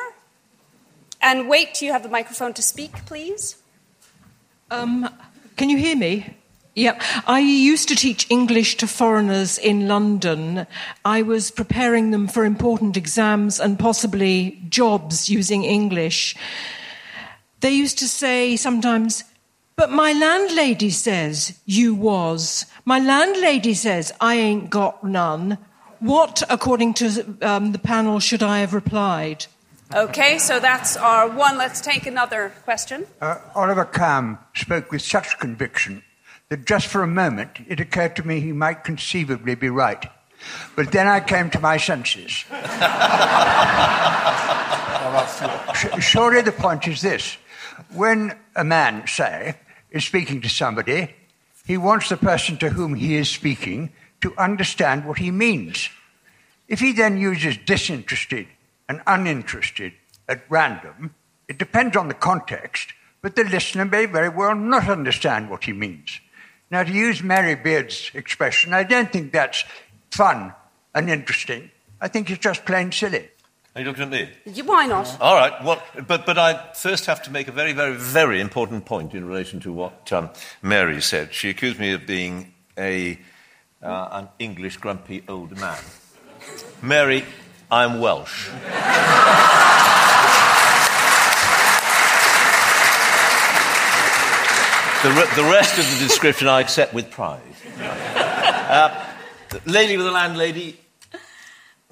And 1.22 1.48
wait 1.48 1.74
till 1.74 1.88
you 1.88 1.94
have 1.94 2.04
the 2.04 2.10
microphone 2.10 2.54
to 2.54 2.62
speak, 2.62 3.06
please. 3.06 3.56
Um, 4.70 5.10
can 5.56 5.70
you 5.70 5.78
hear 5.78 5.96
me? 5.96 6.36
Yep. 6.76 7.02
I 7.28 7.40
used 7.40 7.88
to 7.90 7.96
teach 7.96 8.26
English 8.32 8.78
to 8.78 8.88
foreigners 8.88 9.60
in 9.60 9.88
London. 9.88 10.66
I 11.06 11.22
was 11.22 11.52
preparing 11.52 12.10
them 12.10 12.28
for 12.28 12.44
important 12.44 12.98
exams 12.98 13.60
and 13.60 13.78
possibly 13.78 14.60
jobs 14.70 15.30
using 15.30 15.64
English. 15.64 16.36
They 17.64 17.72
used 17.72 17.98
to 18.00 18.10
say 18.10 18.58
sometimes, 18.58 19.24
but 19.78 19.90
my 19.90 20.12
landlady 20.12 20.90
says 20.90 21.58
you 21.66 21.96
was. 21.96 22.66
My 22.84 23.00
landlady 23.00 23.74
says 23.74 24.12
I 24.20 24.36
ain't 24.36 24.70
got 24.70 25.06
none. 25.06 25.58
What, 26.00 26.44
according 26.50 26.96
to 26.96 27.38
um, 27.42 27.72
the 27.72 27.80
panel, 27.80 28.20
should 28.20 28.44
I 28.44 28.60
have 28.60 28.74
replied? 28.74 29.46
Okay, 29.96 30.40
so 30.40 30.60
that's 30.60 30.98
our 30.98 31.30
one. 31.30 31.58
Let's 31.58 31.80
take 31.80 32.06
another 32.06 32.52
question. 32.66 33.06
Uh, 33.22 33.38
Oliver 33.56 33.86
Kamm 33.86 34.40
spoke 34.54 34.92
with 34.92 35.02
such 35.02 35.40
conviction 35.40 36.04
that 36.50 36.66
just 36.66 36.88
for 36.88 37.02
a 37.02 37.08
moment 37.08 37.52
it 37.70 37.80
occurred 37.80 38.18
to 38.18 38.28
me 38.28 38.42
he 38.42 38.52
might 38.52 38.84
conceivably 38.84 39.56
be 39.56 39.70
right. 39.70 40.06
But 40.76 40.92
then 40.92 41.08
I 41.08 41.22
came 41.22 41.50
to 41.52 41.62
my 41.62 41.78
senses. 41.78 42.30
Surely 46.00 46.42
the 46.42 46.52
point 46.52 46.86
is 46.90 47.02
this 47.02 47.38
when 47.92 48.38
a 48.56 48.64
man, 48.64 49.08
say, 49.08 49.56
is 49.92 50.06
speaking 50.06 50.42
to 50.42 50.50
somebody, 50.50 51.14
he 51.66 51.78
wants 51.78 52.10
the 52.10 52.18
person 52.18 52.58
to 52.58 52.70
whom 52.70 52.96
he 52.96 53.16
is 53.16 53.30
speaking 53.30 53.94
to 54.22 54.38
understand 54.38 55.06
what 55.06 55.18
he 55.18 55.32
means. 55.32 55.90
If 56.68 56.80
he 56.80 56.92
then 56.92 57.18
uses 57.18 57.58
disinterested 57.58 58.48
and 58.90 59.02
uninterested 59.06 59.94
at 60.28 60.44
random, 60.50 61.14
it 61.48 61.58
depends 61.58 61.96
on 61.96 62.08
the 62.08 62.14
context, 62.14 62.94
but 63.22 63.36
the 63.36 63.44
listener 63.44 63.86
may 63.86 64.06
very 64.06 64.30
well 64.30 64.56
not 64.56 64.90
understand 64.90 65.50
what 65.50 65.66
he 65.66 65.74
means. 65.74 66.20
Now, 66.72 66.84
to 66.84 66.92
use 66.92 67.22
Mary 67.22 67.56
Beard's 67.56 68.12
expression, 68.14 68.74
I 68.74 68.84
don't 68.84 69.12
think 69.12 69.32
that's 69.32 69.64
fun 70.10 70.54
and 70.96 71.10
interesting. 71.10 71.70
I 72.02 72.08
think 72.08 72.30
it's 72.30 72.40
just 72.40 72.66
plain 72.66 72.92
silly. 72.92 73.30
Are 73.76 73.82
you 73.82 73.88
looking 73.88 74.04
at 74.04 74.10
me? 74.12 74.62
Why 74.64 74.86
not? 74.86 75.20
All 75.20 75.36
right. 75.36 75.64
Well, 75.64 75.82
but, 76.08 76.28
but 76.28 76.38
I 76.38 76.74
first 76.74 77.08
have 77.08 77.24
to 77.24 77.32
make 77.32 77.48
a 77.48 77.52
very, 77.52 77.74
very, 77.74 77.96
very 77.96 78.40
important 78.40 78.86
point 78.86 79.16
in 79.16 79.28
relation 79.28 79.60
to 79.62 79.74
what 79.74 80.14
um, 80.14 80.30
Mary 80.62 81.02
said. 81.02 81.34
She 81.34 81.50
accused 81.50 81.80
me 81.80 81.92
of 81.94 82.06
being 82.06 82.54
a, 82.78 83.18
uh, 83.82 84.10
an 84.12 84.30
English 84.38 84.78
grumpy 84.78 85.24
old 85.28 85.58
man. 85.60 85.80
Mary, 86.84 87.26
I'm 87.72 88.00
Welsh. 88.00 88.50
the, 95.02 95.10
re- 95.10 95.36
the 95.36 95.50
rest 95.52 95.80
of 95.80 95.86
the 95.90 95.98
description 96.08 96.48
I 96.48 96.62
accept 96.62 96.94
with 96.94 97.10
pride. 97.10 97.42
Uh, 97.80 99.04
lady 99.66 99.98
with 99.98 100.06
a 100.06 100.12
landlady, 100.12 100.80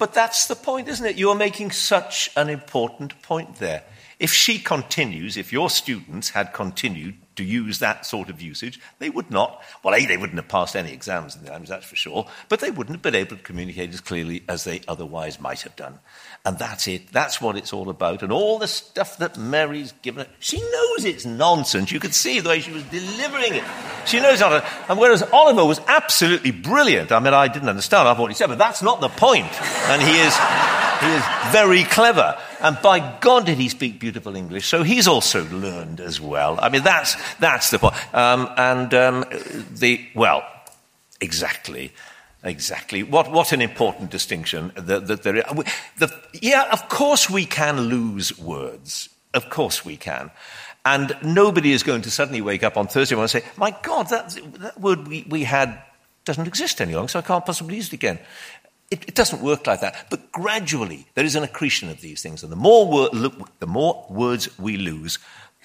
but 0.02 0.14
that's 0.14 0.48
the 0.48 0.56
point, 0.56 0.88
isn't 0.88 1.06
it? 1.06 1.14
You're 1.14 1.36
making 1.36 1.70
such 1.70 2.28
an 2.36 2.50
important 2.50 3.22
point 3.22 3.60
there. 3.60 3.84
If 4.18 4.32
she 4.32 4.58
continues, 4.58 5.36
if 5.36 5.52
your 5.52 5.70
students 5.70 6.30
had 6.30 6.52
continued 6.52 7.14
to 7.36 7.44
use 7.44 7.78
that 7.78 8.04
sort 8.06 8.28
of 8.28 8.40
usage, 8.42 8.80
they 8.98 9.10
would 9.10 9.30
not, 9.30 9.62
well, 9.82 9.94
A, 9.94 10.04
they 10.04 10.16
wouldn't 10.16 10.38
have 10.38 10.48
passed 10.48 10.76
any 10.76 10.92
exams 10.92 11.36
in 11.36 11.44
the 11.44 11.50
language, 11.50 11.68
that's 11.68 11.86
for 11.86 11.96
sure, 11.96 12.26
but 12.48 12.60
they 12.60 12.70
wouldn't 12.70 12.96
have 12.96 13.02
been 13.02 13.14
able 13.14 13.36
to 13.36 13.42
communicate 13.42 13.92
as 13.92 14.00
clearly 14.00 14.42
as 14.48 14.64
they 14.64 14.80
otherwise 14.86 15.40
might 15.40 15.62
have 15.62 15.76
done. 15.76 15.98
And 16.44 16.58
that's 16.58 16.88
it. 16.88 17.12
That's 17.12 17.40
what 17.40 17.56
it's 17.56 17.72
all 17.72 17.88
about. 17.88 18.22
And 18.22 18.32
all 18.32 18.58
the 18.58 18.66
stuff 18.66 19.18
that 19.18 19.38
Mary's 19.38 19.92
given 20.02 20.26
she 20.40 20.60
knows 20.60 21.04
it's 21.04 21.24
nonsense. 21.24 21.92
You 21.92 22.00
could 22.00 22.14
see 22.14 22.40
the 22.40 22.48
way 22.48 22.60
she 22.60 22.72
was 22.72 22.82
delivering 22.84 23.54
it. 23.54 23.64
She 24.06 24.18
knows 24.18 24.40
to. 24.40 24.64
And 24.88 24.98
whereas 24.98 25.22
Oliver 25.22 25.64
was 25.64 25.80
absolutely 25.86 26.50
brilliant, 26.50 27.12
I 27.12 27.20
mean, 27.20 27.34
I 27.34 27.48
didn't 27.48 27.68
understand 27.68 28.08
half 28.08 28.18
what 28.18 28.30
he 28.30 28.34
said, 28.34 28.48
but 28.48 28.58
that's 28.58 28.82
not 28.82 29.00
the 29.00 29.08
point. 29.08 29.52
And 29.88 30.02
he 30.02 30.18
is, 30.18 30.36
he 31.02 31.12
is 31.12 31.22
very 31.52 31.84
clever. 31.84 32.38
And 32.60 32.78
by 32.82 33.18
God, 33.20 33.46
did 33.46 33.58
he 33.58 33.68
speak 33.68 33.98
beautiful 33.98 34.36
English. 34.36 34.66
So 34.66 34.82
he's 34.82 35.08
also 35.08 35.44
learned 35.50 36.00
as 36.00 36.20
well. 36.20 36.58
I 36.62 36.68
mean, 36.68 36.82
that's, 36.82 37.16
that's 37.38 37.70
the 37.70 37.78
point. 37.78 37.94
Um, 38.14 38.48
and 38.56 38.94
um, 38.94 39.24
the, 39.72 40.00
well, 40.14 40.44
exactly. 41.20 41.92
Exactly. 42.44 43.02
What, 43.02 43.30
what 43.30 43.52
an 43.52 43.60
important 43.60 44.10
distinction 44.10 44.72
that, 44.74 45.06
that 45.06 45.22
there 45.22 45.36
is. 45.36 45.44
The, 45.98 46.12
yeah, 46.40 46.68
of 46.72 46.88
course 46.88 47.30
we 47.30 47.46
can 47.46 47.82
lose 47.82 48.36
words. 48.38 49.08
Of 49.32 49.48
course 49.48 49.84
we 49.84 49.96
can. 49.96 50.30
And 50.84 51.16
nobody 51.22 51.72
is 51.72 51.84
going 51.84 52.02
to 52.02 52.10
suddenly 52.10 52.40
wake 52.40 52.64
up 52.64 52.76
on 52.76 52.88
Thursday 52.88 53.14
morning 53.14 53.30
and 53.34 53.44
say, 53.44 53.50
my 53.56 53.76
God, 53.82 54.08
that, 54.08 54.36
that 54.58 54.80
word 54.80 55.06
we, 55.06 55.24
we 55.28 55.44
had 55.44 55.80
doesn't 56.24 56.46
exist 56.46 56.80
any 56.80 56.94
longer, 56.94 57.08
so 57.08 57.18
I 57.18 57.22
can't 57.22 57.46
possibly 57.46 57.76
use 57.76 57.88
it 57.88 57.94
again. 57.94 58.18
It, 58.92 59.08
it, 59.08 59.14
doesn't 59.14 59.42
work 59.42 59.66
like 59.66 59.80
that. 59.80 60.06
But 60.10 60.30
gradually, 60.32 61.06
there 61.14 61.24
is 61.24 61.34
an 61.34 61.42
accretion 61.42 61.88
of 61.88 62.00
these 62.00 62.22
things. 62.22 62.42
And 62.42 62.52
the 62.52 62.56
more, 62.56 62.86
wor- 62.86 63.10
the 63.58 63.66
more 63.66 64.06
words 64.10 64.58
we 64.58 64.76
lose, 64.76 65.18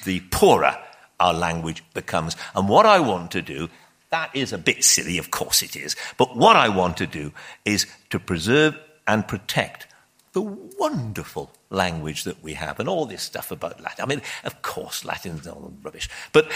the 0.06 0.22
poorer 0.32 0.78
our 1.20 1.34
language 1.34 1.84
becomes. 1.94 2.36
And 2.56 2.70
what 2.70 2.86
I 2.86 3.00
want 3.00 3.32
to 3.32 3.42
do 3.42 3.70
that 4.10 4.34
is 4.34 4.54
a 4.54 4.58
bit 4.58 4.84
silly, 4.84 5.18
of 5.18 5.32
course 5.32 5.62
it 5.62 5.76
is. 5.76 5.96
But 6.18 6.38
what 6.38 6.56
I 6.56 6.70
want 6.70 6.98
to 6.98 7.08
do 7.08 7.34
is 7.66 7.86
to 8.10 8.20
preserve 8.20 8.78
and 9.06 9.28
protect 9.28 9.88
the 10.34 10.42
wonderful 10.42 11.52
language 11.70 12.24
that 12.24 12.42
we 12.42 12.54
have 12.54 12.80
and 12.80 12.88
all 12.88 13.06
this 13.06 13.24
stuff 13.24 13.52
about 13.52 13.82
Latin. 13.82 14.04
I 14.04 14.08
mean, 14.08 14.22
of 14.44 14.62
course, 14.62 15.04
Latin 15.04 15.38
is 15.38 15.48
all 15.48 15.74
rubbish. 15.84 16.10
But 16.32 16.50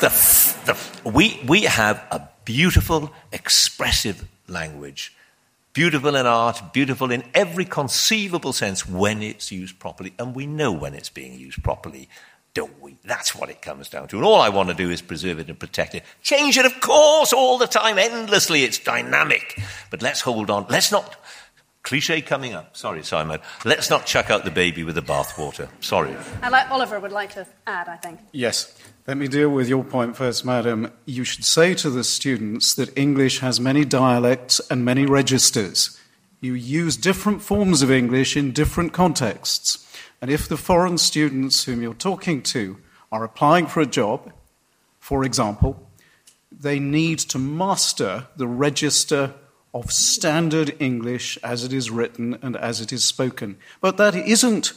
the, 0.00 0.08
the, 0.64 1.10
we, 1.10 1.40
we 1.46 1.62
have 1.62 1.96
a 2.10 2.28
beautiful, 2.44 3.12
expressive 3.32 4.26
language. 4.48 5.13
Beautiful 5.74 6.16
in 6.16 6.24
art, 6.24 6.72
beautiful 6.72 7.10
in 7.10 7.24
every 7.34 7.64
conceivable 7.64 8.52
sense 8.52 8.88
when 8.88 9.22
it's 9.22 9.52
used 9.52 9.78
properly. 9.78 10.14
And 10.18 10.34
we 10.34 10.46
know 10.46 10.72
when 10.72 10.94
it's 10.94 11.10
being 11.10 11.38
used 11.38 11.62
properly 11.62 12.08
don't 12.54 12.80
we? 12.80 12.96
That's 13.04 13.34
what 13.34 13.50
it 13.50 13.60
comes 13.60 13.88
down 13.88 14.08
to. 14.08 14.16
And 14.16 14.24
all 14.24 14.40
I 14.40 14.48
want 14.48 14.68
to 14.68 14.74
do 14.74 14.88
is 14.88 15.02
preserve 15.02 15.40
it 15.40 15.48
and 15.48 15.58
protect 15.58 15.94
it. 15.94 16.04
Change 16.22 16.56
it, 16.56 16.64
of 16.64 16.80
course, 16.80 17.32
all 17.32 17.58
the 17.58 17.66
time, 17.66 17.98
endlessly. 17.98 18.62
It's 18.62 18.78
dynamic. 18.78 19.60
But 19.90 20.02
let's 20.02 20.20
hold 20.20 20.50
on. 20.50 20.66
Let's 20.70 20.92
not. 20.92 21.16
Cliche 21.82 22.22
coming 22.22 22.54
up. 22.54 22.76
Sorry, 22.76 23.02
Simon. 23.02 23.40
Let's 23.64 23.90
not 23.90 24.06
chuck 24.06 24.30
out 24.30 24.44
the 24.44 24.50
baby 24.50 24.84
with 24.84 24.94
the 24.94 25.02
bathwater. 25.02 25.68
Sorry. 25.80 26.16
I 26.40 26.48
Like 26.48 26.70
Oliver 26.70 26.98
would 26.98 27.12
like 27.12 27.34
to 27.34 27.46
add, 27.66 27.88
I 27.88 27.96
think. 27.96 28.20
Yes. 28.32 28.74
Let 29.06 29.18
me 29.18 29.28
deal 29.28 29.50
with 29.50 29.68
your 29.68 29.84
point 29.84 30.16
first, 30.16 30.46
madam. 30.46 30.90
You 31.04 31.24
should 31.24 31.44
say 31.44 31.74
to 31.74 31.90
the 31.90 32.02
students 32.02 32.74
that 32.74 32.96
English 32.96 33.40
has 33.40 33.60
many 33.60 33.84
dialects 33.84 34.62
and 34.70 34.82
many 34.82 35.04
registers. 35.04 36.00
You 36.40 36.54
use 36.54 36.96
different 36.96 37.42
forms 37.42 37.82
of 37.82 37.90
English 37.90 38.34
in 38.34 38.52
different 38.52 38.94
contexts. 38.94 39.86
And 40.22 40.30
if 40.30 40.48
the 40.48 40.56
foreign 40.56 40.96
students 40.96 41.64
whom 41.64 41.82
you're 41.82 41.92
talking 41.92 42.40
to 42.44 42.78
are 43.12 43.24
applying 43.24 43.66
for 43.66 43.82
a 43.82 43.86
job, 43.86 44.32
for 45.00 45.22
example, 45.22 45.86
they 46.50 46.78
need 46.78 47.18
to 47.18 47.38
master 47.38 48.28
the 48.38 48.46
register 48.46 49.34
of 49.74 49.92
standard 49.92 50.74
English 50.78 51.36
as 51.44 51.62
it 51.62 51.74
is 51.74 51.90
written 51.90 52.38
and 52.40 52.56
as 52.56 52.80
it 52.80 52.90
is 52.90 53.04
spoken. 53.04 53.58
But 53.82 53.98
that 53.98 54.14
isn't, 54.14 54.72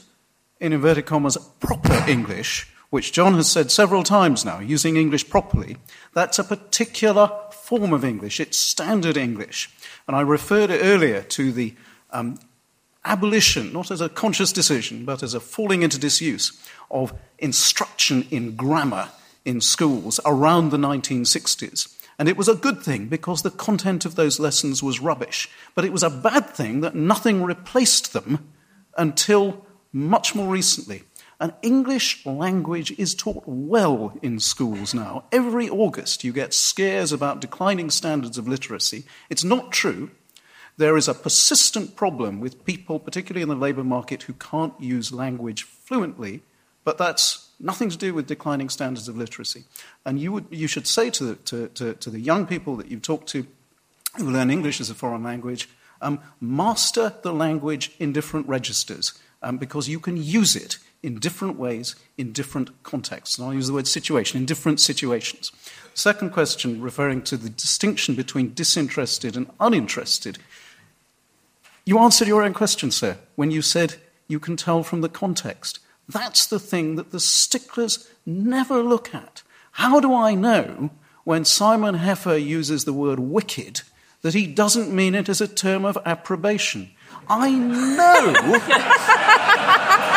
in 0.59 0.73
inverted 0.73 1.05
commas, 1.05 1.37
proper 1.61 2.03
English, 2.09 2.67
which 2.89 3.11
John 3.11 3.33
has 3.35 3.51
said 3.51 3.71
several 3.71 4.03
times 4.03 4.45
now, 4.45 4.59
using 4.59 4.95
English 4.95 5.29
properly. 5.29 5.77
That's 6.13 6.39
a 6.39 6.43
particular 6.43 7.31
form 7.51 7.93
of 7.93 8.05
English. 8.05 8.39
It's 8.39 8.57
standard 8.57 9.17
English. 9.17 9.69
And 10.07 10.15
I 10.15 10.21
referred 10.21 10.69
earlier 10.71 11.21
to 11.21 11.51
the 11.51 11.75
um, 12.11 12.39
abolition, 13.03 13.73
not 13.73 13.91
as 13.91 14.01
a 14.01 14.09
conscious 14.09 14.53
decision, 14.53 15.05
but 15.05 15.21
as 15.21 15.33
a 15.33 15.39
falling 15.39 15.81
into 15.81 15.99
disuse 15.99 16.61
of 16.89 17.13
instruction 17.39 18.25
in 18.31 18.55
grammar 18.55 19.09
in 19.43 19.61
schools 19.61 20.19
around 20.25 20.69
the 20.69 20.77
1960s. 20.77 21.93
And 22.19 22.27
it 22.27 22.37
was 22.37 22.47
a 22.47 22.55
good 22.55 22.81
thing 22.81 23.07
because 23.07 23.41
the 23.41 23.51
content 23.51 24.05
of 24.05 24.15
those 24.15 24.39
lessons 24.39 24.81
was 24.81 24.99
rubbish. 24.99 25.49
But 25.75 25.85
it 25.85 25.91
was 25.91 26.03
a 26.03 26.09
bad 26.09 26.49
thing 26.49 26.81
that 26.81 26.95
nothing 26.95 27.43
replaced 27.43 28.13
them 28.13 28.51
until 28.97 29.65
much 29.93 30.33
more 30.33 30.47
recently. 30.47 31.03
And 31.39 31.53
English 31.61 32.25
language 32.25 32.97
is 32.97 33.13
taught 33.13 33.43
well 33.45 34.17
in 34.23 34.39
schools 34.39 34.93
now. 34.93 35.25
Every 35.31 35.69
August 35.69 36.23
you 36.23 36.33
get 36.33 36.53
scares 36.53 37.11
about 37.11 37.41
declining 37.41 37.91
standards 37.91 38.37
of 38.37 38.47
literacy. 38.47 39.03
It's 39.29 39.43
not 39.43 39.71
true. 39.71 40.09
There 40.77 40.97
is 40.97 41.07
a 41.07 41.13
persistent 41.13 41.95
problem 41.95 42.39
with 42.39 42.65
people, 42.65 42.99
particularly 42.99 43.43
in 43.43 43.49
the 43.49 43.55
labour 43.55 43.83
market, 43.83 44.23
who 44.23 44.33
can't 44.33 44.73
use 44.79 45.11
language 45.11 45.63
fluently, 45.63 46.41
but 46.83 46.97
that's 46.97 47.49
nothing 47.59 47.89
to 47.89 47.97
do 47.97 48.13
with 48.13 48.27
declining 48.27 48.69
standards 48.69 49.07
of 49.07 49.17
literacy. 49.17 49.65
And 50.05 50.19
you, 50.19 50.31
would, 50.31 50.45
you 50.49 50.67
should 50.67 50.87
say 50.87 51.09
to 51.11 51.23
the, 51.23 51.35
to, 51.35 51.67
to, 51.69 51.93
to 51.95 52.09
the 52.09 52.19
young 52.19 52.47
people 52.47 52.75
that 52.77 52.89
you 52.89 52.99
talk 52.99 53.25
to 53.27 53.45
who 54.17 54.31
learn 54.31 54.49
English 54.49 54.81
as 54.81 54.89
a 54.89 54.95
foreign 54.95 55.23
language, 55.23 55.69
um, 56.01 56.19
master 56.41 57.13
the 57.21 57.33
language 57.33 57.91
in 57.99 58.13
different 58.13 58.47
registers. 58.47 59.19
um, 59.41 59.57
because 59.57 59.87
you 59.87 59.99
can 59.99 60.17
use 60.17 60.55
it 60.55 60.77
in 61.03 61.19
different 61.19 61.57
ways 61.57 61.95
in 62.17 62.31
different 62.31 62.83
contexts. 62.83 63.37
And 63.37 63.47
I'll 63.47 63.53
use 63.53 63.67
the 63.67 63.73
word 63.73 63.87
situation 63.87 64.39
in 64.39 64.45
different 64.45 64.79
situations. 64.79 65.51
Second 65.93 66.31
question, 66.31 66.81
referring 66.81 67.21
to 67.23 67.37
the 67.37 67.49
distinction 67.49 68.15
between 68.15 68.53
disinterested 68.53 69.35
and 69.35 69.49
uninterested. 69.59 70.37
You 71.85 71.99
answered 71.99 72.27
your 72.27 72.43
own 72.43 72.53
question, 72.53 72.91
sir, 72.91 73.17
when 73.35 73.51
you 73.51 73.61
said 73.61 73.95
you 74.27 74.39
can 74.39 74.57
tell 74.57 74.83
from 74.83 75.01
the 75.01 75.09
context. 75.09 75.79
That's 76.09 76.45
the 76.45 76.59
thing 76.59 76.95
that 76.95 77.11
the 77.11 77.19
sticklers 77.19 78.09
never 78.25 78.81
look 78.83 79.13
at. 79.13 79.43
How 79.71 79.99
do 79.99 80.13
I 80.13 80.35
know 80.35 80.89
when 81.23 81.45
Simon 81.45 81.95
Heffer 81.95 82.43
uses 82.43 82.85
the 82.85 82.93
word 82.93 83.19
wicked 83.19 83.81
that 84.21 84.33
he 84.33 84.47
doesn't 84.47 84.93
mean 84.93 85.15
it 85.15 85.29
as 85.29 85.41
a 85.41 85.47
term 85.47 85.85
of 85.85 85.97
approbation? 86.05 86.91
I 87.29 87.51
know. 87.51 88.33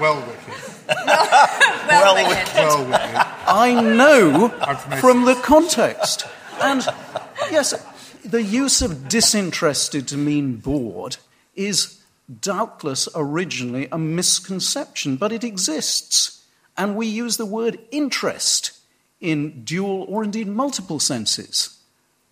well, 0.00 0.20
wicked. 0.26 0.54
well, 1.06 2.14
Well, 2.14 2.14
wicked. 2.14 2.54
Well, 2.54 2.84
wicked. 2.84 3.26
I 3.46 3.80
know 3.80 4.48
from 5.00 5.24
the 5.24 5.34
context. 5.36 6.26
And 6.60 6.86
yes, 7.50 7.74
the 8.24 8.42
use 8.42 8.82
of 8.82 9.08
disinterested 9.08 10.08
to 10.08 10.16
mean 10.16 10.56
bored 10.56 11.16
is 11.54 12.02
doubtless 12.40 13.08
originally 13.14 13.88
a 13.92 13.98
misconception, 13.98 15.16
but 15.16 15.32
it 15.32 15.44
exists. 15.44 16.44
And 16.76 16.96
we 16.96 17.06
use 17.06 17.36
the 17.36 17.46
word 17.46 17.78
interest 17.90 18.72
in 19.20 19.64
dual 19.64 20.04
or 20.08 20.24
indeed 20.24 20.48
multiple 20.48 21.00
senses. 21.00 21.78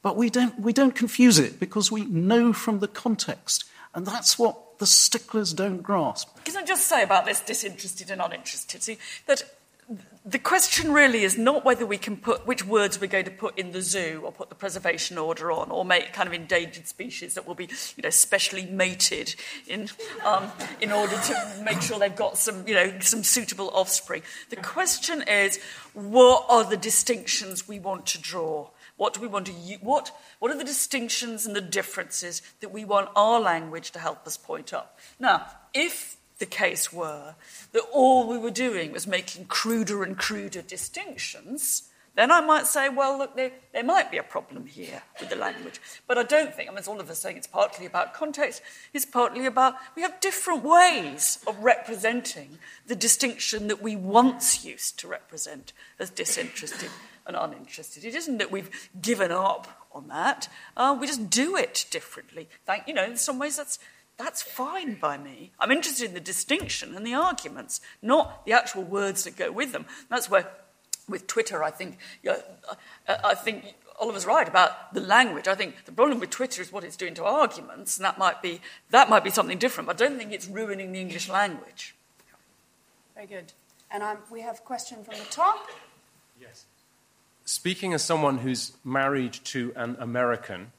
But 0.02 0.16
we 0.16 0.28
don't, 0.28 0.58
we 0.60 0.72
don't 0.72 0.94
confuse 0.94 1.38
it 1.38 1.58
because 1.58 1.90
we 1.90 2.04
know 2.04 2.52
from 2.52 2.80
the 2.80 2.88
context. 2.88 3.64
And 3.94 4.04
that's 4.04 4.38
what 4.38 4.58
the 4.78 4.86
sticklers 4.86 5.52
don't 5.52 5.82
grasp. 5.82 6.44
Can 6.44 6.56
I 6.56 6.64
just 6.64 6.86
say 6.86 7.02
about 7.02 7.24
this 7.24 7.40
disinterested 7.40 8.10
and 8.10 8.20
uninterested? 8.20 8.82
See, 8.82 8.98
that 9.26 9.42
the 10.26 10.38
question 10.38 10.94
really 10.94 11.22
is 11.22 11.36
not 11.36 11.66
whether 11.66 11.84
we 11.84 11.98
can 11.98 12.16
put 12.16 12.46
which 12.46 12.64
words 12.64 12.98
we're 12.98 13.06
going 13.06 13.26
to 13.26 13.30
put 13.30 13.58
in 13.58 13.72
the 13.72 13.82
zoo 13.82 14.22
or 14.24 14.32
put 14.32 14.48
the 14.48 14.54
preservation 14.54 15.18
order 15.18 15.52
on 15.52 15.70
or 15.70 15.84
make 15.84 16.14
kind 16.14 16.26
of 16.26 16.32
endangered 16.32 16.86
species 16.88 17.34
that 17.34 17.46
will 17.46 17.54
be, 17.54 17.68
you 17.96 18.02
know, 18.02 18.08
specially 18.08 18.64
mated 18.64 19.34
in, 19.66 19.90
um, 20.24 20.50
in 20.80 20.90
order 20.90 21.14
to 21.14 21.62
make 21.62 21.82
sure 21.82 21.98
they've 21.98 22.16
got 22.16 22.38
some, 22.38 22.66
you 22.66 22.72
know, 22.72 22.98
some 23.00 23.22
suitable 23.22 23.68
offspring. 23.74 24.22
The 24.48 24.56
question 24.56 25.22
is, 25.28 25.60
what 25.92 26.46
are 26.48 26.64
the 26.64 26.78
distinctions 26.78 27.68
we 27.68 27.78
want 27.78 28.06
to 28.06 28.18
draw? 28.18 28.68
What 28.96 29.14
do 29.14 29.20
we 29.20 29.26
want 29.26 29.46
to 29.46 29.52
what 29.80 30.16
what 30.38 30.50
are 30.50 30.58
the 30.58 30.64
distinctions 30.64 31.46
and 31.46 31.56
the 31.56 31.60
differences 31.60 32.42
that 32.60 32.72
we 32.72 32.84
want 32.84 33.10
our 33.16 33.40
language 33.40 33.90
to 33.92 33.98
help 33.98 34.26
us 34.26 34.36
point 34.36 34.72
up? 34.72 34.98
Now, 35.18 35.46
if 35.72 36.16
the 36.38 36.46
case 36.46 36.92
were 36.92 37.34
that 37.72 37.84
all 37.92 38.28
we 38.28 38.38
were 38.38 38.50
doing 38.50 38.92
was 38.92 39.06
making 39.06 39.46
cruder 39.46 40.02
and 40.02 40.16
cruder 40.16 40.62
distinctions, 40.62 41.90
then 42.14 42.30
I 42.30 42.40
might 42.40 42.66
say, 42.66 42.88
well, 42.88 43.18
look, 43.18 43.34
there, 43.34 43.50
there 43.72 43.82
might 43.82 44.10
be 44.10 44.18
a 44.18 44.22
problem 44.22 44.66
here 44.66 45.02
with 45.18 45.30
the 45.30 45.36
language. 45.36 45.80
But 46.06 46.18
I 46.18 46.22
don't 46.22 46.54
think, 46.54 46.68
I 46.68 46.72
mean, 46.72 46.78
as 46.78 46.86
all 46.86 47.00
of 47.00 47.10
us 47.10 47.18
saying, 47.18 47.36
it's 47.36 47.46
partly 47.46 47.86
about 47.86 48.14
context, 48.14 48.62
it's 48.92 49.04
partly 49.04 49.46
about 49.46 49.74
we 49.96 50.02
have 50.02 50.20
different 50.20 50.62
ways 50.62 51.38
of 51.46 51.58
representing 51.58 52.58
the 52.86 52.94
distinction 52.94 53.68
that 53.68 53.82
we 53.82 53.96
once 53.96 54.64
used 54.64 54.98
to 55.00 55.08
represent 55.08 55.72
as 55.98 56.10
disinterested 56.10 56.90
and 57.26 57.36
uninterested. 57.36 58.04
It 58.04 58.14
isn't 58.14 58.38
that 58.38 58.52
we've 58.52 58.90
given 59.00 59.32
up 59.32 59.66
on 59.92 60.08
that, 60.08 60.48
uh, 60.76 60.96
we 60.98 61.06
just 61.06 61.30
do 61.30 61.56
it 61.56 61.86
differently. 61.90 62.48
Thank, 62.66 62.88
you 62.88 62.94
know, 62.94 63.04
in 63.04 63.16
some 63.16 63.38
ways 63.38 63.56
that's 63.56 63.78
that's 64.16 64.42
fine 64.42 64.94
by 64.94 65.18
me. 65.18 65.50
I'm 65.58 65.72
interested 65.72 66.06
in 66.06 66.14
the 66.14 66.20
distinction 66.20 66.94
and 66.94 67.04
the 67.04 67.14
arguments, 67.14 67.80
not 68.00 68.46
the 68.46 68.52
actual 68.52 68.84
words 68.84 69.24
that 69.24 69.36
go 69.36 69.50
with 69.50 69.72
them. 69.72 69.86
That's 70.08 70.30
where, 70.30 70.48
with 71.08 71.26
Twitter, 71.26 71.62
I 71.62 71.70
think, 71.70 71.98
you 72.22 72.30
know, 72.32 72.38
I, 73.08 73.16
I 73.24 73.34
think 73.34 73.74
Oliver's 74.00 74.26
right 74.26 74.48
about 74.48 74.92
the 74.92 75.00
language. 75.00 75.48
I 75.48 75.54
think 75.54 75.84
the 75.84 75.92
problem 75.92 76.20
with 76.20 76.30
Twitter 76.30 76.60
is 76.60 76.72
what 76.72 76.84
it's 76.84 76.96
doing 76.96 77.14
to 77.14 77.24
arguments, 77.24 77.96
and 77.96 78.04
that 78.04 78.18
might 78.18 78.42
be 78.42 78.60
that 78.90 79.08
might 79.08 79.24
be 79.24 79.30
something 79.30 79.58
different. 79.58 79.86
But 79.86 80.00
I 80.00 80.06
don't 80.06 80.18
think 80.18 80.32
it's 80.32 80.48
ruining 80.48 80.92
the 80.92 81.00
English 81.00 81.28
language. 81.28 81.94
Very 83.14 83.26
good. 83.26 83.52
And 83.90 84.02
um, 84.02 84.18
we 84.30 84.40
have 84.40 84.58
a 84.58 84.62
question 84.62 85.04
from 85.04 85.14
the 85.18 85.24
top. 85.30 85.68
Yes. 86.40 86.64
Speaking 87.44 87.92
as 87.94 88.02
someone 88.02 88.38
who's 88.38 88.72
married 88.82 89.34
to 89.44 89.72
an 89.76 89.96
American 90.00 90.72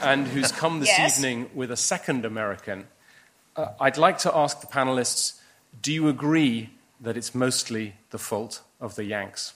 and 0.00 0.26
who's 0.26 0.52
come 0.52 0.80
this 0.80 0.88
Yes. 0.88 1.18
evening 1.18 1.50
with 1.54 1.70
a 1.70 1.76
second 1.76 2.24
American, 2.24 2.86
uh, 3.56 3.66
I'd 3.78 3.98
like 3.98 4.18
to 4.18 4.34
ask 4.34 4.60
the 4.60 4.66
panelists 4.66 5.40
do 5.82 5.92
you 5.92 6.08
agree 6.08 6.70
that 7.00 7.16
it's 7.16 7.34
mostly 7.34 7.94
the 8.10 8.18
fault 8.18 8.62
of 8.80 8.94
the 8.94 9.04
Yanks? 9.04 9.54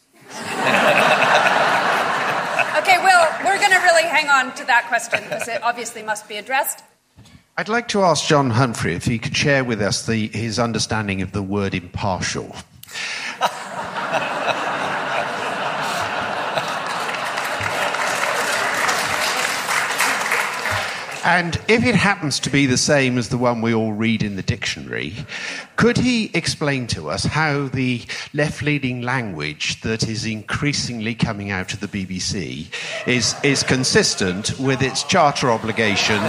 Okay, 2.79 2.99
well, 2.99 3.29
we're 3.45 3.59
going 3.59 3.71
to 3.71 3.79
really 3.79 4.03
hang 4.05 4.29
on 4.29 4.55
to 4.55 4.65
that 4.65 4.87
question 4.89 5.23
because 5.23 5.47
it 5.47 5.63
obviously 5.63 6.03
must 6.03 6.27
be 6.29 6.37
addressed. 6.37 6.83
I'd 7.57 7.69
like 7.69 7.89
to 7.89 8.03
ask 8.03 8.27
John 8.27 8.51
Humphrey 8.51 8.95
if 8.95 9.05
he 9.05 9.19
could 9.19 9.37
share 9.37 9.63
with 9.63 9.83
us 9.83 10.07
the, 10.07 10.29
his 10.29 10.59
understanding 10.59 11.21
of 11.21 11.33
the 11.33 11.43
word 11.43 11.75
impartial. 11.75 12.57
And 21.25 21.61
if 21.69 21.85
it 21.85 21.95
happens 21.95 22.41
to 22.41 22.51
be 22.51 22.67
the 22.67 22.77
same 22.77 23.17
as 23.17 23.29
the 23.29 23.39
one 23.39 23.63
we 23.63 23.73
all 23.73 23.93
read 23.93 24.25
in 24.25 24.35
the 24.35 24.43
dictionary, 24.43 25.15
could 25.77 25.97
he 25.97 26.33
explain 26.35 26.89
to 26.89 27.11
us 27.11 27.25
how 27.25 27.69
the 27.69 28.03
left 28.35 28.61
leaning 28.61 29.03
language 29.03 29.81
that 29.83 30.09
is 30.09 30.27
increasingly 30.27 31.15
coming 31.15 31.53
out 31.53 31.73
of 31.73 31.81
the 31.81 31.87
BBC 31.87 32.67
is, 33.07 33.37
is 33.45 33.63
consistent 33.63 34.59
with 34.59 34.83
its 34.83 35.05
charter 35.05 35.49
obligation 35.49 36.21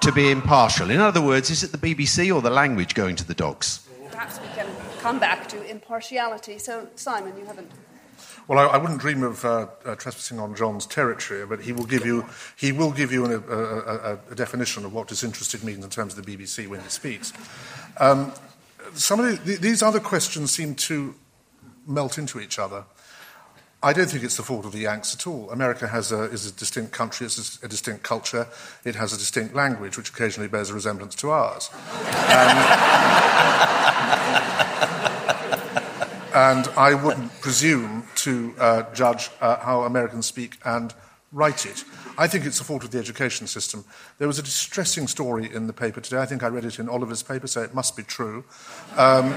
to 0.00 0.12
be 0.14 0.30
impartial? 0.30 0.90
In 0.90 1.00
other 1.00 1.20
words, 1.20 1.50
is 1.50 1.64
it 1.64 1.72
the 1.72 1.94
BBC 1.94 2.32
or 2.32 2.40
the 2.40 2.50
language 2.50 2.94
going 2.94 3.16
to 3.16 3.26
the 3.26 3.34
dogs? 3.34 3.84
Perhaps 4.10 4.38
we 4.40 4.46
can 4.54 4.68
come 5.00 5.18
back 5.18 5.48
to 5.48 5.60
impartiality. 5.68 6.58
So, 6.58 6.86
Simon, 6.94 7.36
you 7.36 7.44
haven't. 7.44 7.70
Well, 8.46 8.58
I, 8.58 8.74
I 8.74 8.76
wouldn't 8.76 9.00
dream 9.00 9.22
of 9.22 9.44
uh, 9.44 9.68
uh, 9.84 9.94
trespassing 9.94 10.38
on 10.38 10.54
John's 10.54 10.84
territory, 10.84 11.46
but 11.46 11.60
he 11.60 11.72
will 11.72 11.86
give 11.86 12.04
you, 12.04 12.26
he 12.56 12.72
will 12.72 12.92
give 12.92 13.10
you 13.10 13.24
an, 13.24 13.32
a, 13.32 13.54
a, 13.54 14.18
a, 14.30 14.34
definition 14.34 14.84
of 14.84 14.92
what 14.92 15.08
disinterested 15.08 15.64
means 15.64 15.82
in 15.82 15.90
terms 15.90 16.16
of 16.16 16.24
the 16.24 16.36
BBC 16.36 16.68
when 16.68 16.80
he 16.80 16.88
speaks. 16.88 17.32
Um, 17.98 18.32
some 18.92 19.20
of 19.20 19.44
the, 19.46 19.56
these 19.56 19.82
other 19.82 20.00
questions 20.00 20.52
seem 20.52 20.74
to 20.74 21.14
melt 21.86 22.18
into 22.18 22.38
each 22.38 22.58
other. 22.58 22.84
I 23.82 23.92
don't 23.92 24.10
think 24.10 24.24
it's 24.24 24.36
the 24.36 24.42
fault 24.42 24.64
of 24.64 24.72
the 24.72 24.78
Yanks 24.78 25.14
at 25.14 25.26
all. 25.26 25.50
America 25.50 25.86
a, 25.86 26.22
is 26.24 26.46
a 26.46 26.52
distinct 26.52 26.92
country, 26.92 27.26
it's 27.26 27.62
a, 27.62 27.68
distinct 27.68 28.02
culture, 28.02 28.46
it 28.84 28.94
has 28.94 29.12
a 29.12 29.18
distinct 29.18 29.54
language, 29.54 29.96
which 29.96 30.08
occasionally 30.08 30.48
bears 30.48 30.70
a 30.70 30.74
resemblance 30.74 31.14
to 31.16 31.30
ours. 31.30 31.70
And 36.34 36.66
I 36.76 36.94
wouldn't 36.94 37.40
presume 37.40 38.04
to 38.16 38.54
uh, 38.58 38.92
judge 38.92 39.30
uh, 39.40 39.56
how 39.60 39.82
Americans 39.82 40.26
speak 40.26 40.58
and 40.64 40.92
write 41.30 41.64
it. 41.64 41.84
I 42.18 42.26
think 42.26 42.44
it's 42.44 42.58
the 42.58 42.64
fault 42.64 42.84
of 42.84 42.90
the 42.90 42.98
education 42.98 43.46
system. 43.46 43.84
There 44.18 44.26
was 44.28 44.38
a 44.38 44.42
distressing 44.42 45.06
story 45.06 45.52
in 45.52 45.66
the 45.66 45.72
paper 45.72 46.00
today. 46.00 46.18
I 46.18 46.26
think 46.26 46.42
I 46.42 46.48
read 46.48 46.64
it 46.64 46.78
in 46.78 46.88
Oliver's 46.88 47.22
paper, 47.22 47.46
so 47.46 47.62
it 47.62 47.74
must 47.74 47.96
be 47.96 48.02
true. 48.02 48.44
Um, 48.96 49.36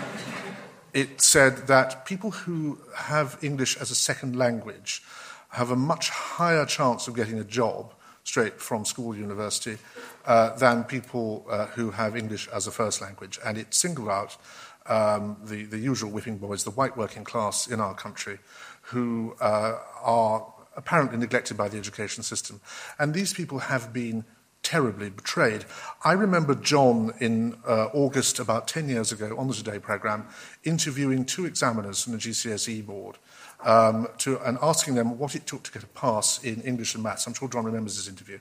it 0.93 1.21
said 1.21 1.67
that 1.67 2.05
people 2.05 2.31
who 2.31 2.79
have 2.95 3.37
English 3.41 3.77
as 3.77 3.91
a 3.91 3.95
second 3.95 4.35
language 4.35 5.03
have 5.49 5.69
a 5.69 5.75
much 5.75 6.09
higher 6.09 6.65
chance 6.65 7.07
of 7.07 7.15
getting 7.15 7.39
a 7.39 7.43
job 7.43 7.93
straight 8.23 8.59
from 8.59 8.83
school 8.83 9.15
university 9.15 9.77
uh, 10.25 10.55
than 10.57 10.83
people 10.83 11.45
uh, 11.49 11.67
who 11.67 11.91
have 11.91 12.17
English 12.17 12.47
as 12.49 12.67
a 12.67 12.71
first 12.71 13.01
language. 13.01 13.39
And 13.45 13.57
it 13.57 13.73
singled 13.73 14.09
out 14.09 14.35
um, 14.87 15.37
the, 15.43 15.65
the 15.65 15.77
usual 15.77 16.11
whipping 16.11 16.37
boys, 16.37 16.63
the 16.63 16.71
white 16.71 16.97
working 16.97 17.23
class 17.23 17.67
in 17.67 17.79
our 17.79 17.93
country, 17.93 18.39
who 18.81 19.35
uh, 19.41 19.77
are 20.01 20.53
apparently 20.75 21.17
neglected 21.17 21.57
by 21.57 21.67
the 21.67 21.77
education 21.77 22.23
system. 22.23 22.61
And 22.99 23.13
these 23.13 23.33
people 23.33 23.59
have 23.59 23.91
been 23.91 24.25
terribly 24.63 25.09
betrayed. 25.09 25.65
I 26.03 26.11
remember 26.11 26.53
John 26.53 27.13
in 27.19 27.57
uh, 27.65 27.85
August, 27.93 28.39
about 28.39 28.67
10 28.67 28.89
years 28.89 29.11
ago, 29.11 29.35
on 29.37 29.47
the 29.47 29.53
Today 29.53 29.79
programme, 29.79 30.27
interviewing 30.63 31.25
two 31.25 31.45
examiners 31.45 32.03
from 32.03 32.13
the 32.13 32.19
GCSE 32.19 32.85
board 32.85 33.17
um, 33.63 34.07
to, 34.19 34.37
and 34.39 34.57
asking 34.61 34.95
them 34.95 35.17
what 35.17 35.35
it 35.35 35.47
took 35.47 35.63
to 35.63 35.71
get 35.71 35.83
a 35.83 35.87
pass 35.87 36.43
in 36.43 36.61
English 36.61 36.95
and 36.95 37.03
maths. 37.03 37.25
I'm 37.27 37.33
sure 37.33 37.47
John 37.47 37.65
remembers 37.65 37.95
this 37.95 38.09
interview. 38.09 38.39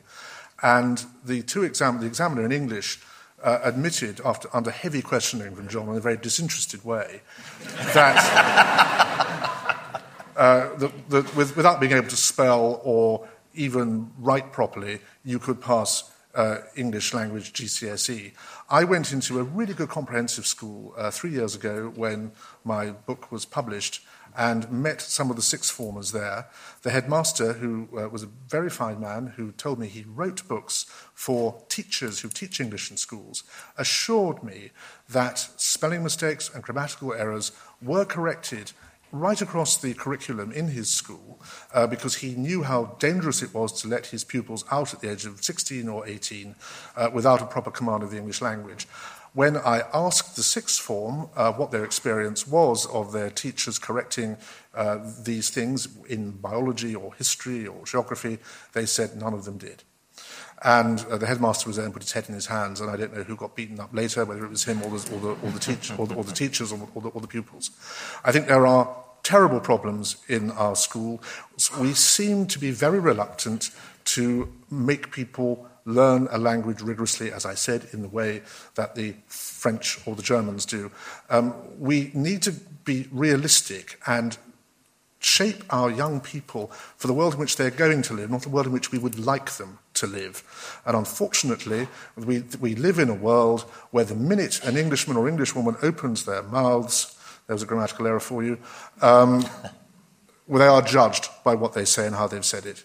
And 0.63 1.05
the, 1.25 1.43
two 1.43 1.63
exam- 1.63 2.01
the 2.01 2.07
examiner 2.07 2.45
in 2.45 2.53
English 2.53 3.01
uh, 3.47 3.61
admitted, 3.63 4.21
after, 4.25 4.49
under 4.55 4.73
heavy 4.73 5.01
questioning 5.01 5.55
from 5.55 5.69
John 5.69 5.89
in 5.89 5.97
a 5.97 6.01
very 6.01 6.17
disinterested 6.17 6.85
way, 6.85 7.23
that, 7.95 8.17
uh, 10.37 10.77
that, 10.77 11.11
that 11.11 11.37
with, 11.37 11.57
without 11.57 11.81
being 11.81 11.93
able 11.93 12.09
to 12.09 12.17
spell 12.17 12.81
or 12.83 13.27
even 13.55 14.11
write 14.19 14.53
properly, 14.53 14.99
you 15.25 15.39
could 15.39 15.61
pass 15.61 16.11
uh, 16.35 16.59
English 16.75 17.15
language 17.15 17.53
GCSE. 17.53 18.33
I 18.69 18.83
went 18.83 19.13
into 19.13 19.39
a 19.39 19.45
really 19.45 19.75
good 19.75 19.89
comprehensive 19.91 20.47
school 20.47 20.93
uh, 20.97 21.13
three 21.13 21.31
years 21.31 21.55
ago 21.55 21.93
when 21.95 22.33
my 22.65 22.91
book 22.91 23.31
was 23.31 23.45
published 23.45 24.05
and 24.37 24.71
met 24.71 25.01
some 25.01 25.31
of 25.31 25.37
the 25.37 25.43
sixth 25.43 25.71
formers 25.71 26.13
there. 26.13 26.47
The 26.83 26.91
headmaster, 26.91 27.55
who 27.55 27.89
uh, 27.97 28.09
was 28.09 28.23
a 28.23 28.29
very 28.49 28.71
fine 28.71 29.01
man, 29.01 29.29
who 29.37 29.53
told 29.53 29.79
me 29.79 29.87
he 29.87 30.05
wrote 30.07 30.47
books 30.47 30.85
for 31.15 31.63
teachers 31.69 32.21
who 32.21 32.29
teach 32.29 32.61
English 32.61 32.91
in 32.91 32.97
schools, 32.97 33.45
assured 33.79 34.43
me 34.43 34.71
that 35.09 35.39
spelling 35.57 36.03
mistakes 36.03 36.51
and 36.53 36.63
grammatical 36.63 37.15
errors 37.15 37.53
were 37.81 38.05
corrected 38.05 38.73
right 39.13 39.41
across 39.41 39.77
the 39.77 39.95
curriculum 39.95 40.53
in 40.53 40.69
his 40.69 40.91
school 40.91 41.41
uh, 41.73 41.87
because 41.87 42.17
he 42.17 42.35
knew 42.35 42.63
how 42.63 42.97
dangerous 42.99 43.43
it 43.43 43.55
was 43.55 43.81
to 43.81 43.89
let 43.89 44.07
his 44.07 44.25
pupils 44.25 44.65
out 44.71 44.93
at 44.93 45.01
the 45.01 45.11
age 45.11 45.25
of 45.25 45.43
16 45.43 45.89
or 45.89 46.07
18 46.07 46.55
uh, 46.97 47.11
without 47.13 47.41
a 47.41 47.47
proper 47.47 47.71
command 47.71 48.03
of 48.03 48.11
the 48.11 48.19
English 48.19 48.43
language. 48.43 48.87
When 49.37 49.59
I 49.59 49.83
asked 49.93 50.37
the 50.37 50.43
sixth 50.43 50.81
form 50.81 51.29
uh, 51.37 51.53
what 51.53 51.71
their 51.71 51.85
experience 51.85 52.47
was 52.47 52.87
of 52.87 53.13
their 53.13 53.29
teachers 53.29 53.79
correcting 53.79 54.39
uh, 54.75 55.01
these 55.25 55.51
things 55.51 55.89
in 56.09 56.31
biology 56.31 56.95
or 56.95 57.13
history 57.13 57.67
or 57.67 57.85
geography, 57.85 58.39
they 58.73 58.87
said 58.87 59.15
none 59.15 59.35
of 59.35 59.45
them 59.45 59.59
did. 59.59 59.83
And 60.65 61.05
uh, 61.11 61.19
the 61.19 61.27
headmaster 61.27 61.69
was 61.69 61.77
there 61.77 61.85
and 61.85 61.93
put 61.93 62.03
his 62.03 62.13
head 62.13 62.31
in 62.31 62.35
his 62.35 62.47
hands, 62.47 62.81
and 62.81 62.91
I 62.91 62.97
don't 62.97 63.15
know 63.15 63.25
who 63.25 63.37
got 63.37 63.55
beaten 63.55 63.79
up 63.79 63.93
later, 63.93 64.25
whether 64.25 64.43
it 64.43 64.49
was 64.49 64.65
him 64.65 64.83
or 64.83 64.89
the, 64.89 65.15
or 65.15 65.21
the, 65.21 65.29
or 65.47 65.51
the, 65.51 65.61
teach, 65.61 65.93
or 65.99 66.07
the, 66.07 66.15
or 66.15 66.25
the 66.25 66.33
teachers 66.33 66.73
or, 66.73 66.89
or, 66.95 67.03
the, 67.03 67.09
or 67.11 67.21
the 67.21 67.29
pupils. 67.29 67.73
I 68.25 68.33
think 68.33 68.49
there 68.49 68.67
are 68.67 69.05
terrible 69.23 69.61
problems 69.61 70.17
in 70.29 70.51
our 70.53 70.75
school. 70.75 71.23
We 71.79 71.93
seem 71.93 72.47
to 72.47 72.59
be 72.59 72.71
very 72.71 73.01
reluctant 73.01 73.71
to 74.17 74.51
make 74.71 75.13
people 75.13 75.69
learn 75.87 76.29
a 76.31 76.37
language 76.37 76.83
rigorously, 76.83 77.33
as 77.33 77.47
I 77.47 77.55
said, 77.55 77.89
in 77.93 78.03
the 78.03 78.09
way 78.09 78.43
that 78.75 78.95
the 78.95 79.15
French 79.29 79.99
or 80.07 80.15
the 80.15 80.23
Germans 80.23 80.67
do. 80.67 80.91
Um, 81.31 81.55
we 81.79 82.11
need 82.13 82.43
to 82.43 82.53
be 82.85 83.09
realistic 83.11 83.99
and 84.07 84.37
shape 85.19 85.65
our 85.71 85.91
young 85.91 86.21
people 86.21 86.69
for 86.97 87.07
the 87.07 87.13
world 87.13 87.35
in 87.35 87.41
which 87.41 87.57
they're 87.57 87.71
going 87.71 88.03
to 88.03 88.15
live, 88.15 88.31
not 88.31 88.43
the 88.43 88.49
world 88.49 88.67
in 88.67 88.73
which 88.73 88.93
we 88.93 88.99
would 88.99 89.19
like 89.19 89.51
them 89.53 89.79
to 89.95 90.07
live. 90.07 90.81
And 90.85 90.97
unfortunately, 90.97 91.89
we, 92.17 92.45
we 92.61 92.75
live 92.75 92.99
in 92.99 93.09
a 93.09 93.15
world 93.15 93.63
where 93.91 94.05
the 94.05 94.15
minute 94.15 94.63
an 94.65 94.77
Englishman 94.77 95.17
or 95.17 95.29
Englishwoman 95.29 95.77
opens 95.83 96.25
their 96.25 96.43
mouths, 96.43 97.17
there 97.47 97.55
was 97.55 97.63
a 97.63 97.67
grammatical 97.67 98.07
error 98.07 98.21
for 98.21 98.43
you, 98.43 98.59
um, 99.03 99.45
well, 100.47 100.59
they 100.59 100.67
are 100.67 100.83
judged 100.83 101.29
by 101.45 101.55
what 101.55 101.73
they 101.73 101.85
say 101.85 102.07
and 102.07 102.15
how 102.15 102.27
they've 102.27 102.45
said 102.45 102.67
it. 102.67 102.85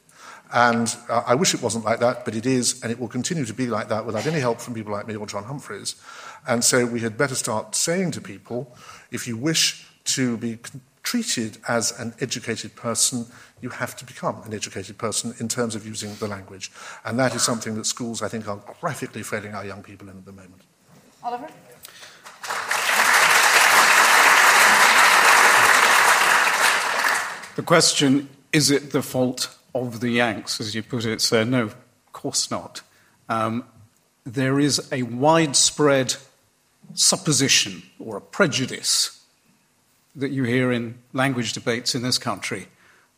And 0.54 0.96
uh, 1.10 1.24
I 1.26 1.36
wish 1.36 1.54
it 1.54 1.62
wasn't 1.62 1.86
like 1.86 2.00
that, 2.00 2.26
but 2.26 2.36
it 2.36 2.46
is, 2.46 2.82
and 2.84 2.92
it 2.92 3.00
will 3.00 3.08
continue 3.08 3.46
to 3.46 3.54
be 3.54 3.68
like 3.68 3.88
that 3.90 4.06
without 4.06 4.26
any 4.26 4.40
help 4.40 4.60
from 4.60 4.74
people 4.74 4.92
like 4.92 5.08
me 5.08 5.16
or 5.16 5.26
John 5.26 5.46
Humphrys. 5.46 5.96
And 6.48 6.64
so 6.64 6.86
we 6.86 7.00
had 7.00 7.18
better 7.18 7.36
start 7.36 7.76
saying 7.76 8.12
to 8.12 8.22
people 8.22 8.76
if 9.12 9.28
you 9.28 9.38
wish 9.38 9.88
to 10.04 10.38
be 10.38 10.60
treated 11.04 11.58
as 11.68 11.98
an 12.00 12.14
educated 12.20 12.76
person, 12.76 13.26
you 13.62 13.70
have 13.70 13.96
to 13.96 14.06
become 14.06 14.42
an 14.44 14.54
educated 14.54 14.98
person 14.98 15.34
in 15.40 15.48
terms 15.48 15.76
of 15.76 15.86
using 15.86 16.14
the 16.16 16.28
language. 16.28 16.72
And 17.06 17.18
that 17.20 17.34
is 17.34 17.44
something 17.44 17.76
that 17.76 17.86
schools, 17.86 18.22
I 18.22 18.28
think, 18.28 18.48
are 18.48 18.60
graphically 18.80 19.24
failing 19.24 19.56
our 19.56 19.66
young 19.66 19.84
people 19.84 20.10
in 20.10 20.18
at 20.18 20.26
the 20.26 20.32
moment. 20.32 20.62
Oliver? 21.24 21.48
The 27.56 27.64
question 27.64 28.30
is 28.54 28.72
it 28.72 28.92
the 28.92 29.02
fault 29.02 29.58
of 29.74 30.00
the 30.00 30.10
Yanks, 30.10 30.60
as 30.60 30.76
you 30.76 30.84
put 30.84 31.06
it, 31.06 31.22
sir? 31.22 31.44
No, 31.44 31.64
of 31.64 31.76
course 32.12 32.52
not. 32.52 32.82
Um, 33.30 33.66
there 34.26 34.60
is 34.60 34.92
a 34.92 35.04
widespread 35.04 36.16
supposition 36.94 37.84
or 38.00 38.18
a 38.18 38.22
prejudice 38.22 39.24
that 40.16 40.32
you 40.32 40.44
hear 40.44 40.72
in 40.72 40.96
language 41.14 41.54
debates 41.54 41.96
in 41.96 42.02
this 42.02 42.18
country, 42.18 42.68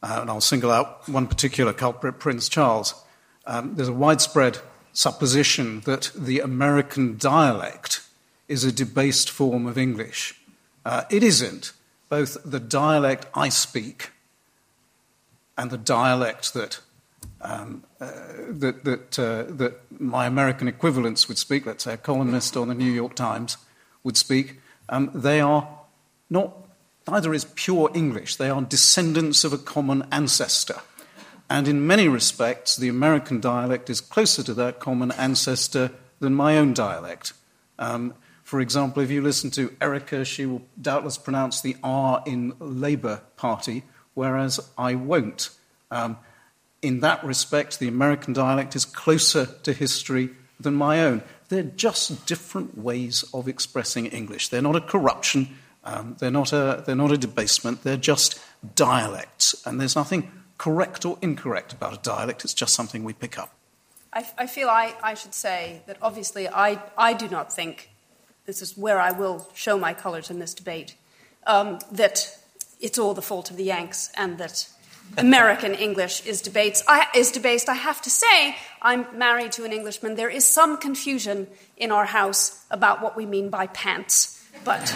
uh, 0.01 0.19
and 0.21 0.29
I'll 0.29 0.41
single 0.41 0.71
out 0.71 1.07
one 1.09 1.27
particular 1.27 1.73
culprit, 1.73 2.19
Prince 2.19 2.47
Charles. 2.47 2.93
Um, 3.45 3.75
there's 3.75 3.87
a 3.87 3.93
widespread 3.93 4.59
supposition 4.93 5.81
that 5.81 6.11
the 6.15 6.39
American 6.39 7.17
dialect 7.17 8.01
is 8.47 8.63
a 8.63 8.71
debased 8.71 9.29
form 9.29 9.65
of 9.65 9.77
English. 9.77 10.39
Uh, 10.85 11.03
it 11.09 11.23
isn't. 11.23 11.73
Both 12.09 12.37
the 12.45 12.59
dialect 12.59 13.25
I 13.33 13.49
speak 13.49 14.11
and 15.57 15.71
the 15.71 15.77
dialect 15.77 16.53
that 16.53 16.79
um, 17.41 17.83
uh, 17.99 18.11
that, 18.49 18.83
that, 18.85 19.19
uh, 19.19 19.43
that 19.49 19.79
my 19.99 20.25
American 20.25 20.67
equivalents 20.67 21.27
would 21.27 21.37
speak, 21.37 21.65
let's 21.65 21.83
say 21.83 21.93
a 21.93 21.97
columnist 21.97 22.55
on 22.55 22.69
the 22.69 22.73
New 22.73 22.91
York 22.91 23.15
Times 23.15 23.57
would 24.03 24.17
speak, 24.17 24.59
um, 24.89 25.11
they 25.13 25.41
are 25.41 25.67
not 26.29 26.53
neither 27.07 27.33
is 27.33 27.45
pure 27.55 27.91
English. 27.93 28.37
They 28.37 28.49
are 28.49 28.61
descendants 28.61 29.43
of 29.43 29.53
a 29.53 29.57
common 29.57 30.07
ancestor. 30.11 30.79
And 31.49 31.67
in 31.67 31.85
many 31.85 32.07
respects, 32.07 32.77
the 32.77 32.87
American 32.87 33.39
dialect 33.39 33.89
is 33.89 34.01
closer 34.01 34.43
to 34.43 34.53
that 34.55 34.79
common 34.79 35.11
ancestor 35.11 35.91
than 36.19 36.33
my 36.33 36.57
own 36.57 36.73
dialect. 36.73 37.33
Um, 37.77 38.13
for 38.43 38.61
example, 38.61 39.03
if 39.03 39.11
you 39.11 39.21
listen 39.21 39.51
to 39.51 39.75
Erica, 39.81 40.23
she 40.23 40.45
will 40.45 40.61
doubtless 40.81 41.17
pronounce 41.17 41.61
the 41.61 41.75
R 41.83 42.23
in 42.25 42.53
Labour 42.59 43.21
Party, 43.35 43.83
whereas 44.13 44.59
I 44.77 44.95
won't. 44.95 45.49
Um, 45.91 46.17
in 46.81 46.99
that 46.99 47.23
respect, 47.23 47.79
the 47.79 47.87
American 47.87 48.33
dialect 48.33 48.75
is 48.75 48.85
closer 48.85 49.45
to 49.63 49.73
history 49.73 50.31
than 50.59 50.75
my 50.75 51.01
own. 51.01 51.23
They're 51.49 51.63
just 51.63 52.25
different 52.25 52.77
ways 52.77 53.23
of 53.33 53.47
expressing 53.47 54.07
English. 54.07 54.49
They're 54.49 54.61
not 54.61 54.75
a 54.75 54.81
corruption, 54.81 55.57
um, 55.83 56.15
they're, 56.19 56.31
not 56.31 56.51
a, 56.53 56.83
they're 56.85 56.95
not 56.95 57.11
a 57.11 57.17
debasement, 57.17 57.83
they're 57.83 57.97
just 57.97 58.39
dialects. 58.75 59.55
And 59.65 59.79
there's 59.79 59.95
nothing 59.95 60.31
correct 60.57 61.05
or 61.05 61.17
incorrect 61.21 61.73
about 61.73 61.93
a 61.93 62.01
dialect, 62.01 62.43
it's 62.43 62.53
just 62.53 62.73
something 62.73 63.03
we 63.03 63.13
pick 63.13 63.37
up. 63.37 63.53
I, 64.11 64.25
I 64.37 64.47
feel 64.47 64.69
I, 64.69 64.95
I 65.01 65.13
should 65.15 65.33
say 65.33 65.81
that 65.87 65.97
obviously 66.01 66.47
I, 66.47 66.81
I 66.97 67.13
do 67.13 67.27
not 67.27 67.51
think, 67.51 67.89
this 68.45 68.61
is 68.61 68.77
where 68.77 68.99
I 68.99 69.11
will 69.11 69.49
show 69.53 69.77
my 69.77 69.93
colours 69.93 70.29
in 70.29 70.39
this 70.39 70.53
debate, 70.53 70.95
um, 71.47 71.79
that 71.91 72.37
it's 72.83 72.99
all 72.99 73.13
the 73.13 73.21
fault 73.21 73.49
of 73.49 73.57
the 73.57 73.63
Yanks 73.63 74.11
and 74.15 74.37
that 74.37 74.67
American 75.17 75.73
English 75.73 76.25
is, 76.25 76.41
debates, 76.41 76.83
I, 76.87 77.07
is 77.15 77.31
debased. 77.31 77.69
I 77.69 77.75
have 77.75 78.01
to 78.01 78.09
say, 78.09 78.57
I'm 78.81 79.07
married 79.17 79.53
to 79.53 79.63
an 79.63 79.71
Englishman. 79.71 80.15
There 80.15 80.29
is 80.29 80.45
some 80.45 80.77
confusion 80.77 81.47
in 81.77 81.91
our 81.91 82.05
house 82.05 82.65
about 82.69 83.01
what 83.01 83.15
we 83.15 83.25
mean 83.25 83.49
by 83.49 83.67
pants 83.67 84.42
but 84.63 84.93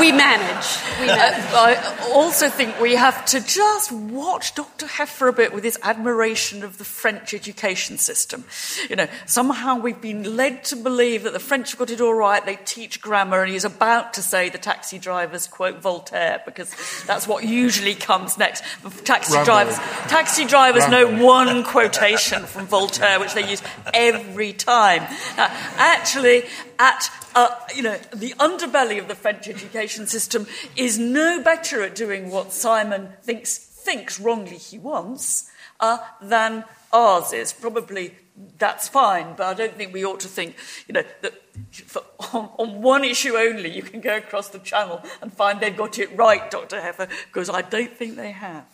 we 0.00 0.12
manage. 0.12 0.66
We 1.00 1.08
uh, 1.08 1.16
manage. 1.16 1.44
I 1.54 2.10
also 2.12 2.48
think 2.48 2.78
we 2.80 2.94
have 2.94 3.24
to 3.26 3.40
just 3.40 3.90
watch 3.90 4.54
Dr. 4.54 4.86
Heffer 4.86 5.28
a 5.28 5.32
bit 5.32 5.54
with 5.54 5.64
his 5.64 5.78
admiration 5.82 6.62
of 6.62 6.78
the 6.78 6.84
French 6.84 7.32
education 7.32 7.98
system. 7.98 8.44
You 8.90 8.96
know, 8.96 9.06
somehow 9.26 9.78
we've 9.78 10.00
been 10.00 10.36
led 10.36 10.64
to 10.64 10.76
believe 10.76 11.22
that 11.22 11.32
the 11.32 11.40
French 11.40 11.70
have 11.70 11.78
got 11.78 11.90
it 11.90 12.00
all 12.00 12.14
right, 12.14 12.44
they 12.44 12.56
teach 12.56 13.00
grammar, 13.00 13.42
and 13.42 13.52
he's 13.52 13.64
about 13.64 14.14
to 14.14 14.22
say 14.22 14.48
the 14.48 14.58
taxi 14.58 14.98
drivers 14.98 15.46
quote 15.46 15.80
Voltaire, 15.80 16.42
because 16.44 16.74
that's 17.06 17.26
what 17.26 17.44
usually 17.44 17.94
comes 17.94 18.36
next. 18.36 18.62
Taxi 19.04 19.34
Rimbaud. 19.34 19.44
drivers, 19.44 19.78
taxi 20.08 20.44
drivers 20.44 20.84
Rimbaud. 20.84 20.90
know 20.90 21.24
one 21.24 21.64
quotation 21.64 22.44
from 22.44 22.66
Voltaire, 22.66 23.20
which 23.20 23.34
they 23.34 23.48
use 23.48 23.62
every 23.94 24.52
time. 24.52 25.02
Now, 25.36 25.48
actually, 25.76 26.44
at 26.82 27.08
uh, 27.36 27.48
you 27.74 27.82
know, 27.82 27.96
the 28.12 28.30
underbelly 28.40 28.98
of 28.98 29.06
the 29.06 29.14
French 29.14 29.46
education 29.48 30.06
system 30.06 30.48
is 30.76 30.98
no 30.98 31.40
better 31.40 31.80
at 31.82 31.94
doing 31.94 32.28
what 32.28 32.52
Simon 32.52 33.10
thinks, 33.22 33.56
thinks 33.56 34.18
wrongly 34.18 34.56
he 34.56 34.78
wants 34.78 35.48
uh, 35.78 35.98
than 36.20 36.64
ours 36.92 37.32
is. 37.32 37.52
Probably 37.52 38.16
that's 38.58 38.88
fine, 38.88 39.34
but 39.36 39.46
I 39.46 39.54
don't 39.54 39.76
think 39.76 39.94
we 39.94 40.04
ought 40.04 40.18
to 40.20 40.28
think, 40.28 40.56
you 40.88 40.94
know, 40.94 41.04
that 41.20 41.34
for, 41.70 42.02
on, 42.32 42.50
on, 42.58 42.82
one 42.82 43.04
issue 43.04 43.36
only 43.36 43.70
you 43.70 43.82
can 43.82 44.00
go 44.00 44.16
across 44.16 44.48
the 44.48 44.58
channel 44.58 45.02
and 45.20 45.32
find 45.32 45.60
they've 45.60 45.76
got 45.76 46.00
it 46.00 46.14
right, 46.16 46.50
Dr. 46.50 46.80
Heffer, 46.80 47.08
because 47.26 47.48
I 47.48 47.62
don't 47.62 47.96
think 47.96 48.16
they 48.16 48.32
have. 48.32 48.64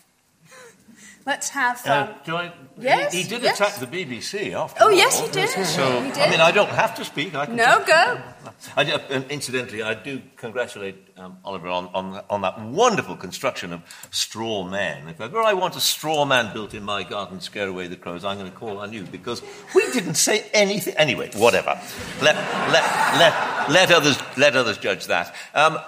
Let's 1.28 1.50
have. 1.50 1.86
Um, 1.86 2.08
uh, 2.26 2.36
I, 2.36 2.52
yes, 2.78 3.12
he, 3.12 3.20
he 3.20 3.28
did 3.28 3.42
yes. 3.42 3.60
attack 3.60 3.74
the 3.74 3.86
BBC 3.86 4.54
after 4.54 4.82
Oh, 4.82 4.88
yes, 4.88 5.20
he 5.20 5.30
did. 5.30 5.50
So, 5.50 6.00
he 6.00 6.10
did. 6.10 6.22
I 6.22 6.30
mean, 6.30 6.40
I 6.40 6.50
don't 6.50 6.70
have 6.70 6.94
to 6.94 7.04
speak. 7.04 7.34
I 7.34 7.44
can 7.44 7.54
no, 7.54 7.84
go. 7.86 8.18
I, 8.74 8.90
uh, 8.90 9.22
incidentally, 9.28 9.82
I 9.82 9.92
do 9.92 10.22
congratulate 10.36 10.96
um, 11.18 11.36
Oliver 11.44 11.68
on, 11.68 11.90
on, 11.92 12.24
on, 12.30 12.40
that 12.40 12.58
wonderful 12.62 13.14
construction 13.14 13.74
of 13.74 13.82
straw 14.10 14.64
men. 14.64 15.06
If 15.06 15.20
ever 15.20 15.38
I 15.40 15.52
want 15.52 15.76
a 15.76 15.80
straw 15.80 16.24
man 16.24 16.50
built 16.54 16.72
in 16.72 16.82
my 16.82 17.02
garden 17.02 17.40
to 17.40 17.44
scare 17.44 17.68
away 17.68 17.88
the 17.88 17.96
crows, 17.96 18.24
I'm 18.24 18.38
going 18.38 18.50
to 18.50 18.56
call 18.56 18.78
on 18.78 18.94
you 18.94 19.02
because 19.02 19.42
we 19.74 19.82
didn't 19.92 20.14
say 20.14 20.46
anything. 20.54 20.94
Anyway, 20.96 21.30
whatever. 21.36 21.78
Let, 22.22 22.36
let, 22.72 22.84
let, 23.18 23.68
let, 23.68 23.90
others, 23.90 24.18
let 24.38 24.56
others 24.56 24.78
judge 24.78 25.08
that. 25.08 25.34
Um, 25.52 25.78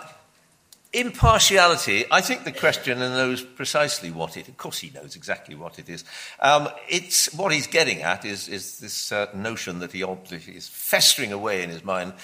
impartiality, 0.93 2.05
I 2.11 2.21
think 2.21 2.45
the 2.45 2.53
questioner 2.53 3.09
knows 3.09 3.43
precisely 3.43 4.11
what 4.11 4.37
it. 4.37 4.49
Of 4.49 4.57
course, 4.57 4.79
he 4.79 4.91
knows 4.91 5.15
exactly 5.15 5.55
what 5.55 5.79
it 5.79 5.89
is. 5.89 6.05
Um, 6.41 6.69
it's 6.89 7.33
what 7.35 7.53
he's 7.53 7.67
getting 7.67 8.03
at 8.03 8.25
is, 8.25 8.49
is 8.49 8.79
this 8.79 9.13
uh, 9.13 9.27
notion 9.35 9.79
that 9.81 9.93
he 9.93 10.03
obviously 10.03 10.57
is 10.57 10.69
festering 10.69 11.33
away 11.33 11.63
in 11.63 11.71
his 11.71 11.85
mind 11.85 12.15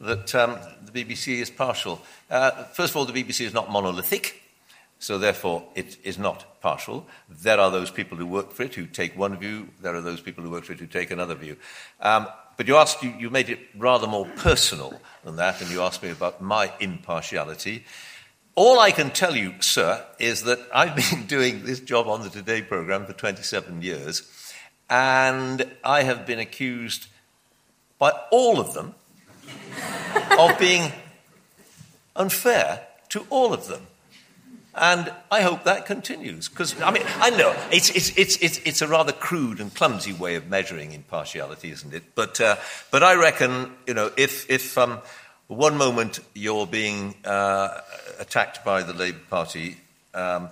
that 0.00 0.34
um, 0.34 0.58
the 0.84 1.04
BBC 1.04 1.40
is 1.40 1.50
partial. 1.50 2.00
Uh, 2.30 2.50
first 2.64 2.90
of 2.90 2.96
all, 2.96 3.04
the 3.04 3.12
BBC 3.12 3.42
is 3.46 3.54
not 3.54 3.70
monolithic. 3.70 4.42
So, 4.98 5.18
therefore, 5.18 5.62
it 5.74 5.98
is 6.04 6.18
not 6.18 6.60
partial. 6.62 7.06
There 7.28 7.60
are 7.60 7.70
those 7.70 7.90
people 7.90 8.16
who 8.16 8.26
work 8.26 8.52
for 8.52 8.62
it 8.62 8.74
who 8.74 8.86
take 8.86 9.16
one 9.16 9.36
view, 9.36 9.68
there 9.82 9.94
are 9.94 10.00
those 10.00 10.22
people 10.22 10.42
who 10.42 10.50
work 10.50 10.64
for 10.64 10.72
it 10.72 10.80
who 10.80 10.86
take 10.86 11.10
another 11.10 11.34
view. 11.34 11.58
Um, 12.00 12.26
but 12.56 12.66
you, 12.66 12.76
asked, 12.76 13.02
you, 13.02 13.14
you 13.18 13.28
made 13.28 13.50
it 13.50 13.58
rather 13.76 14.06
more 14.06 14.24
personal 14.36 14.98
than 15.22 15.36
that, 15.36 15.60
and 15.60 15.70
you 15.70 15.82
asked 15.82 16.02
me 16.02 16.10
about 16.10 16.40
my 16.40 16.72
impartiality. 16.80 17.84
All 18.56 18.80
I 18.80 18.90
can 18.90 19.10
tell 19.10 19.36
you, 19.36 19.52
sir, 19.60 20.02
is 20.18 20.44
that 20.44 20.58
I've 20.72 20.96
been 20.96 21.26
doing 21.26 21.66
this 21.66 21.78
job 21.78 22.08
on 22.08 22.22
the 22.22 22.30
Today 22.30 22.62
programme 22.62 23.04
for 23.04 23.12
27 23.12 23.82
years, 23.82 24.22
and 24.88 25.70
I 25.84 26.04
have 26.04 26.24
been 26.24 26.38
accused 26.38 27.08
by 27.98 28.12
all 28.30 28.58
of 28.58 28.72
them 28.72 28.94
of 30.38 30.58
being 30.58 30.90
unfair 32.16 32.86
to 33.10 33.26
all 33.28 33.52
of 33.52 33.68
them. 33.68 33.86
And 34.74 35.12
I 35.30 35.42
hope 35.42 35.64
that 35.64 35.84
continues. 35.84 36.48
Because, 36.48 36.80
I 36.80 36.90
mean, 36.90 37.02
I 37.06 37.30
know 37.30 37.54
it's, 37.70 37.90
it's, 37.90 38.16
it's, 38.16 38.36
it's, 38.38 38.58
it's 38.58 38.80
a 38.80 38.88
rather 38.88 39.12
crude 39.12 39.60
and 39.60 39.74
clumsy 39.74 40.14
way 40.14 40.34
of 40.34 40.48
measuring 40.48 40.92
impartiality, 40.92 41.72
isn't 41.72 41.92
it? 41.92 42.14
But, 42.14 42.40
uh, 42.40 42.56
but 42.90 43.02
I 43.02 43.16
reckon, 43.16 43.72
you 43.86 43.92
know, 43.92 44.10
if, 44.16 44.50
if 44.50 44.78
um, 44.78 45.00
one 45.48 45.76
moment 45.76 46.20
you're 46.34 46.66
being 46.66 47.14
uh, 47.24 47.80
attacked 48.18 48.64
by 48.64 48.82
the 48.82 48.92
Labour 48.92 49.20
Party, 49.30 49.76
um, 50.12 50.48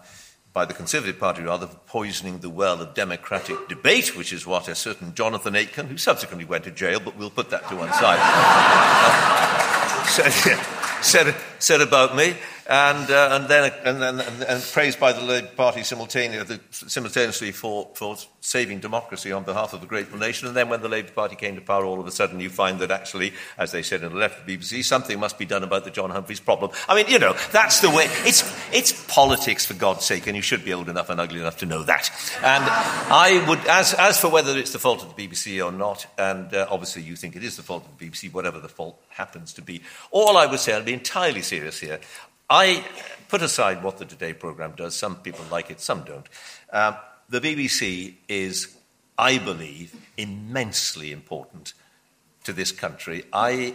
by 0.53 0.64
the 0.64 0.74
Conservative 0.74 1.18
Party 1.18 1.42
rather, 1.42 1.66
for 1.66 1.76
poisoning 1.86 2.38
the 2.38 2.51
well 2.51 2.80
of 2.80 2.95
democratic 2.95 3.68
debate, 3.68 4.16
which 4.16 4.32
is 4.32 4.47
what 4.47 4.68
a 4.68 4.74
certain 4.74 5.14
Jonathan 5.14 5.57
Aitken, 5.57 5.88
who 5.88 5.97
subsequently 5.97 6.45
went 6.45 6.64
to 6.64 6.70
jail, 6.70 7.01
but 7.01 7.16
we'll 7.16 7.30
put 7.30 7.51
that 7.51 7.68
to 7.68 7.76
one 7.76 7.92
side, 7.92 8.18
uh, 8.20 10.05
said, 10.07 10.59
said, 11.03 11.34
said 11.59 11.80
about 11.80 12.14
me 12.14 12.36
and, 12.68 13.10
uh, 13.10 13.28
and 13.32 13.48
then 13.48 13.72
and, 13.84 14.02
and, 14.02 14.42
and, 14.42 14.62
praised 14.72 14.98
by 14.98 15.12
the 15.12 15.20
Labour 15.20 15.48
Party 15.48 15.82
simultaneously, 15.82 16.58
simultaneously 16.70 17.52
for, 17.52 17.90
for 17.94 18.16
saving 18.40 18.80
democracy 18.80 19.32
on 19.32 19.44
behalf 19.44 19.72
of 19.72 19.82
a 19.82 19.86
grateful 19.86 20.18
nation. 20.18 20.48
And 20.48 20.56
then 20.56 20.68
when 20.68 20.80
the 20.80 20.88
Labour 20.88 21.12
Party 21.12 21.36
came 21.36 21.56
to 21.56 21.60
power, 21.60 21.84
all 21.84 22.00
of 22.00 22.06
a 22.06 22.10
sudden 22.10 22.40
you 22.40 22.50
find 22.50 22.78
that 22.80 22.90
actually, 22.90 23.32
as 23.58 23.72
they 23.72 23.82
said 23.82 24.02
in 24.02 24.12
the 24.12 24.18
left 24.18 24.40
of 24.40 24.46
the 24.46 24.56
BBC, 24.56 24.84
something 24.84 25.18
must 25.20 25.38
be 25.38 25.44
done 25.44 25.62
about 25.62 25.84
the 25.84 25.90
John 25.90 26.10
Humphrys 26.10 26.40
problem. 26.42 26.70
I 26.88 26.94
mean, 26.94 27.08
you 27.08 27.18
know, 27.18 27.34
that's 27.52 27.80
the 27.80 27.90
way. 27.90 28.06
It's, 28.24 28.42
it's 28.72 28.92
politics, 29.06 29.64
for 29.64 29.74
God's 29.74 30.04
sake, 30.04 30.26
and 30.26 30.36
you 30.36 30.42
should 30.42 30.64
be 30.64 30.72
old 30.72 30.88
enough 30.88 31.10
and 31.10 31.20
ugly 31.20 31.40
enough 31.40 31.58
to 31.58 31.66
know 31.66 31.82
that. 31.84 32.10
And 32.42 32.64
I 32.64 33.44
would, 33.48 33.60
as, 33.66 33.94
as 33.94 34.20
for 34.20 34.28
whether 34.28 34.56
it's 34.56 34.72
the 34.72 34.78
fault 34.78 35.02
of 35.02 35.14
the 35.14 35.28
BBC 35.28 35.64
or 35.64 35.72
not, 35.72 36.06
and 36.18 36.52
uh, 36.54 36.66
obviously 36.70 37.02
you 37.02 37.16
think 37.16 37.36
it 37.36 37.44
is 37.44 37.56
the 37.56 37.62
fault 37.62 37.84
of 37.84 37.98
the 37.98 38.08
BBC, 38.08 38.32
whatever 38.32 38.60
the 38.60 38.68
fault 38.68 39.02
happens 39.10 39.52
to 39.54 39.62
be, 39.62 39.82
all 40.10 40.36
I 40.36 40.46
would 40.46 40.60
say, 40.60 40.74
I'll 40.74 40.82
be 40.82 40.92
entirely 40.92 41.42
serious 41.42 41.80
here, 41.80 42.00
I 42.49 42.84
put 43.28 43.42
aside 43.42 43.82
what 43.82 43.99
the 43.99 44.05
Today 44.05 44.32
programme 44.32 44.74
does. 44.76 44.95
Some 44.95 45.16
people 45.16 45.45
like 45.51 45.70
it, 45.70 45.80
some 45.80 46.05
don't. 46.05 46.28
Um, 46.72 46.97
the 47.28 47.40
BBC 47.40 48.14
is, 48.28 48.76
I 49.18 49.38
believe, 49.38 49.95
immensely 50.16 51.11
important 51.11 51.72
to 52.45 52.53
this 52.53 52.70
country. 52.70 53.24
I 53.32 53.74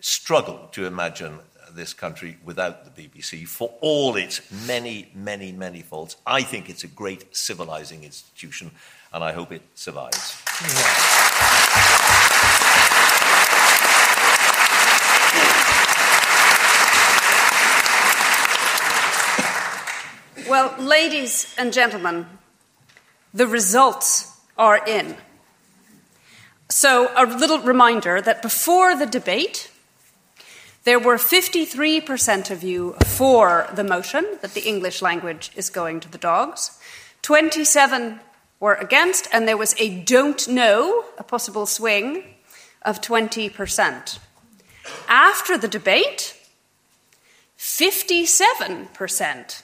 struggle 0.00 0.68
to 0.72 0.86
imagine 0.86 1.38
this 1.74 1.94
country 1.94 2.36
without 2.44 2.94
the 2.94 3.02
BBC 3.08 3.48
for 3.48 3.72
all 3.80 4.16
its 4.16 4.42
many, 4.66 5.10
many, 5.14 5.52
many 5.52 5.80
faults. 5.80 6.16
I 6.26 6.42
think 6.42 6.68
it's 6.68 6.84
a 6.84 6.88
great 6.88 7.34
civilizing 7.34 8.04
institution, 8.04 8.72
and 9.12 9.24
I 9.24 9.32
hope 9.32 9.52
it 9.52 9.62
survives. 9.74 10.42
Yeah. 10.60 12.01
Well, 20.52 20.74
ladies 20.78 21.54
and 21.56 21.72
gentlemen, 21.72 22.26
the 23.32 23.46
results 23.46 24.38
are 24.58 24.86
in. 24.86 25.16
So, 26.68 27.10
a 27.16 27.24
little 27.24 27.60
reminder 27.60 28.20
that 28.20 28.42
before 28.42 28.94
the 28.94 29.06
debate, 29.06 29.70
there 30.84 30.98
were 30.98 31.16
53% 31.16 32.50
of 32.50 32.62
you 32.62 32.96
for 33.06 33.66
the 33.72 33.82
motion 33.82 34.26
that 34.42 34.52
the 34.52 34.68
English 34.68 35.00
language 35.00 35.52
is 35.56 35.70
going 35.70 36.00
to 36.00 36.10
the 36.10 36.18
dogs, 36.18 36.78
27 37.22 38.20
were 38.60 38.74
against, 38.74 39.28
and 39.32 39.48
there 39.48 39.56
was 39.56 39.74
a 39.78 40.02
don't 40.02 40.46
know, 40.46 41.06
a 41.16 41.22
possible 41.22 41.64
swing 41.64 42.24
of 42.82 43.00
20%. 43.00 44.18
After 45.08 45.56
the 45.56 45.66
debate, 45.66 46.36
57% 47.56 49.62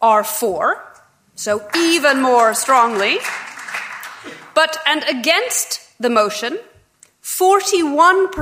are 0.00 0.24
for, 0.24 0.84
so 1.34 1.68
even 1.76 2.20
more 2.20 2.54
strongly. 2.54 3.18
But, 4.54 4.78
and 4.86 5.04
against 5.04 5.80
the 6.00 6.10
motion, 6.10 6.58
41%. 7.22 8.32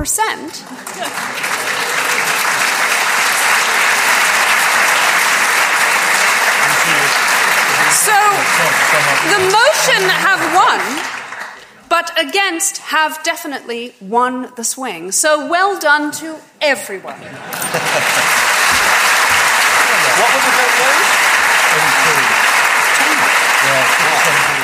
so 7.91 8.17
the 9.29 9.41
motion 9.51 10.01
have 10.09 10.41
won, 10.55 10.81
but 11.89 12.11
against 12.17 12.77
have 12.77 13.21
definitely 13.23 13.93
won 14.01 14.51
the 14.55 14.63
swing. 14.63 15.11
So 15.11 15.47
well 15.49 15.79
done 15.79 16.11
to 16.13 16.37
everyone. 16.61 17.21
Obrigado. 23.79 24.56